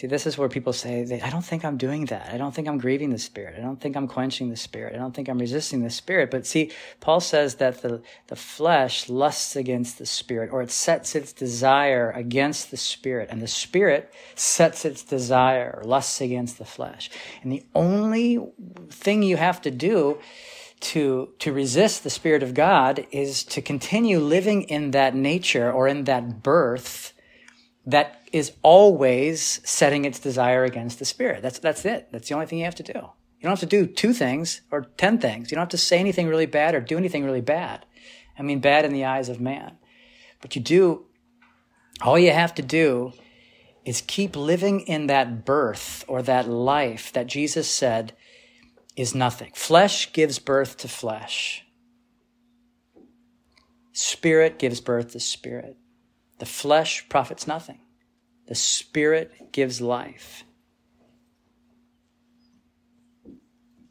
See, 0.00 0.06
this 0.06 0.26
is 0.26 0.38
where 0.38 0.48
people 0.48 0.72
say, 0.72 1.20
I 1.22 1.28
don't 1.28 1.44
think 1.44 1.62
I'm 1.62 1.76
doing 1.76 2.06
that. 2.06 2.30
I 2.32 2.38
don't 2.38 2.54
think 2.54 2.66
I'm 2.66 2.78
grieving 2.78 3.10
the 3.10 3.18
Spirit. 3.18 3.56
I 3.58 3.60
don't 3.60 3.78
think 3.78 3.96
I'm 3.96 4.08
quenching 4.08 4.48
the 4.48 4.56
Spirit. 4.56 4.94
I 4.94 4.96
don't 4.96 5.14
think 5.14 5.28
I'm 5.28 5.38
resisting 5.38 5.82
the 5.82 5.90
Spirit. 5.90 6.30
But 6.30 6.46
see, 6.46 6.70
Paul 7.00 7.20
says 7.20 7.56
that 7.56 7.82
the, 7.82 8.00
the 8.28 8.34
flesh 8.34 9.10
lusts 9.10 9.56
against 9.56 9.98
the 9.98 10.06
Spirit, 10.06 10.48
or 10.54 10.62
it 10.62 10.70
sets 10.70 11.14
its 11.14 11.34
desire 11.34 12.12
against 12.12 12.70
the 12.70 12.78
Spirit, 12.78 13.28
and 13.30 13.42
the 13.42 13.46
Spirit 13.46 14.10
sets 14.34 14.86
its 14.86 15.02
desire, 15.02 15.82
lusts 15.84 16.22
against 16.22 16.56
the 16.56 16.64
flesh. 16.64 17.10
And 17.42 17.52
the 17.52 17.66
only 17.74 18.38
thing 18.88 19.22
you 19.22 19.36
have 19.36 19.60
to 19.60 19.70
do 19.70 20.18
to, 20.80 21.34
to 21.40 21.52
resist 21.52 22.04
the 22.04 22.08
Spirit 22.08 22.42
of 22.42 22.54
God 22.54 23.06
is 23.10 23.44
to 23.44 23.60
continue 23.60 24.18
living 24.18 24.62
in 24.62 24.92
that 24.92 25.14
nature 25.14 25.70
or 25.70 25.86
in 25.88 26.04
that 26.04 26.42
birth 26.42 27.12
that 27.84 28.19
is 28.32 28.52
always 28.62 29.60
setting 29.64 30.04
its 30.04 30.18
desire 30.18 30.64
against 30.64 30.98
the 30.98 31.04
spirit. 31.04 31.42
That's, 31.42 31.58
that's 31.58 31.84
it. 31.84 32.08
That's 32.12 32.28
the 32.28 32.34
only 32.34 32.46
thing 32.46 32.58
you 32.58 32.64
have 32.64 32.74
to 32.76 32.82
do. 32.82 32.92
You 32.92 33.44
don't 33.44 33.52
have 33.52 33.60
to 33.60 33.66
do 33.66 33.86
two 33.86 34.12
things 34.12 34.60
or 34.70 34.82
10 34.82 35.18
things. 35.18 35.50
You 35.50 35.54
don't 35.54 35.62
have 35.62 35.70
to 35.70 35.78
say 35.78 35.98
anything 35.98 36.28
really 36.28 36.46
bad 36.46 36.74
or 36.74 36.80
do 36.80 36.98
anything 36.98 37.24
really 37.24 37.40
bad. 37.40 37.86
I 38.38 38.42
mean, 38.42 38.60
bad 38.60 38.84
in 38.84 38.92
the 38.92 39.04
eyes 39.04 39.28
of 39.28 39.40
man. 39.40 39.78
But 40.40 40.54
you 40.54 40.62
do, 40.62 41.06
all 42.02 42.18
you 42.18 42.32
have 42.32 42.54
to 42.56 42.62
do 42.62 43.12
is 43.84 44.02
keep 44.06 44.36
living 44.36 44.80
in 44.80 45.06
that 45.06 45.44
birth 45.44 46.04
or 46.06 46.22
that 46.22 46.48
life 46.48 47.12
that 47.12 47.26
Jesus 47.26 47.68
said 47.68 48.14
is 48.96 49.14
nothing. 49.14 49.52
Flesh 49.54 50.12
gives 50.12 50.38
birth 50.38 50.76
to 50.78 50.88
flesh. 50.88 51.64
Spirit 53.92 54.58
gives 54.58 54.80
birth 54.80 55.12
to 55.12 55.20
spirit. 55.20 55.76
The 56.38 56.46
flesh 56.46 57.08
profits 57.08 57.46
nothing. 57.46 57.80
The 58.50 58.56
spirit 58.56 59.52
gives 59.52 59.80
life. 59.80 60.42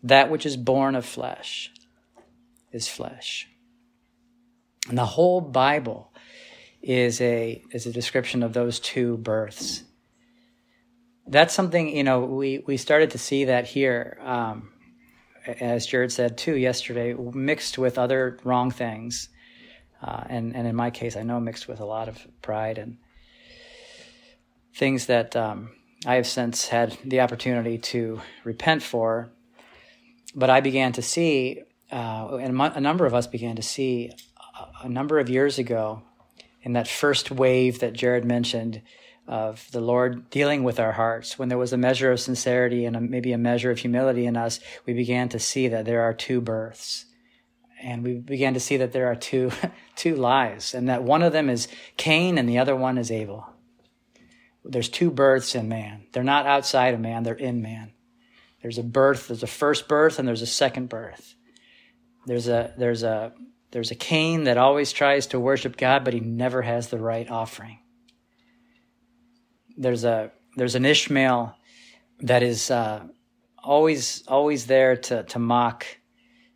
That 0.04 0.30
which 0.30 0.46
is 0.46 0.58
born 0.58 0.96
of 0.96 1.06
flesh 1.06 1.72
is 2.74 2.86
flesh. 2.86 3.48
And 4.90 4.98
the 4.98 5.06
whole 5.06 5.40
Bible 5.40 6.12
is 6.82 7.22
a, 7.22 7.64
is 7.72 7.86
a 7.86 7.94
description 7.94 8.44
of 8.44 8.52
those 8.52 8.82
two 8.82 9.16
births. 9.16 9.84
That's 11.26 11.54
something, 11.54 11.96
you 11.96 12.04
know, 12.04 12.26
we, 12.26 12.62
we 12.68 12.76
started 12.76 13.12
to 13.12 13.18
see 13.18 13.46
that 13.46 13.66
here, 13.66 14.20
um, 14.22 14.74
as 15.48 15.88
Jared 15.88 16.12
said 16.12 16.38
too 16.38 16.58
yesterday, 16.58 17.14
mixed 17.14 17.78
with 17.78 17.98
other 17.98 18.38
wrong 18.44 18.72
things. 18.72 19.30
Uh, 20.02 20.26
and, 20.28 20.54
and 20.54 20.68
in 20.68 20.76
my 20.76 20.90
case, 20.90 21.16
I 21.16 21.24
know 21.24 21.40
mixed 21.40 21.70
with 21.70 21.80
a 21.80 21.86
lot 21.86 22.10
of 22.10 22.28
pride 22.42 22.78
and 22.78 22.98
things 24.74 25.08
that 25.08 25.36
um, 25.36 25.72
I 26.06 26.16
have 26.16 26.28
since 26.28 26.68
had 26.68 26.98
the 27.04 27.22
opportunity 27.22 27.78
to 27.78 28.22
repent 28.44 28.84
for. 28.84 29.30
But 30.36 30.50
I 30.50 30.62
began 30.62 30.94
to 30.94 31.02
see, 31.02 31.62
uh, 31.92 32.38
and 32.38 32.60
a 32.62 32.82
number 32.82 33.06
of 33.06 33.14
us 33.14 33.28
began 33.28 33.56
to 33.56 33.64
see 33.64 34.12
a 34.84 34.90
number 34.90 35.20
of 35.20 35.30
years 35.30 35.58
ago 35.58 36.04
in 36.62 36.74
that 36.74 36.88
first 36.88 37.32
wave 37.32 37.80
that 37.80 37.94
Jared 37.94 38.26
mentioned 38.26 38.82
of 39.28 39.70
the 39.72 39.80
Lord 39.80 40.30
dealing 40.32 40.64
with 40.64 40.80
our 40.80 40.94
hearts, 40.94 41.38
when 41.38 41.50
there 41.50 41.58
was 41.58 41.72
a 41.72 41.78
measure 41.78 42.12
of 42.12 42.20
sincerity 42.20 42.86
and 42.86 42.96
a, 42.96 43.02
maybe 43.02 43.32
a 43.32 43.38
measure 43.38 43.70
of 43.70 43.78
humility 43.78 44.26
in 44.26 44.36
us, 44.36 44.60
we 44.88 44.94
began 44.94 45.30
to 45.30 45.40
see 45.40 45.68
that 45.68 45.86
there 45.86 46.02
are 46.02 46.14
two 46.14 46.42
births. 46.42 47.06
And 47.82 48.04
we 48.04 48.16
began 48.16 48.56
to 48.56 48.60
see 48.60 48.76
that 48.78 48.92
there 48.92 49.08
are 49.08 49.16
two, 49.16 49.52
two 49.96 50.16
lives, 50.16 50.74
and 50.74 50.90
that 50.90 51.04
one 51.04 51.22
of 51.22 51.32
them 51.32 51.48
is 51.48 51.68
Cain 51.96 52.40
and 52.40 52.50
the 52.50 52.58
other 52.58 52.76
one 52.76 52.98
is 52.98 53.12
Abel. 53.12 53.48
There's 54.70 54.90
two 54.90 55.10
births 55.10 55.56
in 55.56 55.68
man. 55.68 56.06
They're 56.14 56.24
not 56.24 56.46
outside 56.46 56.94
of 56.94 57.00
man, 57.00 57.24
they're 57.24 57.34
in 57.34 57.62
man. 57.62 57.94
There's 58.62 58.78
a 58.78 58.84
birth, 58.84 59.28
there's 59.28 59.44
a 59.44 59.48
first 59.48 59.88
birth, 59.88 60.20
and 60.20 60.28
there's 60.28 60.42
a 60.42 60.48
second 60.48 60.90
birth. 60.90 61.34
There's 62.26 62.48
a, 62.48 62.74
there's 62.78 63.04
a, 63.04 63.34
there's 63.72 63.92
a 63.92 63.96
Cain 63.96 64.44
that 64.44 64.58
always 64.58 64.92
tries 64.92 65.28
to 65.28 65.40
worship 65.40 65.78
God, 65.78 66.04
but 66.04 66.14
he 66.14 66.20
never 66.20 66.62
has 66.62 66.90
the 66.90 67.00
right 67.00 67.30
offering. 67.30 67.80
There's 69.78 70.04
a 70.04 70.32
there's 70.56 70.76
an 70.76 70.86
Ishmael 70.86 71.56
that 72.22 72.44
is 72.44 72.70
uh, 72.70 73.04
always 73.64 74.24
always 74.28 74.66
there 74.66 74.98
to 74.98 75.24
to 75.24 75.40
mock 75.40 75.86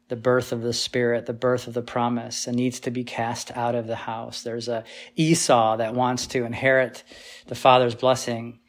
the 0.10 0.16
birth 0.16 0.52
of 0.52 0.62
the 0.62 0.74
Spirit, 0.74 1.26
the 1.26 1.34
birth 1.34 1.68
of 1.68 1.74
the 1.74 1.82
promise, 1.82 2.48
and 2.48 2.56
needs 2.56 2.80
to 2.82 2.92
be 2.92 3.04
cast 3.04 3.52
out 3.56 3.76
of 3.76 3.88
the 3.88 3.96
house. 3.96 4.44
There's 4.44 4.68
a 4.68 4.84
Esau 5.16 5.78
that 5.78 5.96
wants 5.96 6.28
to 6.28 6.46
inherit 6.46 7.04
the 7.48 7.56
father's 7.56 7.96
blessing 7.96 8.60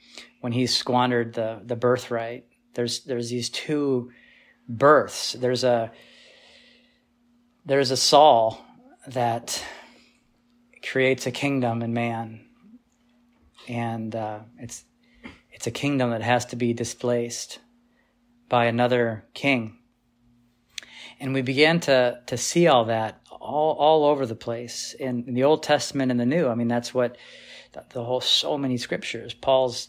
when 0.40 0.52
he's 0.52 0.76
squandered 0.76 1.34
the 1.34 1.60
the 1.64 1.76
birthright. 1.76 2.46
There's 2.74 3.04
there's 3.04 3.30
these 3.30 3.50
two 3.50 4.12
births. 4.68 5.32
There's 5.32 5.64
a 5.64 5.90
there's 7.64 7.90
a 7.90 7.96
Saul 7.96 8.64
that 9.06 9.64
creates 10.82 11.26
a 11.26 11.30
kingdom 11.30 11.82
in 11.82 11.94
man, 11.94 12.46
and 13.68 14.14
uh, 14.14 14.40
it's 14.58 14.84
it's 15.50 15.66
a 15.66 15.70
kingdom 15.70 16.10
that 16.10 16.22
has 16.22 16.46
to 16.46 16.56
be 16.56 16.72
displaced 16.72 17.58
by 18.48 18.66
another 18.66 19.24
king. 19.34 19.78
And 21.20 21.34
we 21.34 21.42
began 21.42 21.80
to 21.80 22.20
to 22.26 22.36
see 22.36 22.66
all 22.66 22.86
that 22.86 23.20
all 23.30 23.76
all 23.78 24.04
over 24.04 24.26
the 24.26 24.34
place 24.34 24.94
in, 24.98 25.24
in 25.26 25.34
the 25.34 25.44
Old 25.44 25.62
Testament 25.62 26.10
and 26.10 26.18
the 26.18 26.26
New. 26.26 26.48
I 26.48 26.54
mean, 26.54 26.68
that's 26.68 26.94
what 26.94 27.16
the, 27.72 27.84
the 27.90 28.04
whole 28.04 28.20
so 28.20 28.56
many 28.58 28.76
scriptures. 28.76 29.34
Paul's 29.34 29.88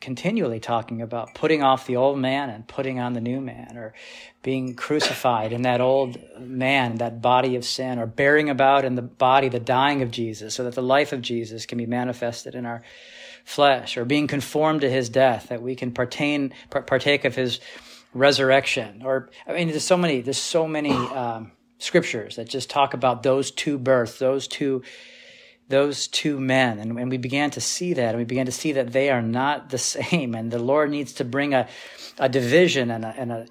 continually 0.00 0.58
talking 0.58 1.00
about 1.00 1.32
putting 1.34 1.62
off 1.62 1.86
the 1.86 1.96
old 1.96 2.18
man 2.18 2.50
and 2.50 2.66
putting 2.66 2.98
on 2.98 3.12
the 3.12 3.20
new 3.20 3.40
man, 3.40 3.76
or 3.76 3.94
being 4.42 4.74
crucified 4.74 5.52
in 5.52 5.62
that 5.62 5.80
old 5.80 6.18
man, 6.40 6.96
that 6.96 7.22
body 7.22 7.54
of 7.54 7.64
sin, 7.64 8.00
or 8.00 8.06
bearing 8.06 8.50
about 8.50 8.84
in 8.84 8.96
the 8.96 9.02
body 9.02 9.48
the 9.48 9.60
dying 9.60 10.02
of 10.02 10.10
Jesus, 10.10 10.54
so 10.54 10.64
that 10.64 10.74
the 10.74 10.82
life 10.82 11.12
of 11.12 11.22
Jesus 11.22 11.66
can 11.66 11.78
be 11.78 11.86
manifested 11.86 12.54
in 12.54 12.66
our 12.66 12.82
flesh, 13.44 13.96
or 13.96 14.04
being 14.04 14.26
conformed 14.26 14.80
to 14.80 14.90
his 14.90 15.08
death, 15.08 15.48
that 15.48 15.62
we 15.62 15.76
can 15.76 15.92
partake 15.92 16.52
partake 16.70 17.24
of 17.24 17.36
his 17.36 17.60
resurrection. 18.14 19.02
Or 19.04 19.30
I 19.46 19.52
mean, 19.52 19.68
there's 19.68 19.84
so 19.84 19.96
many, 19.96 20.20
there's 20.20 20.38
so 20.38 20.66
many 20.66 20.92
um, 20.92 21.52
scriptures 21.78 22.36
that 22.36 22.48
just 22.48 22.70
talk 22.70 22.94
about 22.94 23.22
those 23.22 23.50
two 23.50 23.78
births, 23.78 24.18
those 24.18 24.46
two 24.48 24.82
those 25.68 26.06
two 26.06 26.38
men. 26.38 26.78
And, 26.78 26.98
and 26.98 27.10
we 27.10 27.16
began 27.16 27.50
to 27.52 27.60
see 27.60 27.94
that, 27.94 28.10
and 28.10 28.18
we 28.18 28.24
began 28.24 28.46
to 28.46 28.52
see 28.52 28.72
that 28.72 28.92
they 28.92 29.10
are 29.10 29.22
not 29.22 29.70
the 29.70 29.78
same. 29.78 30.34
And 30.34 30.50
the 30.50 30.58
Lord 30.58 30.90
needs 30.90 31.14
to 31.14 31.24
bring 31.24 31.54
a, 31.54 31.66
a 32.18 32.28
division 32.28 32.90
and 32.90 33.04
a, 33.04 33.08
and 33.08 33.32
a 33.32 33.46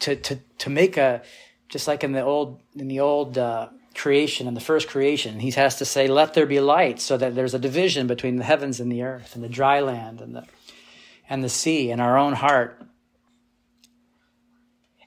to, 0.00 0.16
to, 0.16 0.38
to 0.58 0.70
make 0.70 0.96
a, 0.96 1.22
just 1.68 1.88
like 1.88 2.04
in 2.04 2.12
the 2.12 2.22
old, 2.22 2.60
in 2.76 2.88
the 2.88 3.00
old, 3.00 3.38
uh, 3.38 3.68
creation 3.94 4.48
and 4.48 4.56
the 4.56 4.60
first 4.60 4.88
creation 4.88 5.38
he 5.38 5.50
has 5.50 5.76
to 5.76 5.84
say 5.84 6.08
let 6.08 6.32
there 6.32 6.46
be 6.46 6.60
light 6.60 6.98
so 6.98 7.18
that 7.18 7.34
there's 7.34 7.52
a 7.52 7.58
division 7.58 8.06
between 8.06 8.36
the 8.36 8.44
heavens 8.44 8.80
and 8.80 8.90
the 8.90 9.02
earth 9.02 9.34
and 9.34 9.44
the 9.44 9.50
dry 9.50 9.80
land 9.80 10.22
and 10.22 10.34
the 10.34 10.46
and 11.28 11.44
the 11.44 11.48
sea 11.50 11.90
and 11.90 12.00
our 12.00 12.16
own 12.16 12.32
heart 12.32 12.82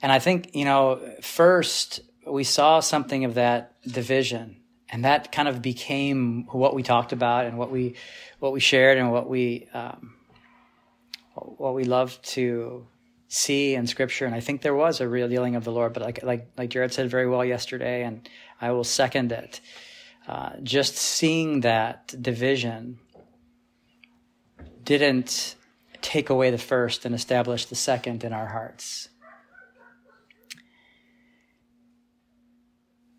and 0.06 0.12
i 0.12 0.20
think 0.20 0.54
you 0.54 0.66
know 0.66 1.02
first 1.22 2.00
we 2.28 2.44
saw 2.44 2.80
something 2.80 3.26
of 3.26 3.34
that 3.34 3.74
division 3.92 4.56
and 4.90 5.04
that 5.04 5.32
kind 5.32 5.48
of 5.48 5.64
became 5.64 6.46
what 6.52 6.76
we 6.76 6.84
talked 6.84 7.12
about 7.12 7.48
and 7.48 7.58
what 7.58 7.72
we 7.72 7.96
what 8.38 8.54
we 8.54 8.60
shared 8.60 9.00
and 9.00 9.12
what 9.12 9.28
we 9.28 9.68
um, 9.74 10.14
what 11.34 11.74
we 11.74 11.86
love 11.86 12.22
to 12.22 12.86
see 13.28 13.74
in 13.74 13.88
scripture. 13.88 14.28
And 14.28 14.36
i 14.36 14.42
think 14.42 14.62
there 14.62 14.76
was 14.76 15.02
a 15.02 15.08
real 15.08 15.28
dealing 15.28 15.56
of 15.56 15.64
the 15.64 15.72
lord 15.72 15.94
but 15.94 16.04
like 16.04 16.22
like 16.22 16.52
like 16.56 16.70
jared 16.70 16.94
said 16.94 17.10
very 17.10 17.28
well 17.28 17.44
yesterday 17.44 18.04
and 18.04 18.30
i 18.62 18.72
will 18.72 18.84
second 18.84 19.32
it. 19.32 19.60
Uh, 20.28 20.52
just 20.62 20.96
seeing 20.98 21.62
that 21.62 22.14
division 22.20 23.00
didn't 24.84 25.56
take 26.02 26.30
away 26.30 26.52
the 26.52 26.58
first 26.60 27.06
and 27.06 27.16
establish 27.16 27.66
the 27.66 27.76
second 27.76 28.24
in 28.24 28.34
our 28.34 28.48
hearts 28.48 29.10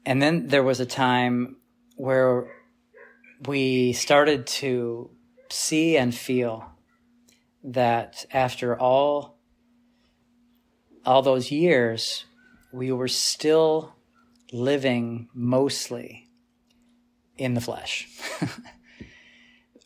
and 0.06 0.22
then 0.22 0.46
there 0.46 0.62
was 0.62 0.80
a 0.80 0.86
time 0.86 1.56
where 1.96 2.50
we 3.46 3.92
started 3.92 4.46
to 4.46 5.10
see 5.50 5.96
and 5.98 6.14
feel 6.14 6.64
that 7.64 8.24
after 8.32 8.78
all 8.78 9.38
all 11.04 11.22
those 11.22 11.50
years 11.50 12.24
we 12.72 12.90
were 12.90 13.08
still 13.08 13.94
living 14.52 15.28
mostly 15.34 16.28
in 17.36 17.54
the 17.54 17.60
flesh. 17.60 18.08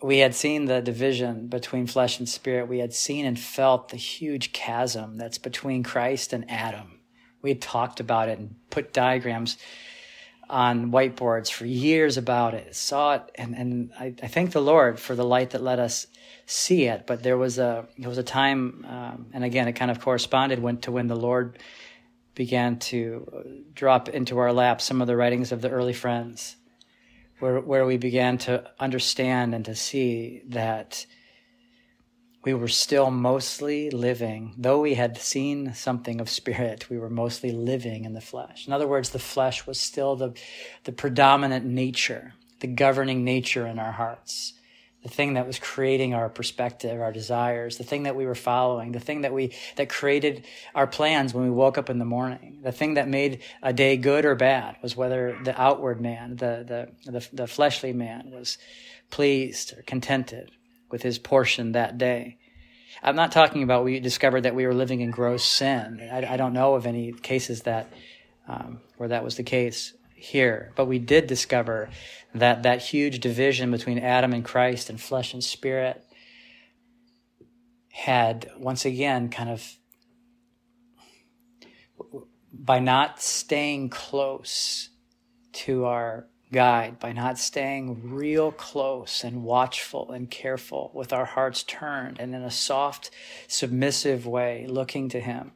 We 0.03 0.19
had 0.19 0.35
seen 0.35 0.65
the 0.65 0.81
division 0.81 1.49
between 1.49 1.87
flesh 1.87 2.19
and 2.19 2.29
spirit. 2.29 2.69
We 2.69 2.79
had 2.79 2.95
seen 2.95 3.27
and 3.27 3.39
felt 3.39 3.91
the 3.91 3.99
huge 3.99 4.53
chasm 4.53 5.19
that's 5.19 5.37
between 5.37 5.83
christ 5.83 6.33
and 6.33 6.51
adam. 6.51 7.01
We 7.43 7.51
had 7.51 7.61
talked 7.61 8.01
about 8.01 8.31
it 8.31 8.39
and 8.39 8.55
put 8.71 8.95
diagrams 8.95 9.59
on 10.51 10.91
whiteboards 10.91 11.51
for 11.51 11.65
years 11.65 12.17
about 12.17 12.55
it, 12.55 12.75
saw 12.75 13.15
it, 13.15 13.23
and, 13.37 13.55
and 13.55 13.93
I, 13.99 14.15
I 14.23 14.27
thank 14.27 14.51
the 14.53 14.61
Lord 14.61 14.99
for 14.99 15.15
the 15.15 15.25
light 15.25 15.51
that 15.51 15.63
let 15.63 15.79
us 15.79 16.07
see 16.45 16.85
it. 16.85 17.07
But 17.07 17.23
there 17.23 17.39
was 17.39 17.59
a 17.59 17.87
there 17.97 18.09
was 18.09 18.19
a 18.19 18.25
time, 18.25 18.85
um, 18.89 19.27
and 19.33 19.45
again, 19.45 19.69
it 19.69 19.75
kind 19.75 19.91
of 19.91 20.01
corresponded 20.01 20.59
when, 20.59 20.79
to 20.79 20.93
when 20.93 21.07
the 21.07 21.17
Lord 21.17 21.59
began 22.35 22.79
to 22.79 23.65
drop 23.73 24.09
into 24.09 24.39
our 24.39 24.53
lap 24.53 24.81
some 24.81 25.01
of 25.01 25.07
the 25.07 25.17
writings 25.17 25.53
of 25.53 25.63
the 25.63 25.71
early 25.71 25.93
friends, 25.93 26.57
where 27.39 27.61
where 27.61 27.87
we 27.87 27.97
began 27.97 28.37
to 28.39 28.69
understand 28.79 29.55
and 29.55 29.65
to 29.67 29.75
see 29.75 30.43
that 30.49 31.07
we 32.43 32.55
were 32.55 32.69
still 32.69 33.11
mostly 33.11 33.91
living, 33.91 34.55
though 34.57 34.81
we 34.81 34.95
had 34.95 35.19
seen 35.19 35.75
something 35.75 36.21
of 36.21 36.31
spirit, 36.31 36.89
we 36.89 36.99
were 36.99 37.11
mostly 37.11 37.53
living 37.53 38.05
in 38.05 38.15
the 38.15 38.21
flesh. 38.21 38.67
In 38.67 38.73
other 38.73 38.89
words, 38.89 39.11
the 39.11 39.19
flesh 39.19 39.67
was 39.67 39.79
still 39.79 40.17
the, 40.17 40.33
the 40.85 40.93
predominant 40.93 41.67
nature, 41.67 42.35
the 42.61 42.67
governing 42.67 43.25
nature 43.25 43.67
in 43.67 43.79
our 43.79 43.93
hearts, 43.93 44.55
the 45.03 45.11
thing 45.11 45.35
that 45.35 45.47
was 45.47 45.59
creating 45.59 46.15
our 46.15 46.31
perspective, 46.31 47.01
our 47.01 47.13
desires, 47.13 47.77
the 47.77 47.85
thing 47.85 48.05
that 48.05 48.17
we 48.17 48.25
were 48.25 48.35
following, 48.35 48.93
the 48.93 49.01
thing 49.01 49.21
that 49.21 49.35
we, 49.35 49.53
that 49.77 49.91
created 49.91 50.45
our 50.75 50.87
plans 50.87 51.35
when 51.35 51.45
we 51.45 51.51
woke 51.51 51.77
up 51.77 51.91
in 51.91 51.99
the 51.99 52.05
morning, 52.07 52.61
the 52.63 52.73
thing 52.73 52.95
that 52.95 53.09
made 53.09 53.43
a 53.63 53.73
day 53.73 53.99
good 53.99 54.25
or 54.25 54.35
bad 54.35 54.77
was 54.83 54.97
whether 54.97 55.39
the 55.45 55.59
outward 55.61 56.01
man, 56.01 56.37
the, 56.37 56.89
the, 57.05 57.11
the, 57.11 57.29
the 57.35 57.47
fleshly 57.47 57.93
man 57.93 58.31
was 58.31 58.57
pleased 59.11 59.77
or 59.77 59.83
contented 59.83 60.51
with 60.91 61.03
his 61.03 61.19
portion 61.19 61.73
that 61.73 61.99
day. 61.99 62.39
I'm 63.03 63.17
not 63.17 63.33
talking 63.33 63.63
about 63.63 63.85
we 63.85 64.01
discovered 64.01 64.43
that 64.43 64.55
we 64.55 64.67
were 64.67 64.75
living 64.75 65.01
in 65.01 65.11
gross 65.11 65.45
sin. 65.45 66.09
I, 66.13 66.35
I 66.35 66.37
don't 66.37 66.53
know 66.53 66.75
of 66.75 66.87
any 66.87 67.13
cases 67.13 67.63
that 67.63 67.93
um, 68.47 68.81
where 68.97 69.09
that 69.09 69.25
was 69.25 69.37
the 69.37 69.43
case 69.43 69.95
here, 70.15 70.73
but 70.77 70.87
we 70.87 70.99
did 70.99 71.27
discover 71.27 71.89
that 72.35 72.65
that 72.65 72.83
huge 72.83 73.21
division 73.21 73.71
between 73.71 73.99
Adam 73.99 74.33
and 74.33 74.45
Christ 74.45 74.91
and 74.91 75.01
flesh 75.01 75.33
and 75.33 75.43
spirit 75.43 76.05
had 77.91 78.51
once 78.59 78.85
again 78.85 79.29
kind 79.31 79.51
of 79.51 79.77
by 82.53 82.79
not 82.79 83.21
staying 83.21 83.89
close 83.89 84.91
to 85.53 85.85
our 85.85 86.27
guide 86.53 86.99
by 86.99 87.13
not 87.13 87.39
staying 87.39 88.11
real 88.11 88.51
close 88.51 89.23
and 89.23 89.45
watchful 89.45 90.11
and 90.11 90.31
careful 90.31 90.91
with 90.95 91.13
our 91.13 91.25
hearts 91.25 91.63
turned 91.63 92.19
and 92.19 92.35
in 92.35 92.43
a 92.43 92.51
soft, 92.51 93.11
submissive 93.47 94.27
way 94.27 94.67
looking 94.69 95.09
to 95.11 95.21
Him. 95.21 95.53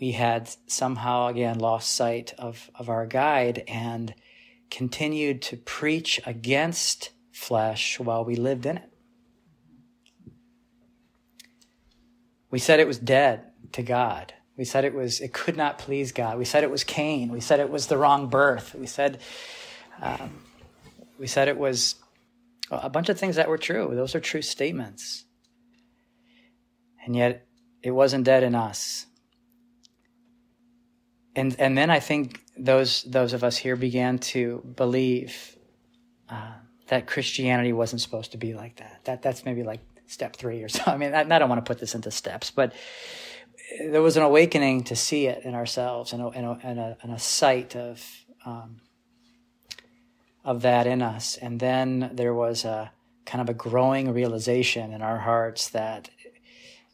We 0.00 0.12
had 0.12 0.50
somehow 0.66 1.28
again 1.28 1.58
lost 1.58 1.94
sight 1.94 2.34
of, 2.38 2.70
of 2.74 2.88
our 2.88 3.06
guide 3.06 3.64
and 3.68 4.14
continued 4.70 5.40
to 5.42 5.56
preach 5.56 6.20
against 6.26 7.10
flesh 7.32 8.00
while 8.00 8.24
we 8.24 8.34
lived 8.34 8.66
in 8.66 8.78
it. 8.78 8.90
We 12.50 12.58
said 12.58 12.80
it 12.80 12.86
was 12.86 12.98
dead 12.98 13.44
to 13.72 13.82
God. 13.82 14.34
We 14.56 14.64
said 14.64 14.84
it 14.84 14.94
was, 14.94 15.20
it 15.20 15.32
could 15.32 15.56
not 15.56 15.78
please 15.78 16.12
God. 16.12 16.38
We 16.38 16.44
said 16.44 16.62
it 16.62 16.70
was 16.70 16.84
Cain. 16.84 17.32
We 17.32 17.40
said 17.40 17.58
it 17.58 17.70
was 17.70 17.88
the 17.88 17.98
wrong 17.98 18.28
birth. 18.28 18.74
We 18.74 18.86
said 18.86 19.18
um, 20.04 20.30
we 21.18 21.26
said 21.26 21.48
it 21.48 21.56
was 21.56 21.96
a 22.70 22.90
bunch 22.90 23.08
of 23.08 23.18
things 23.18 23.36
that 23.36 23.48
were 23.48 23.58
true. 23.58 23.92
Those 23.94 24.14
are 24.14 24.20
true 24.20 24.42
statements. 24.42 25.24
And 27.04 27.16
yet 27.16 27.46
it 27.82 27.90
wasn't 27.90 28.24
dead 28.24 28.42
in 28.42 28.54
us. 28.54 29.06
And, 31.34 31.56
and 31.58 31.76
then 31.76 31.90
I 31.90 32.00
think 32.00 32.40
those, 32.56 33.02
those 33.02 33.32
of 33.32 33.42
us 33.42 33.56
here 33.56 33.76
began 33.76 34.18
to 34.18 34.62
believe 34.76 35.56
uh, 36.28 36.52
that 36.88 37.06
Christianity 37.06 37.72
wasn't 37.72 38.02
supposed 38.02 38.32
to 38.32 38.38
be 38.38 38.54
like 38.54 38.76
that. 38.76 39.00
That 39.04 39.22
that's 39.22 39.44
maybe 39.44 39.62
like 39.62 39.80
step 40.06 40.36
three 40.36 40.62
or 40.62 40.68
so. 40.68 40.82
I 40.86 40.96
mean, 40.96 41.14
I, 41.14 41.20
I 41.20 41.38
don't 41.38 41.48
want 41.48 41.64
to 41.64 41.68
put 41.68 41.80
this 41.80 41.94
into 41.94 42.10
steps, 42.10 42.50
but 42.50 42.72
there 43.80 44.02
was 44.02 44.16
an 44.16 44.22
awakening 44.22 44.84
to 44.84 44.96
see 44.96 45.26
it 45.26 45.44
in 45.44 45.54
ourselves 45.54 46.12
and 46.12 46.22
a, 46.22 46.28
and 46.28 46.46
a, 46.46 46.58
and 46.62 46.78
a, 46.78 46.96
and 47.02 47.12
a 47.12 47.18
sight 47.18 47.74
of 47.74 48.06
um, 48.46 48.80
of 50.44 50.62
that 50.62 50.86
in 50.86 51.02
us. 51.02 51.36
And 51.36 51.58
then 51.58 52.10
there 52.12 52.34
was 52.34 52.64
a 52.64 52.92
kind 53.24 53.40
of 53.40 53.48
a 53.48 53.54
growing 53.54 54.12
realization 54.12 54.92
in 54.92 55.02
our 55.02 55.18
hearts 55.18 55.70
that 55.70 56.10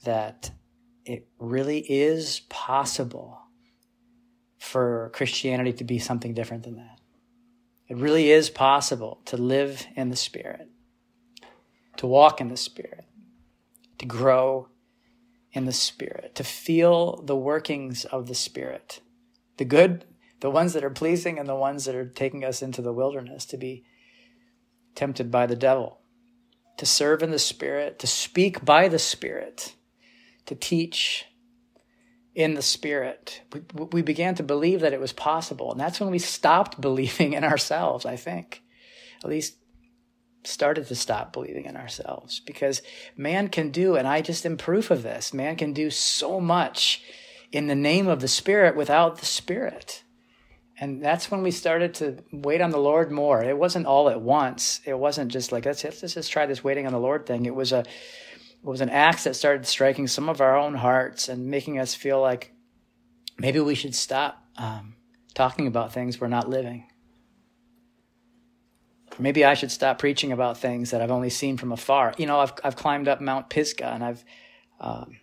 that 0.04 0.50
it 1.04 1.26
really 1.38 1.80
is 1.80 2.40
possible 2.48 3.38
for 4.58 5.10
Christianity 5.12 5.72
to 5.74 5.84
be 5.84 5.98
something 5.98 6.32
different 6.32 6.62
than 6.62 6.76
that. 6.76 7.00
It 7.88 7.96
really 7.96 8.30
is 8.30 8.50
possible 8.50 9.20
to 9.26 9.36
live 9.36 9.86
in 9.96 10.10
the 10.10 10.16
Spirit, 10.16 10.68
to 11.96 12.06
walk 12.06 12.40
in 12.40 12.48
the 12.48 12.56
Spirit, 12.56 13.04
to 13.98 14.06
grow 14.06 14.68
in 15.52 15.64
the 15.64 15.72
Spirit, 15.72 16.34
to 16.36 16.44
feel 16.44 17.20
the 17.22 17.36
workings 17.36 18.04
of 18.04 18.28
the 18.28 18.34
Spirit, 18.34 19.00
the 19.56 19.64
good, 19.64 20.04
the 20.40 20.50
ones 20.50 20.72
that 20.72 20.84
are 20.84 20.90
pleasing 20.90 21.38
and 21.38 21.48
the 21.48 21.54
ones 21.54 21.84
that 21.84 21.94
are 21.94 22.08
taking 22.08 22.44
us 22.44 22.62
into 22.62 22.82
the 22.82 22.92
wilderness 22.92 23.44
to 23.46 23.56
be 23.56 23.84
tempted 24.94 25.30
by 25.30 25.46
the 25.46 25.56
devil, 25.56 26.00
to 26.78 26.86
serve 26.86 27.22
in 27.22 27.30
the 27.30 27.38
Spirit, 27.38 27.98
to 27.98 28.06
speak 28.06 28.64
by 28.64 28.88
the 28.88 28.98
Spirit, 28.98 29.74
to 30.46 30.54
teach 30.54 31.26
in 32.34 32.54
the 32.54 32.62
Spirit. 32.62 33.42
We, 33.52 33.86
we 33.92 34.02
began 34.02 34.34
to 34.36 34.42
believe 34.42 34.80
that 34.80 34.92
it 34.92 35.00
was 35.00 35.12
possible. 35.12 35.70
And 35.70 35.80
that's 35.80 36.00
when 36.00 36.10
we 36.10 36.18
stopped 36.18 36.80
believing 36.80 37.34
in 37.34 37.44
ourselves, 37.44 38.06
I 38.06 38.16
think. 38.16 38.62
At 39.22 39.30
least 39.30 39.56
started 40.42 40.86
to 40.86 40.94
stop 40.94 41.34
believing 41.34 41.66
in 41.66 41.76
ourselves 41.76 42.40
because 42.40 42.80
man 43.14 43.48
can 43.48 43.70
do, 43.70 43.96
and 43.96 44.08
I 44.08 44.22
just 44.22 44.46
am 44.46 44.56
proof 44.56 44.90
of 44.90 45.02
this, 45.02 45.34
man 45.34 45.56
can 45.56 45.74
do 45.74 45.90
so 45.90 46.40
much 46.40 47.02
in 47.52 47.66
the 47.66 47.74
name 47.74 48.08
of 48.08 48.20
the 48.20 48.28
Spirit 48.28 48.74
without 48.74 49.18
the 49.18 49.26
Spirit. 49.26 50.02
And 50.82 51.04
that's 51.04 51.30
when 51.30 51.42
we 51.42 51.50
started 51.50 51.92
to 51.96 52.16
wait 52.32 52.62
on 52.62 52.70
the 52.70 52.78
Lord 52.78 53.12
more. 53.12 53.44
It 53.44 53.58
wasn't 53.58 53.84
all 53.84 54.08
at 54.08 54.22
once. 54.22 54.80
It 54.86 54.98
wasn't 54.98 55.30
just 55.30 55.52
like 55.52 55.66
let's 55.66 55.84
let's 55.84 56.14
just 56.14 56.32
try 56.32 56.46
this 56.46 56.64
waiting 56.64 56.86
on 56.86 56.92
the 56.92 56.98
Lord 56.98 57.26
thing. 57.26 57.44
It 57.44 57.54
was 57.54 57.70
a 57.70 57.80
it 57.80 58.66
was 58.66 58.80
an 58.80 58.88
axe 58.88 59.24
that 59.24 59.36
started 59.36 59.66
striking 59.66 60.06
some 60.06 60.30
of 60.30 60.40
our 60.40 60.56
own 60.56 60.74
hearts 60.74 61.28
and 61.28 61.46
making 61.46 61.78
us 61.78 61.94
feel 61.94 62.20
like 62.20 62.54
maybe 63.38 63.60
we 63.60 63.74
should 63.74 63.94
stop 63.94 64.42
um, 64.56 64.96
talking 65.34 65.66
about 65.66 65.92
things 65.92 66.18
we're 66.18 66.28
not 66.28 66.48
living. 66.48 66.86
maybe 69.18 69.44
I 69.44 69.52
should 69.52 69.70
stop 69.70 69.98
preaching 69.98 70.32
about 70.32 70.56
things 70.56 70.92
that 70.92 71.02
I've 71.02 71.10
only 71.10 71.30
seen 71.30 71.58
from 71.58 71.72
afar. 71.72 72.14
You 72.16 72.24
know, 72.24 72.40
I've 72.40 72.54
I've 72.64 72.76
climbed 72.76 73.06
up 73.06 73.20
Mount 73.20 73.50
Pisgah 73.50 73.92
and 73.92 74.02
I've 74.02 74.24
um, 74.80 75.18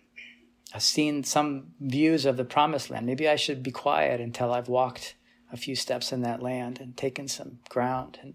I've 0.72 0.82
seen 0.82 1.24
some 1.24 1.72
views 1.80 2.26
of 2.26 2.36
the 2.36 2.44
Promised 2.44 2.90
Land. 2.90 3.06
Maybe 3.06 3.28
I 3.28 3.34
should 3.34 3.64
be 3.64 3.72
quiet 3.72 4.20
until 4.20 4.52
I've 4.52 4.68
walked 4.68 5.16
a 5.52 5.56
few 5.56 5.74
steps 5.74 6.12
in 6.12 6.22
that 6.22 6.42
land 6.42 6.80
and 6.80 6.96
taken 6.96 7.28
some 7.28 7.58
ground. 7.68 8.18
And 8.22 8.34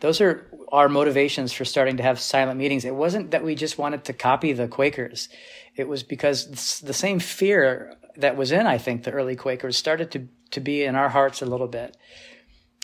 those 0.00 0.20
are 0.20 0.50
our 0.72 0.88
motivations 0.88 1.52
for 1.52 1.64
starting 1.64 1.96
to 1.96 2.02
have 2.02 2.18
silent 2.18 2.58
meetings. 2.58 2.84
It 2.84 2.94
wasn't 2.94 3.30
that 3.30 3.44
we 3.44 3.54
just 3.54 3.78
wanted 3.78 4.04
to 4.04 4.12
copy 4.12 4.52
the 4.52 4.68
Quakers. 4.68 5.28
It 5.76 5.88
was 5.88 6.02
because 6.02 6.80
the 6.80 6.92
same 6.92 7.18
fear 7.20 7.96
that 8.16 8.36
was 8.36 8.52
in, 8.52 8.66
I 8.66 8.78
think, 8.78 9.04
the 9.04 9.12
early 9.12 9.36
Quakers 9.36 9.76
started 9.76 10.10
to, 10.12 10.28
to 10.50 10.60
be 10.60 10.84
in 10.84 10.96
our 10.96 11.10
hearts 11.10 11.40
a 11.40 11.46
little 11.46 11.68
bit. 11.68 11.96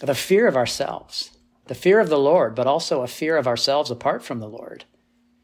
The 0.00 0.14
fear 0.14 0.46
of 0.46 0.56
ourselves, 0.56 1.36
the 1.66 1.74
fear 1.74 1.98
of 1.98 2.08
the 2.08 2.18
Lord, 2.18 2.54
but 2.54 2.66
also 2.66 3.02
a 3.02 3.08
fear 3.08 3.36
of 3.36 3.48
ourselves 3.48 3.90
apart 3.90 4.22
from 4.22 4.38
the 4.38 4.48
Lord. 4.48 4.84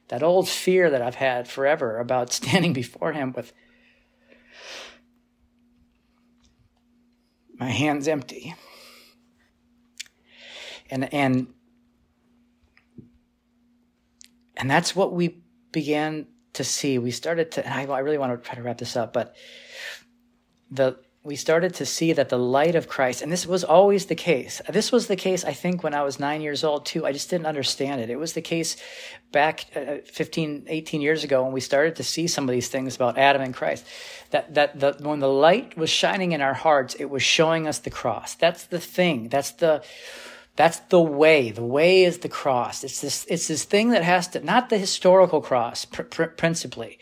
That 0.09 0.23
old 0.23 0.49
fear 0.49 0.91
that 0.91 1.03
I've 1.03 1.17
had 1.17 1.49
forever 1.49 1.99
about 1.99 2.33
standing 2.41 2.73
before 2.73 3.13
Him 3.13 3.33
with 3.35 3.53
my 7.65 7.71
hands 7.71 8.09
empty. 8.09 8.55
And 10.91 11.13
and 11.15 11.47
and 14.55 14.71
that's 14.71 14.95
what 14.95 15.15
we 15.15 15.43
began 15.73 16.27
to 16.53 16.63
see. 16.63 16.99
We 16.99 17.11
started 17.11 17.53
to 17.53 17.67
I, 17.67 17.87
I 17.87 18.01
really 18.01 18.19
want 18.19 18.33
to 18.33 18.47
try 18.47 18.55
to 18.55 18.63
wrap 18.63 18.77
this 18.77 18.97
up, 18.97 19.15
but 19.15 19.35
the 20.71 20.99
we 21.25 21.37
started 21.37 21.73
to 21.73 21.87
see 21.87 22.13
that 22.13 22.29
the 22.29 22.39
light 22.39 22.75
of 22.75 22.87
Christ, 22.87 23.23
and 23.23 23.33
this 23.33 23.47
was 23.47 23.65
always 23.65 24.07
the 24.07 24.15
case. 24.15 24.61
This 24.69 24.93
was 24.93 25.07
the 25.07 25.17
case, 25.17 25.43
I 25.43 25.55
think, 25.55 25.83
when 25.83 25.95
I 25.95 26.03
was 26.03 26.21
nine 26.21 26.43
years 26.43 26.63
old, 26.63 26.85
too. 26.85 27.07
I 27.07 27.13
just 27.13 27.31
didn't 27.31 27.47
understand 27.47 28.03
it. 28.03 28.11
It 28.11 28.19
was 28.19 28.35
the 28.35 28.43
case 28.43 28.77
back 29.33 29.65
uh, 29.75 29.97
15, 30.05 30.67
18 30.69 31.01
years 31.01 31.25
ago 31.25 31.43
when 31.43 31.53
we 31.53 31.63
started 31.63 31.97
to 31.97 32.03
see 32.03 32.27
some 32.27 32.45
of 32.45 32.53
these 32.53 32.69
things 32.69 32.95
about 32.95 33.17
Adam 33.17 33.41
and 33.41 33.55
Christ. 33.55 33.87
That, 34.33 34.53
that 34.53 34.79
the, 34.79 34.97
when 35.01 35.21
the 35.21 35.29
light 35.29 35.79
was 35.79 35.89
shining 35.89 36.33
in 36.33 36.43
our 36.43 36.53
hearts, 36.53 36.95
it 36.97 37.07
was 37.07 37.23
showing 37.23 37.67
us 37.67 37.79
the 37.79 37.91
cross. 37.91 38.35
That's 38.35 38.65
the 38.65 38.81
thing. 38.81 39.31
That's 39.31 39.53
the, 39.53 39.83
that's 40.57 40.81
the 40.81 41.01
way. 41.01 41.51
The 41.51 41.65
way 41.65 42.05
is 42.05 42.19
the 42.19 42.29
cross. 42.29 42.85
It's 42.85 43.01
this, 43.01 43.25
it's 43.31 43.49
this 43.49 43.65
thing 43.65 43.91
that 43.91 44.05
has 44.05 44.29
to, 44.29 44.41
not 44.41 44.69
the 44.69 44.77
historical 44.77 45.41
cross, 45.41 45.87
pr- 45.87 46.03
pr- 46.03 46.25
principally 46.25 46.99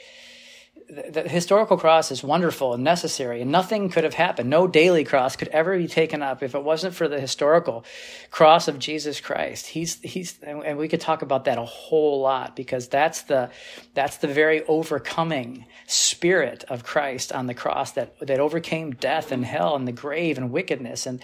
the, 0.92 1.22
historical 1.22 1.78
cross 1.78 2.10
is 2.10 2.22
wonderful 2.22 2.74
and 2.74 2.84
necessary, 2.84 3.40
and 3.40 3.50
nothing 3.50 3.88
could 3.88 4.04
have 4.04 4.12
happened. 4.12 4.50
No 4.50 4.66
daily 4.66 5.04
cross 5.04 5.36
could 5.36 5.48
ever 5.48 5.78
be 5.78 5.88
taken 5.88 6.22
up 6.22 6.42
if 6.42 6.54
it 6.54 6.62
wasn't 6.62 6.94
for 6.94 7.08
the 7.08 7.18
historical 7.18 7.84
cross 8.30 8.68
of 8.68 8.78
Jesus 8.78 9.20
Christ. 9.20 9.66
He's 9.68 9.98
he's, 10.02 10.38
and 10.42 10.76
we 10.76 10.88
could 10.88 11.00
talk 11.00 11.22
about 11.22 11.46
that 11.46 11.56
a 11.56 11.64
whole 11.64 12.20
lot 12.20 12.54
because 12.54 12.88
that's 12.88 13.22
the 13.22 13.50
that's 13.94 14.18
the 14.18 14.28
very 14.28 14.64
overcoming 14.66 15.64
spirit 15.86 16.64
of 16.68 16.84
Christ 16.84 17.32
on 17.32 17.46
the 17.46 17.54
cross 17.54 17.92
that 17.92 18.18
that 18.20 18.38
overcame 18.38 18.90
death 18.90 19.32
and 19.32 19.46
hell 19.46 19.74
and 19.74 19.88
the 19.88 19.92
grave 19.92 20.36
and 20.36 20.50
wickedness 20.50 21.06
and 21.06 21.22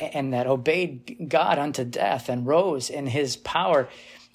and 0.00 0.32
that 0.32 0.46
obeyed 0.46 1.28
God 1.28 1.58
unto 1.58 1.84
death 1.84 2.28
and 2.30 2.46
rose 2.46 2.88
in 2.88 3.06
His 3.06 3.36
power 3.36 3.88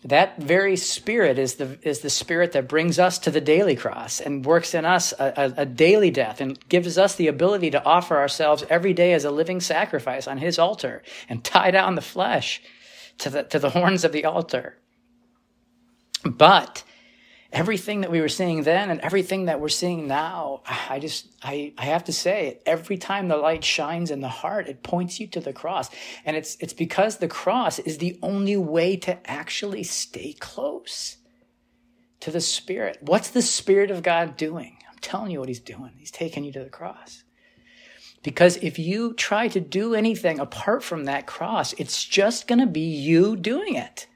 that 0.03 0.41
very 0.41 0.75
spirit 0.77 1.37
is 1.37 1.55
the 1.55 1.77
is 1.83 1.99
the 1.99 2.09
spirit 2.09 2.53
that 2.53 2.67
brings 2.67 2.97
us 2.97 3.19
to 3.19 3.31
the 3.31 3.41
daily 3.41 3.75
cross 3.75 4.19
and 4.19 4.43
works 4.43 4.73
in 4.73 4.83
us 4.83 5.13
a, 5.19 5.33
a, 5.37 5.61
a, 5.61 5.65
daily 5.65 6.09
death 6.09 6.41
and 6.41 6.57
gives 6.69 6.97
us 6.97 7.15
the 7.15 7.27
ability 7.27 7.69
to 7.69 7.85
offer 7.85 8.17
ourselves 8.17 8.63
every 8.69 8.93
day 8.93 9.13
as 9.13 9.25
a 9.25 9.31
living 9.31 9.59
sacrifice 9.59 10.27
on 10.27 10.39
his 10.39 10.57
altar 10.57 11.03
and 11.29 11.43
tie 11.43 11.69
down 11.69 11.93
the 11.93 12.01
flesh 12.01 12.61
to 13.19 13.29
the 13.29 13.43
to 13.43 13.59
the 13.59 13.69
horns 13.69 14.03
of 14.03 14.11
the 14.11 14.25
altar. 14.25 14.77
But 16.25 16.83
everything 17.51 18.01
that 18.01 18.11
we 18.11 18.21
were 18.21 18.29
seeing 18.29 18.63
then 18.63 18.89
and 18.89 18.99
everything 19.01 19.45
that 19.45 19.59
we're 19.59 19.69
seeing 19.69 20.07
now, 20.07 20.61
I 20.65 20.99
just, 20.99 21.27
I, 21.43 21.73
I 21.77 21.85
have 21.85 22.05
to 22.05 22.13
say, 22.13 22.59
every 22.65 22.97
time 22.97 23.27
the 23.27 23.37
light 23.37 23.63
shines 23.63 24.11
in 24.11 24.21
the 24.21 24.29
heart, 24.29 24.67
it 24.67 24.83
points 24.83 25.19
you 25.19 25.27
to 25.27 25.39
the 25.39 25.53
cross. 25.53 25.89
And 26.25 26.37
it's, 26.37 26.55
it's 26.59 26.73
because 26.73 27.17
the 27.17 27.27
cross 27.27 27.79
is 27.79 27.97
the 27.97 28.17
only 28.21 28.57
way 28.57 28.95
to 28.97 29.29
actually 29.29 29.83
stay 29.83 30.33
close, 30.33 31.17
to 32.21 32.31
the 32.31 32.41
Spirit. 32.41 32.99
What's 33.01 33.29
the 33.29 33.41
Spirit 33.41 33.91
of 33.91 34.03
God 34.03 34.37
doing? 34.37 34.77
I'm 34.89 34.99
telling 34.99 35.31
you 35.31 35.39
what 35.39 35.49
He's 35.49 35.59
doing. 35.59 35.91
He's 35.97 36.11
taking 36.11 36.43
you 36.43 36.53
to 36.53 36.63
the 36.63 36.69
cross. 36.69 37.23
Because 38.23 38.57
if 38.57 38.77
you 38.77 39.13
try 39.13 39.47
to 39.49 39.59
do 39.59 39.95
anything 39.95 40.39
apart 40.39 40.83
from 40.83 41.05
that 41.05 41.25
cross, 41.25 41.73
it's 41.73 42.05
just 42.05 42.47
going 42.47 42.59
to 42.59 42.67
be 42.67 42.81
you 42.81 43.35
doing 43.35 43.75
it. 43.75 44.07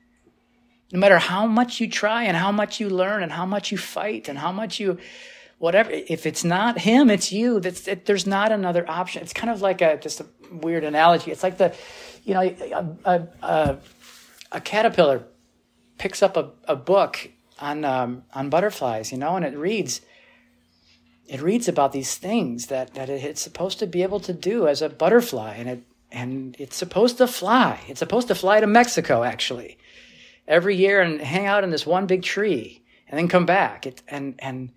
No 0.91 0.99
matter 0.99 1.17
how 1.17 1.47
much 1.47 1.81
you 1.81 1.89
try 1.89 2.23
and 2.23 2.37
how 2.37 2.51
much 2.51 2.79
you 2.79 2.89
learn 2.89 3.23
and 3.23 3.31
how 3.31 3.45
much 3.45 3.71
you 3.71 3.77
fight 3.77 4.29
and 4.29 4.37
how 4.37 4.51
much 4.51 4.79
you, 4.79 4.99
whatever, 5.57 5.89
if 5.91 6.25
it's 6.25 6.43
not 6.43 6.79
him, 6.79 7.09
it's 7.09 7.31
you. 7.31 7.59
That's, 7.59 7.87
it, 7.87 8.05
there's 8.05 8.27
not 8.27 8.51
another 8.51 8.89
option. 8.89 9.23
It's 9.23 9.33
kind 9.33 9.49
of 9.49 9.61
like 9.61 9.81
a, 9.81 9.97
just 9.97 10.21
a 10.21 10.27
weird 10.51 10.83
analogy. 10.83 11.31
It's 11.31 11.43
like 11.43 11.57
the, 11.57 11.75
you 12.23 12.33
know, 12.35 12.41
a, 12.41 13.09
a, 13.09 13.27
a, 13.41 13.77
a 14.51 14.61
caterpillar 14.61 15.23
picks 15.97 16.21
up 16.21 16.37
a, 16.37 16.51
a 16.65 16.75
book 16.75 17.31
on, 17.59 17.83
um, 17.83 18.23
on 18.33 18.49
butterflies, 18.49 19.11
you 19.11 19.17
know, 19.17 19.35
and 19.35 19.45
it 19.45 19.57
reads, 19.57 20.01
it 21.27 21.41
reads 21.41 21.67
about 21.67 21.93
these 21.93 22.15
things 22.15 22.67
that, 22.67 22.93
that 22.93 23.09
it's 23.09 23.41
supposed 23.41 23.79
to 23.79 23.87
be 23.87 24.03
able 24.03 24.19
to 24.19 24.33
do 24.33 24.67
as 24.67 24.83
a 24.83 24.89
butterfly 24.89 25.55
and 25.55 25.69
it 25.69 25.83
and 26.11 26.55
it's 26.59 26.77
supposed 26.77 27.17
to 27.17 27.27
fly. 27.27 27.81
It's 27.89 27.99
supposed 27.99 28.29
to 28.29 28.35
fly 28.35 28.61
to 28.61 28.67
Mexico 28.67 29.23
actually 29.23 29.77
every 30.47 30.75
year 30.75 31.01
and 31.01 31.21
hang 31.21 31.45
out 31.45 31.63
in 31.63 31.69
this 31.69 31.85
one 31.85 32.05
big 32.05 32.23
tree 32.23 32.83
and 33.07 33.17
then 33.17 33.27
come 33.27 33.45
back. 33.45 33.85
It, 33.85 34.01
and 34.07 34.35
and 34.39 34.71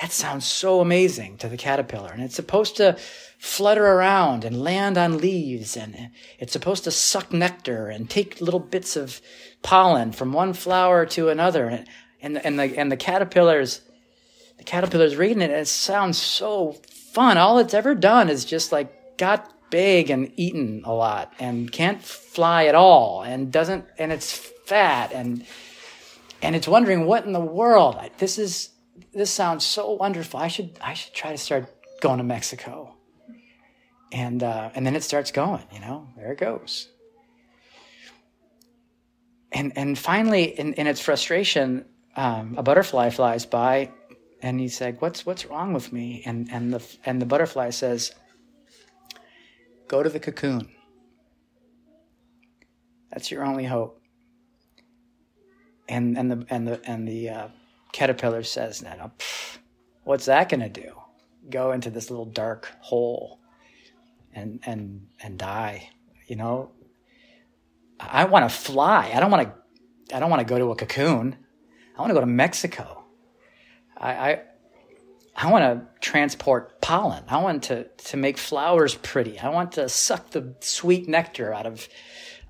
that 0.00 0.12
sounds 0.12 0.46
so 0.46 0.80
amazing 0.80 1.38
to 1.38 1.48
the 1.48 1.56
caterpillar. 1.56 2.12
And 2.12 2.22
it's 2.22 2.36
supposed 2.36 2.76
to 2.76 2.96
flutter 3.38 3.84
around 3.84 4.44
and 4.44 4.62
land 4.62 4.96
on 4.96 5.18
leaves 5.18 5.76
and 5.76 6.10
it's 6.38 6.52
supposed 6.52 6.84
to 6.84 6.90
suck 6.90 7.32
nectar 7.32 7.88
and 7.88 8.08
take 8.08 8.40
little 8.40 8.60
bits 8.60 8.96
of 8.96 9.20
pollen 9.62 10.12
from 10.12 10.32
one 10.32 10.52
flower 10.52 11.04
to 11.06 11.28
another. 11.28 11.66
And 11.66 11.86
and, 12.20 12.44
and 12.44 12.58
the 12.58 12.78
and 12.78 12.92
the 12.92 12.96
caterpillars 12.96 13.80
the 14.56 14.64
caterpillar's 14.64 15.16
reading 15.16 15.42
it 15.42 15.50
and 15.50 15.60
it 15.60 15.68
sounds 15.68 16.18
so 16.18 16.72
fun. 17.12 17.38
All 17.38 17.58
it's 17.58 17.74
ever 17.74 17.94
done 17.94 18.28
is 18.28 18.44
just 18.44 18.72
like 18.72 19.18
got 19.18 19.52
big 19.70 20.10
and 20.10 20.32
eaten 20.36 20.82
a 20.84 20.92
lot 20.92 21.32
and 21.38 21.70
can't 21.70 22.02
fly 22.02 22.66
at 22.66 22.74
all 22.74 23.22
and 23.22 23.52
doesn't 23.52 23.84
and 23.98 24.12
it's 24.12 24.50
fat 24.68 25.12
and 25.12 25.44
and 26.40 26.54
it's 26.54 26.68
wondering 26.68 27.06
what 27.06 27.24
in 27.24 27.32
the 27.32 27.40
world 27.40 27.96
this 28.18 28.38
is 28.38 28.70
this 29.12 29.30
sounds 29.30 29.64
so 29.64 29.92
wonderful. 29.92 30.40
I 30.40 30.48
should 30.48 30.78
I 30.80 30.94
should 30.94 31.14
try 31.14 31.32
to 31.32 31.38
start 31.38 31.66
going 32.00 32.18
to 32.18 32.24
Mexico. 32.24 32.94
And 34.12 34.42
uh, 34.42 34.70
and 34.74 34.86
then 34.86 34.96
it 34.96 35.02
starts 35.02 35.30
going, 35.30 35.64
you 35.72 35.80
know, 35.80 36.08
there 36.16 36.32
it 36.32 36.38
goes. 36.38 36.88
And 39.52 39.72
and 39.76 39.98
finally, 39.98 40.44
in, 40.44 40.74
in 40.74 40.86
its 40.86 41.00
frustration, 41.00 41.84
um, 42.16 42.54
a 42.56 42.62
butterfly 42.62 43.10
flies 43.10 43.46
by 43.46 43.90
and 44.40 44.60
he's 44.60 44.80
like, 44.80 45.02
"What's 45.02 45.26
what's 45.26 45.46
wrong 45.46 45.72
with 45.72 45.92
me?" 45.92 46.22
And 46.24 46.48
and 46.50 46.72
the 46.72 46.82
and 47.04 47.20
the 47.20 47.26
butterfly 47.26 47.70
says, 47.70 48.14
"Go 49.88 50.02
to 50.02 50.08
the 50.08 50.20
cocoon. 50.20 50.70
That's 53.10 53.30
your 53.30 53.44
only 53.44 53.64
hope." 53.64 53.97
And 55.88 56.18
and 56.18 56.30
the 56.30 56.46
and 56.50 56.66
the 56.66 56.80
and 56.84 57.08
the 57.08 57.30
uh, 57.30 57.48
caterpillar 57.92 58.42
says, 58.42 58.82
"Now, 58.82 59.12
what's 60.04 60.26
that 60.26 60.48
going 60.48 60.60
to 60.60 60.68
do? 60.68 60.92
Go 61.48 61.72
into 61.72 61.90
this 61.90 62.10
little 62.10 62.26
dark 62.26 62.70
hole 62.80 63.40
and 64.34 64.60
and 64.66 65.06
and 65.22 65.38
die? 65.38 65.90
You 66.26 66.36
know? 66.36 66.72
I 67.98 68.24
want 68.26 68.48
to 68.48 68.54
fly. 68.54 69.12
I 69.14 69.20
don't 69.20 69.30
want 69.30 69.48
to. 69.48 70.14
I 70.14 70.20
don't 70.20 70.30
want 70.30 70.40
to 70.40 70.46
go 70.46 70.58
to 70.58 70.70
a 70.70 70.76
cocoon. 70.76 71.36
I 71.96 72.00
want 72.00 72.10
to 72.10 72.14
go 72.14 72.20
to 72.20 72.26
Mexico." 72.26 72.98
I, 73.98 74.12
I, 74.12 74.42
I 75.36 75.50
want 75.50 75.64
to 75.64 75.86
transport 76.00 76.80
pollen. 76.80 77.24
I 77.28 77.42
want 77.42 77.64
to, 77.64 77.84
to 77.84 78.16
make 78.16 78.38
flowers 78.38 78.94
pretty. 78.94 79.38
I 79.38 79.48
want 79.50 79.72
to 79.72 79.88
suck 79.88 80.30
the 80.30 80.54
sweet 80.60 81.08
nectar 81.08 81.52
out 81.52 81.66
of, 81.66 81.88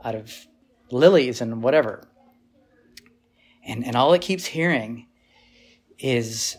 out 0.04 0.14
of 0.14 0.46
lilies 0.90 1.40
and 1.40 1.62
whatever. 1.62 2.08
And, 3.68 3.86
and 3.86 3.94
all 3.94 4.14
it 4.14 4.22
keeps 4.22 4.46
hearing 4.46 5.06
is 5.98 6.56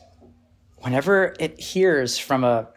whenever 0.77 1.35
it 1.39 1.59
hears 1.59 2.17
from 2.17 2.43
a 2.43 2.69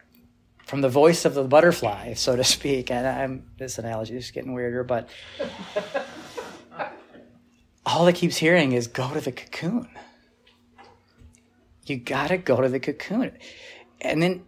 from 0.65 0.81
the 0.81 0.89
voice 0.89 1.25
of 1.25 1.35
the 1.35 1.43
butterfly, 1.43 2.13
so 2.13 2.35
to 2.35 2.43
speak. 2.43 2.89
And 2.89 3.05
I'm 3.05 3.45
this 3.57 3.77
analogy 3.77 4.17
is 4.17 4.31
getting 4.31 4.53
weirder, 4.53 4.83
but 4.83 5.07
all 7.85 8.07
it 8.07 8.15
keeps 8.15 8.37
hearing 8.37 8.71
is 8.71 8.87
go 8.87 9.13
to 9.13 9.21
the 9.21 9.31
cocoon. 9.31 9.87
You 11.85 11.97
got 11.97 12.29
to 12.29 12.37
go 12.37 12.61
to 12.61 12.69
the 12.69 12.79
cocoon. 12.79 13.37
And 14.01 14.21
then, 14.21 14.45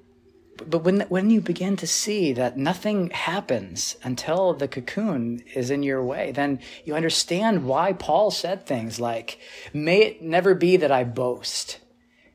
but 0.58 0.84
when, 0.84 1.01
when 1.01 1.30
you 1.30 1.41
begin 1.41 1.76
to 1.78 1.88
see 1.88 2.32
that 2.34 2.58
nothing 2.58 3.10
happens 3.10 3.97
until 4.03 4.53
the 4.53 4.68
cocoon 4.68 5.43
is 5.53 5.70
in 5.70 5.84
your 5.84 6.03
way, 6.03 6.32
then 6.32 6.60
you 6.86 6.95
understand 6.95 7.66
why 7.66 7.93
Paul 7.93 8.32
said 8.32 8.66
things 8.66 8.99
like, 8.99 9.39
May 9.74 10.01
it 10.03 10.22
never 10.22 10.56
be 10.56 10.78
that 10.78 10.91
I 10.91 11.03
boast 11.03 11.80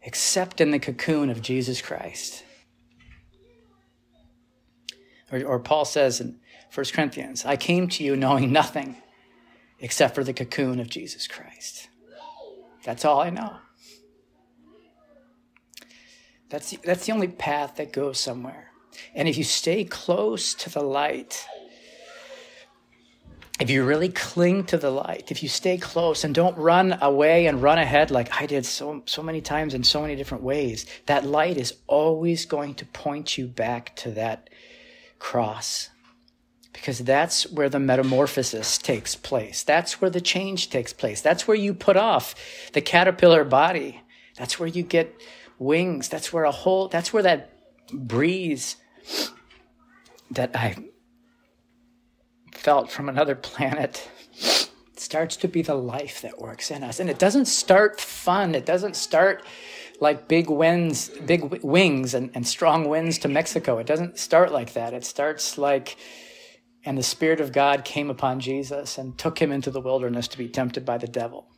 except 0.02 0.60
in 0.60 0.70
the 0.70 0.78
cocoon 0.78 1.30
of 1.30 1.42
Jesus 1.42 1.80
Christ. 1.80 2.44
Or, 5.32 5.42
or 5.44 5.58
Paul 5.58 5.84
says 5.84 6.20
in 6.20 6.40
1 6.74 6.86
Corinthians, 6.92 7.44
I 7.44 7.56
came 7.56 7.88
to 7.88 8.04
you 8.04 8.16
knowing 8.16 8.52
nothing 8.52 8.96
except 9.78 10.14
for 10.14 10.24
the 10.24 10.34
cocoon 10.34 10.78
of 10.80 10.88
Jesus 10.88 11.26
Christ. 11.26 11.88
That's 12.84 13.04
all 13.04 13.20
I 13.20 13.30
know. 13.30 13.56
That's 16.50 16.70
the, 16.70 16.78
that's 16.82 17.06
the 17.06 17.12
only 17.12 17.28
path 17.28 17.76
that 17.76 17.92
goes 17.92 18.18
somewhere. 18.18 18.70
And 19.14 19.28
if 19.28 19.38
you 19.38 19.44
stay 19.44 19.84
close 19.84 20.52
to 20.54 20.70
the 20.70 20.82
light, 20.82 21.46
if 23.60 23.70
you 23.70 23.84
really 23.84 24.08
cling 24.08 24.64
to 24.64 24.78
the 24.78 24.90
light, 24.90 25.30
if 25.30 25.42
you 25.42 25.48
stay 25.48 25.78
close 25.78 26.24
and 26.24 26.34
don't 26.34 26.56
run 26.56 26.98
away 27.00 27.46
and 27.46 27.62
run 27.62 27.78
ahead 27.78 28.10
like 28.10 28.40
I 28.40 28.46
did 28.46 28.66
so, 28.66 29.02
so 29.06 29.22
many 29.22 29.40
times 29.40 29.74
in 29.74 29.84
so 29.84 30.02
many 30.02 30.16
different 30.16 30.42
ways, 30.42 30.86
that 31.06 31.24
light 31.24 31.56
is 31.56 31.74
always 31.86 32.46
going 32.46 32.74
to 32.76 32.86
point 32.86 33.38
you 33.38 33.46
back 33.46 33.94
to 33.96 34.10
that 34.12 34.50
cross. 35.18 35.90
Because 36.72 37.00
that's 37.00 37.50
where 37.50 37.68
the 37.68 37.78
metamorphosis 37.78 38.78
takes 38.78 39.14
place. 39.14 39.62
That's 39.62 40.00
where 40.00 40.10
the 40.10 40.20
change 40.20 40.70
takes 40.70 40.92
place. 40.92 41.20
That's 41.20 41.46
where 41.46 41.56
you 41.56 41.74
put 41.74 41.96
off 41.96 42.34
the 42.72 42.80
caterpillar 42.80 43.44
body. 43.44 44.02
That's 44.36 44.58
where 44.58 44.68
you 44.68 44.82
get 44.82 45.20
wings. 45.60 46.08
That's 46.08 46.32
where 46.32 46.44
a 46.44 46.50
whole, 46.50 46.88
that's 46.88 47.12
where 47.12 47.22
that 47.22 47.52
breeze 47.92 48.76
that 50.32 50.56
I 50.56 50.76
felt 52.52 52.90
from 52.90 53.08
another 53.08 53.36
planet 53.36 54.08
starts 54.96 55.36
to 55.36 55.48
be 55.48 55.62
the 55.62 55.74
life 55.74 56.22
that 56.22 56.40
works 56.40 56.70
in 56.70 56.82
us. 56.82 56.98
And 56.98 57.08
it 57.08 57.18
doesn't 57.18 57.46
start 57.46 58.00
fun. 58.00 58.54
It 58.54 58.66
doesn't 58.66 58.96
start 58.96 59.44
like 60.00 60.28
big 60.28 60.48
winds, 60.48 61.08
big 61.08 61.62
wings 61.62 62.14
and, 62.14 62.30
and 62.34 62.46
strong 62.46 62.88
winds 62.88 63.18
to 63.18 63.28
Mexico. 63.28 63.78
It 63.78 63.86
doesn't 63.86 64.18
start 64.18 64.52
like 64.52 64.72
that. 64.72 64.94
It 64.94 65.04
starts 65.04 65.58
like, 65.58 65.96
and 66.84 66.96
the 66.96 67.02
Spirit 67.02 67.40
of 67.40 67.52
God 67.52 67.84
came 67.84 68.08
upon 68.08 68.40
Jesus 68.40 68.96
and 68.96 69.18
took 69.18 69.40
him 69.40 69.52
into 69.52 69.70
the 69.70 69.80
wilderness 69.80 70.28
to 70.28 70.38
be 70.38 70.48
tempted 70.48 70.86
by 70.86 70.96
the 70.96 71.06
devil. 71.06 71.48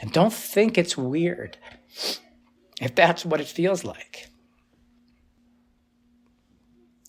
And 0.00 0.12
don't 0.12 0.32
think 0.32 0.76
it's 0.76 0.96
weird 0.96 1.58
if 2.80 2.94
that's 2.94 3.24
what 3.24 3.40
it 3.40 3.46
feels 3.46 3.84
like, 3.84 4.28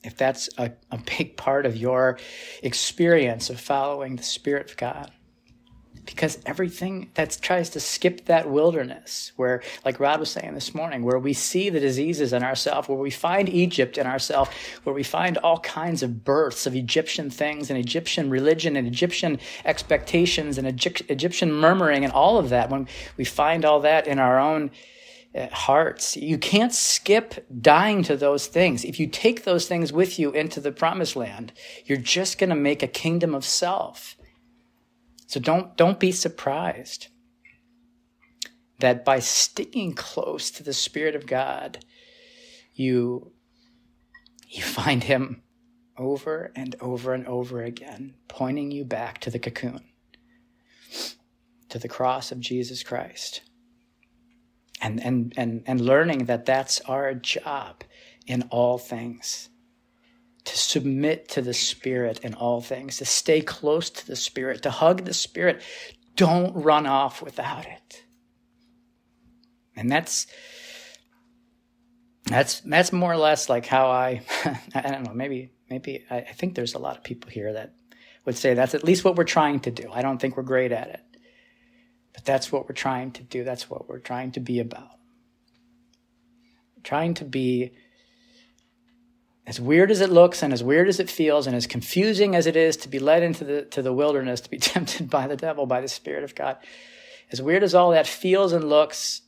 if 0.03 0.15
that's 0.17 0.49
a, 0.57 0.71
a 0.91 0.97
big 1.17 1.37
part 1.37 1.65
of 1.65 1.75
your 1.77 2.19
experience 2.61 3.49
of 3.49 3.59
following 3.59 4.15
the 4.17 4.23
Spirit 4.23 4.69
of 4.69 4.77
God. 4.77 5.11
Because 6.03 6.39
everything 6.47 7.11
that 7.13 7.37
tries 7.43 7.69
to 7.69 7.79
skip 7.79 8.25
that 8.25 8.49
wilderness, 8.49 9.33
where, 9.35 9.61
like 9.85 9.99
Rod 9.99 10.19
was 10.19 10.31
saying 10.31 10.55
this 10.55 10.73
morning, 10.73 11.03
where 11.03 11.19
we 11.19 11.33
see 11.33 11.69
the 11.69 11.79
diseases 11.79 12.33
in 12.33 12.41
ourselves, 12.41 12.89
where 12.89 12.97
we 12.97 13.11
find 13.11 13.47
Egypt 13.47 13.99
in 13.99 14.07
ourselves, 14.07 14.49
where 14.83 14.95
we 14.95 15.03
find 15.03 15.37
all 15.37 15.59
kinds 15.59 16.01
of 16.01 16.25
births 16.25 16.65
of 16.65 16.75
Egyptian 16.75 17.29
things 17.29 17.69
and 17.69 17.77
Egyptian 17.77 18.31
religion 18.31 18.75
and 18.75 18.87
Egyptian 18.87 19.39
expectations 19.63 20.57
and 20.57 20.67
Egyptian 20.67 21.53
murmuring 21.53 22.03
and 22.03 22.11
all 22.11 22.39
of 22.39 22.49
that, 22.49 22.71
when 22.71 22.87
we 23.15 23.23
find 23.23 23.63
all 23.63 23.81
that 23.81 24.07
in 24.07 24.17
our 24.17 24.39
own 24.39 24.71
Uh, 25.33 25.47
hearts. 25.53 26.17
You 26.17 26.37
can't 26.37 26.73
skip 26.73 27.45
dying 27.61 28.03
to 28.03 28.17
those 28.17 28.47
things. 28.47 28.83
If 28.83 28.99
you 28.99 29.07
take 29.07 29.45
those 29.45 29.65
things 29.65 29.93
with 29.93 30.19
you 30.19 30.31
into 30.31 30.59
the 30.59 30.73
promised 30.73 31.15
land, 31.15 31.53
you're 31.85 31.97
just 31.97 32.37
going 32.37 32.49
to 32.49 32.55
make 32.55 32.83
a 32.83 32.87
kingdom 32.87 33.33
of 33.33 33.45
self. 33.45 34.17
So 35.27 35.39
don't, 35.39 35.77
don't 35.77 36.01
be 36.01 36.11
surprised 36.11 37.07
that 38.79 39.05
by 39.05 39.19
sticking 39.19 39.93
close 39.93 40.51
to 40.51 40.63
the 40.63 40.73
Spirit 40.73 41.15
of 41.15 41.27
God, 41.27 41.85
you, 42.73 43.31
you 44.49 44.63
find 44.63 45.05
Him 45.05 45.43
over 45.97 46.51
and 46.57 46.75
over 46.81 47.13
and 47.13 47.25
over 47.25 47.63
again, 47.63 48.15
pointing 48.27 48.71
you 48.71 48.83
back 48.83 49.19
to 49.19 49.29
the 49.29 49.39
cocoon, 49.39 49.85
to 51.69 51.79
the 51.79 51.87
cross 51.87 52.33
of 52.33 52.41
Jesus 52.41 52.83
Christ. 52.83 53.43
And, 54.81 55.03
and, 55.03 55.33
and, 55.37 55.63
and 55.65 55.81
learning 55.81 56.25
that 56.25 56.45
that's 56.45 56.81
our 56.81 57.13
job 57.13 57.83
in 58.27 58.43
all 58.49 58.77
things 58.77 59.49
to 60.45 60.57
submit 60.57 61.29
to 61.29 61.41
the 61.41 61.53
Spirit 61.53 62.19
in 62.23 62.33
all 62.33 62.61
things, 62.61 62.97
to 62.97 63.05
stay 63.05 63.41
close 63.41 63.89
to 63.89 64.07
the 64.07 64.15
Spirit, 64.15 64.63
to 64.63 64.71
hug 64.71 65.05
the 65.05 65.13
Spirit. 65.13 65.61
Don't 66.15 66.53
run 66.55 66.87
off 66.87 67.21
without 67.21 67.65
it. 67.65 68.03
And 69.75 69.89
that's 69.89 70.27
that's 72.25 72.61
that's 72.61 72.93
more 72.93 73.11
or 73.11 73.17
less 73.17 73.49
like 73.49 73.65
how 73.65 73.89
I 73.89 74.21
I 74.75 74.81
don't 74.81 75.03
know 75.03 75.13
maybe 75.13 75.51
maybe 75.69 76.05
I, 76.09 76.17
I 76.17 76.33
think 76.33 76.55
there's 76.55 76.75
a 76.75 76.79
lot 76.79 76.97
of 76.97 77.03
people 77.03 77.31
here 77.31 77.53
that 77.53 77.73
would 78.25 78.37
say 78.37 78.53
that's 78.53 78.75
at 78.75 78.83
least 78.83 79.03
what 79.03 79.15
we're 79.15 79.23
trying 79.23 79.59
to 79.61 79.71
do. 79.71 79.89
I 79.91 80.01
don't 80.01 80.19
think 80.19 80.37
we're 80.37 80.43
great 80.43 80.71
at 80.71 80.89
it, 80.89 81.01
but 82.13 82.25
that's 82.25 82.51
what 82.51 82.67
we're 82.67 82.75
trying 82.75 83.11
to 83.13 83.23
do. 83.23 83.43
That's 83.43 83.69
what 83.69 83.87
we're 83.87 83.99
trying 83.99 84.31
to 84.33 84.39
be 84.39 84.59
about. 84.59 84.97
trying 86.83 87.13
to 87.15 87.25
be 87.25 87.71
as 89.45 89.59
weird 89.59 89.91
as 89.91 90.01
it 90.01 90.09
looks 90.09 90.43
and 90.43 90.53
as 90.53 90.63
weird 90.63 90.87
as 90.87 90.99
it 90.99 91.09
feels 91.09 91.47
and 91.47 91.55
as 91.55 91.67
confusing 91.67 92.35
as 92.35 92.47
it 92.47 92.55
is 92.55 92.77
to 92.77 92.89
be 92.89 92.99
led 92.99 93.23
into 93.23 93.43
the 93.43 93.63
to 93.63 93.81
the 93.81 93.93
wilderness 93.93 94.41
to 94.41 94.49
be 94.49 94.57
tempted 94.73 95.09
by 95.09 95.27
the 95.27 95.35
devil 95.35 95.65
by 95.65 95.81
the 95.81 95.87
spirit 95.87 96.23
of 96.23 96.35
god 96.35 96.57
as 97.31 97.41
weird 97.41 97.63
as 97.63 97.75
all 97.75 97.91
that 97.91 98.07
feels 98.07 98.53
and 98.53 98.69
looks 98.69 99.21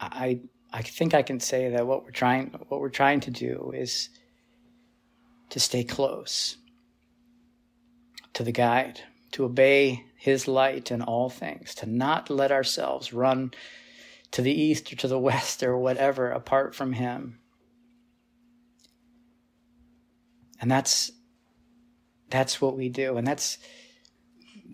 i 0.00 0.40
i 0.72 0.82
think 0.82 1.14
i 1.14 1.22
can 1.22 1.40
say 1.40 1.70
that 1.70 1.86
what 1.86 2.04
we're 2.04 2.10
trying 2.10 2.48
what 2.68 2.80
we're 2.80 2.88
trying 2.88 3.20
to 3.20 3.30
do 3.30 3.72
is 3.74 4.08
to 5.50 5.60
stay 5.60 5.84
close 5.84 6.56
to 8.32 8.42
the 8.42 8.52
guide 8.52 9.00
to 9.32 9.44
obey 9.44 10.04
his 10.26 10.48
light 10.48 10.90
in 10.90 11.02
all 11.02 11.30
things 11.30 11.72
to 11.72 11.86
not 11.86 12.28
let 12.28 12.50
ourselves 12.50 13.12
run 13.12 13.52
to 14.32 14.42
the 14.42 14.50
east 14.50 14.92
or 14.92 14.96
to 14.96 15.06
the 15.06 15.18
west 15.30 15.62
or 15.62 15.78
whatever 15.78 16.32
apart 16.32 16.74
from 16.74 16.92
him. 16.94 17.38
And 20.60 20.68
that's 20.68 21.12
that's 22.28 22.60
what 22.60 22.76
we 22.76 22.88
do. 22.88 23.16
And 23.16 23.24
that's 23.24 23.58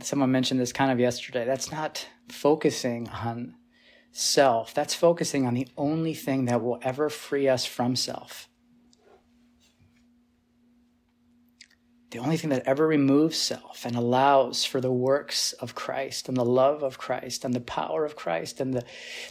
someone 0.01 0.33
mentioned 0.33 0.59
this 0.59 0.73
kind 0.73 0.91
of 0.91 0.99
yesterday. 0.99 1.45
That's 1.45 1.71
not 1.71 2.07
focusing 2.31 3.11
on 3.11 3.55
self. 4.11 4.73
That's 4.73 4.95
focusing 4.95 5.47
on 5.47 5.53
the 5.53 5.69
only 5.77 6.15
thing 6.15 6.47
that 6.47 6.63
will 6.63 6.79
ever 6.81 7.11
free 7.11 7.47
us 7.47 7.67
from 7.67 7.95
self 7.95 8.49
the 12.13 12.19
only 12.19 12.37
thing 12.37 12.51
that 12.51 12.63
ever 12.65 12.87
removes 12.87 13.37
self 13.37 13.85
and 13.85 13.97
allows 13.97 14.65
for 14.65 14.81
the 14.81 14.93
works 14.93 15.53
of 15.55 15.75
Christ 15.75 16.29
and 16.29 16.37
the 16.37 16.45
love 16.45 16.83
of 16.83 16.99
Christ 16.99 17.45
and 17.45 17.53
the 17.53 17.61
power 17.61 18.05
of 18.05 18.17
Christ 18.17 18.61
and 18.61 18.73
the 18.73 18.85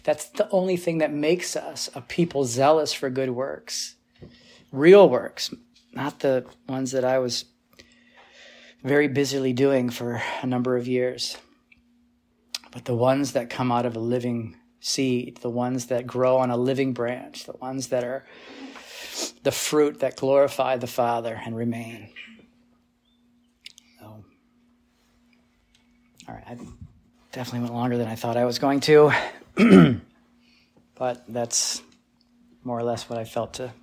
that's 0.04 0.26
the 0.30 0.50
only 0.50 0.76
thing 0.76 0.98
that 0.98 1.14
makes 1.14 1.56
us 1.56 1.90
a 1.96 2.02
people 2.02 2.44
zealous 2.44 2.92
for 2.92 3.10
good 3.10 3.30
works 3.30 3.96
real 4.72 5.10
works 5.10 5.54
not 5.94 6.20
the 6.20 6.46
ones 6.68 6.92
that 6.92 7.04
I 7.04 7.20
was 7.20 7.46
very 8.84 9.08
busily 9.08 9.54
doing 9.54 9.90
for 9.90 10.22
a 10.42 10.48
number 10.48 10.76
of 10.76 10.88
years, 10.88 11.38
but 12.72 12.86
the 12.86 12.96
ones 12.96 13.34
that 13.34 13.50
come 13.50 13.72
out 13.72 13.86
of 13.86 13.96
a 13.96 14.00
living 14.00 14.58
seed, 14.80 15.38
the 15.42 15.50
ones 15.50 15.88
that 15.88 16.08
grow 16.08 16.38
on 16.38 16.50
a 16.50 16.58
living 16.58 16.94
branch, 16.94 17.46
the 17.46 17.58
ones 17.58 17.88
that 17.88 18.04
are 18.04 18.26
the 19.44 19.52
fruit 19.52 20.00
that 20.00 20.16
glorify 20.16 20.78
the 20.78 20.88
Father 20.88 21.40
and 21.46 21.56
remain. 21.56 22.10
So, 24.00 24.24
all 26.32 26.38
right, 26.38 26.46
I 26.48 26.58
definitely 27.34 27.62
went 27.62 27.74
longer 27.74 27.98
than 27.98 28.08
I 28.08 28.16
thought 28.16 28.38
I 28.38 28.46
was 28.46 28.58
going 28.58 28.80
to, 28.82 29.12
but 30.96 31.24
that's 31.28 31.82
more 32.64 32.80
or 32.80 32.84
less 32.84 33.10
what 33.10 33.20
I 33.20 33.26
felt 33.26 33.56
to, 33.56 33.74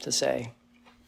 to 0.00 0.12
say. 0.12 0.52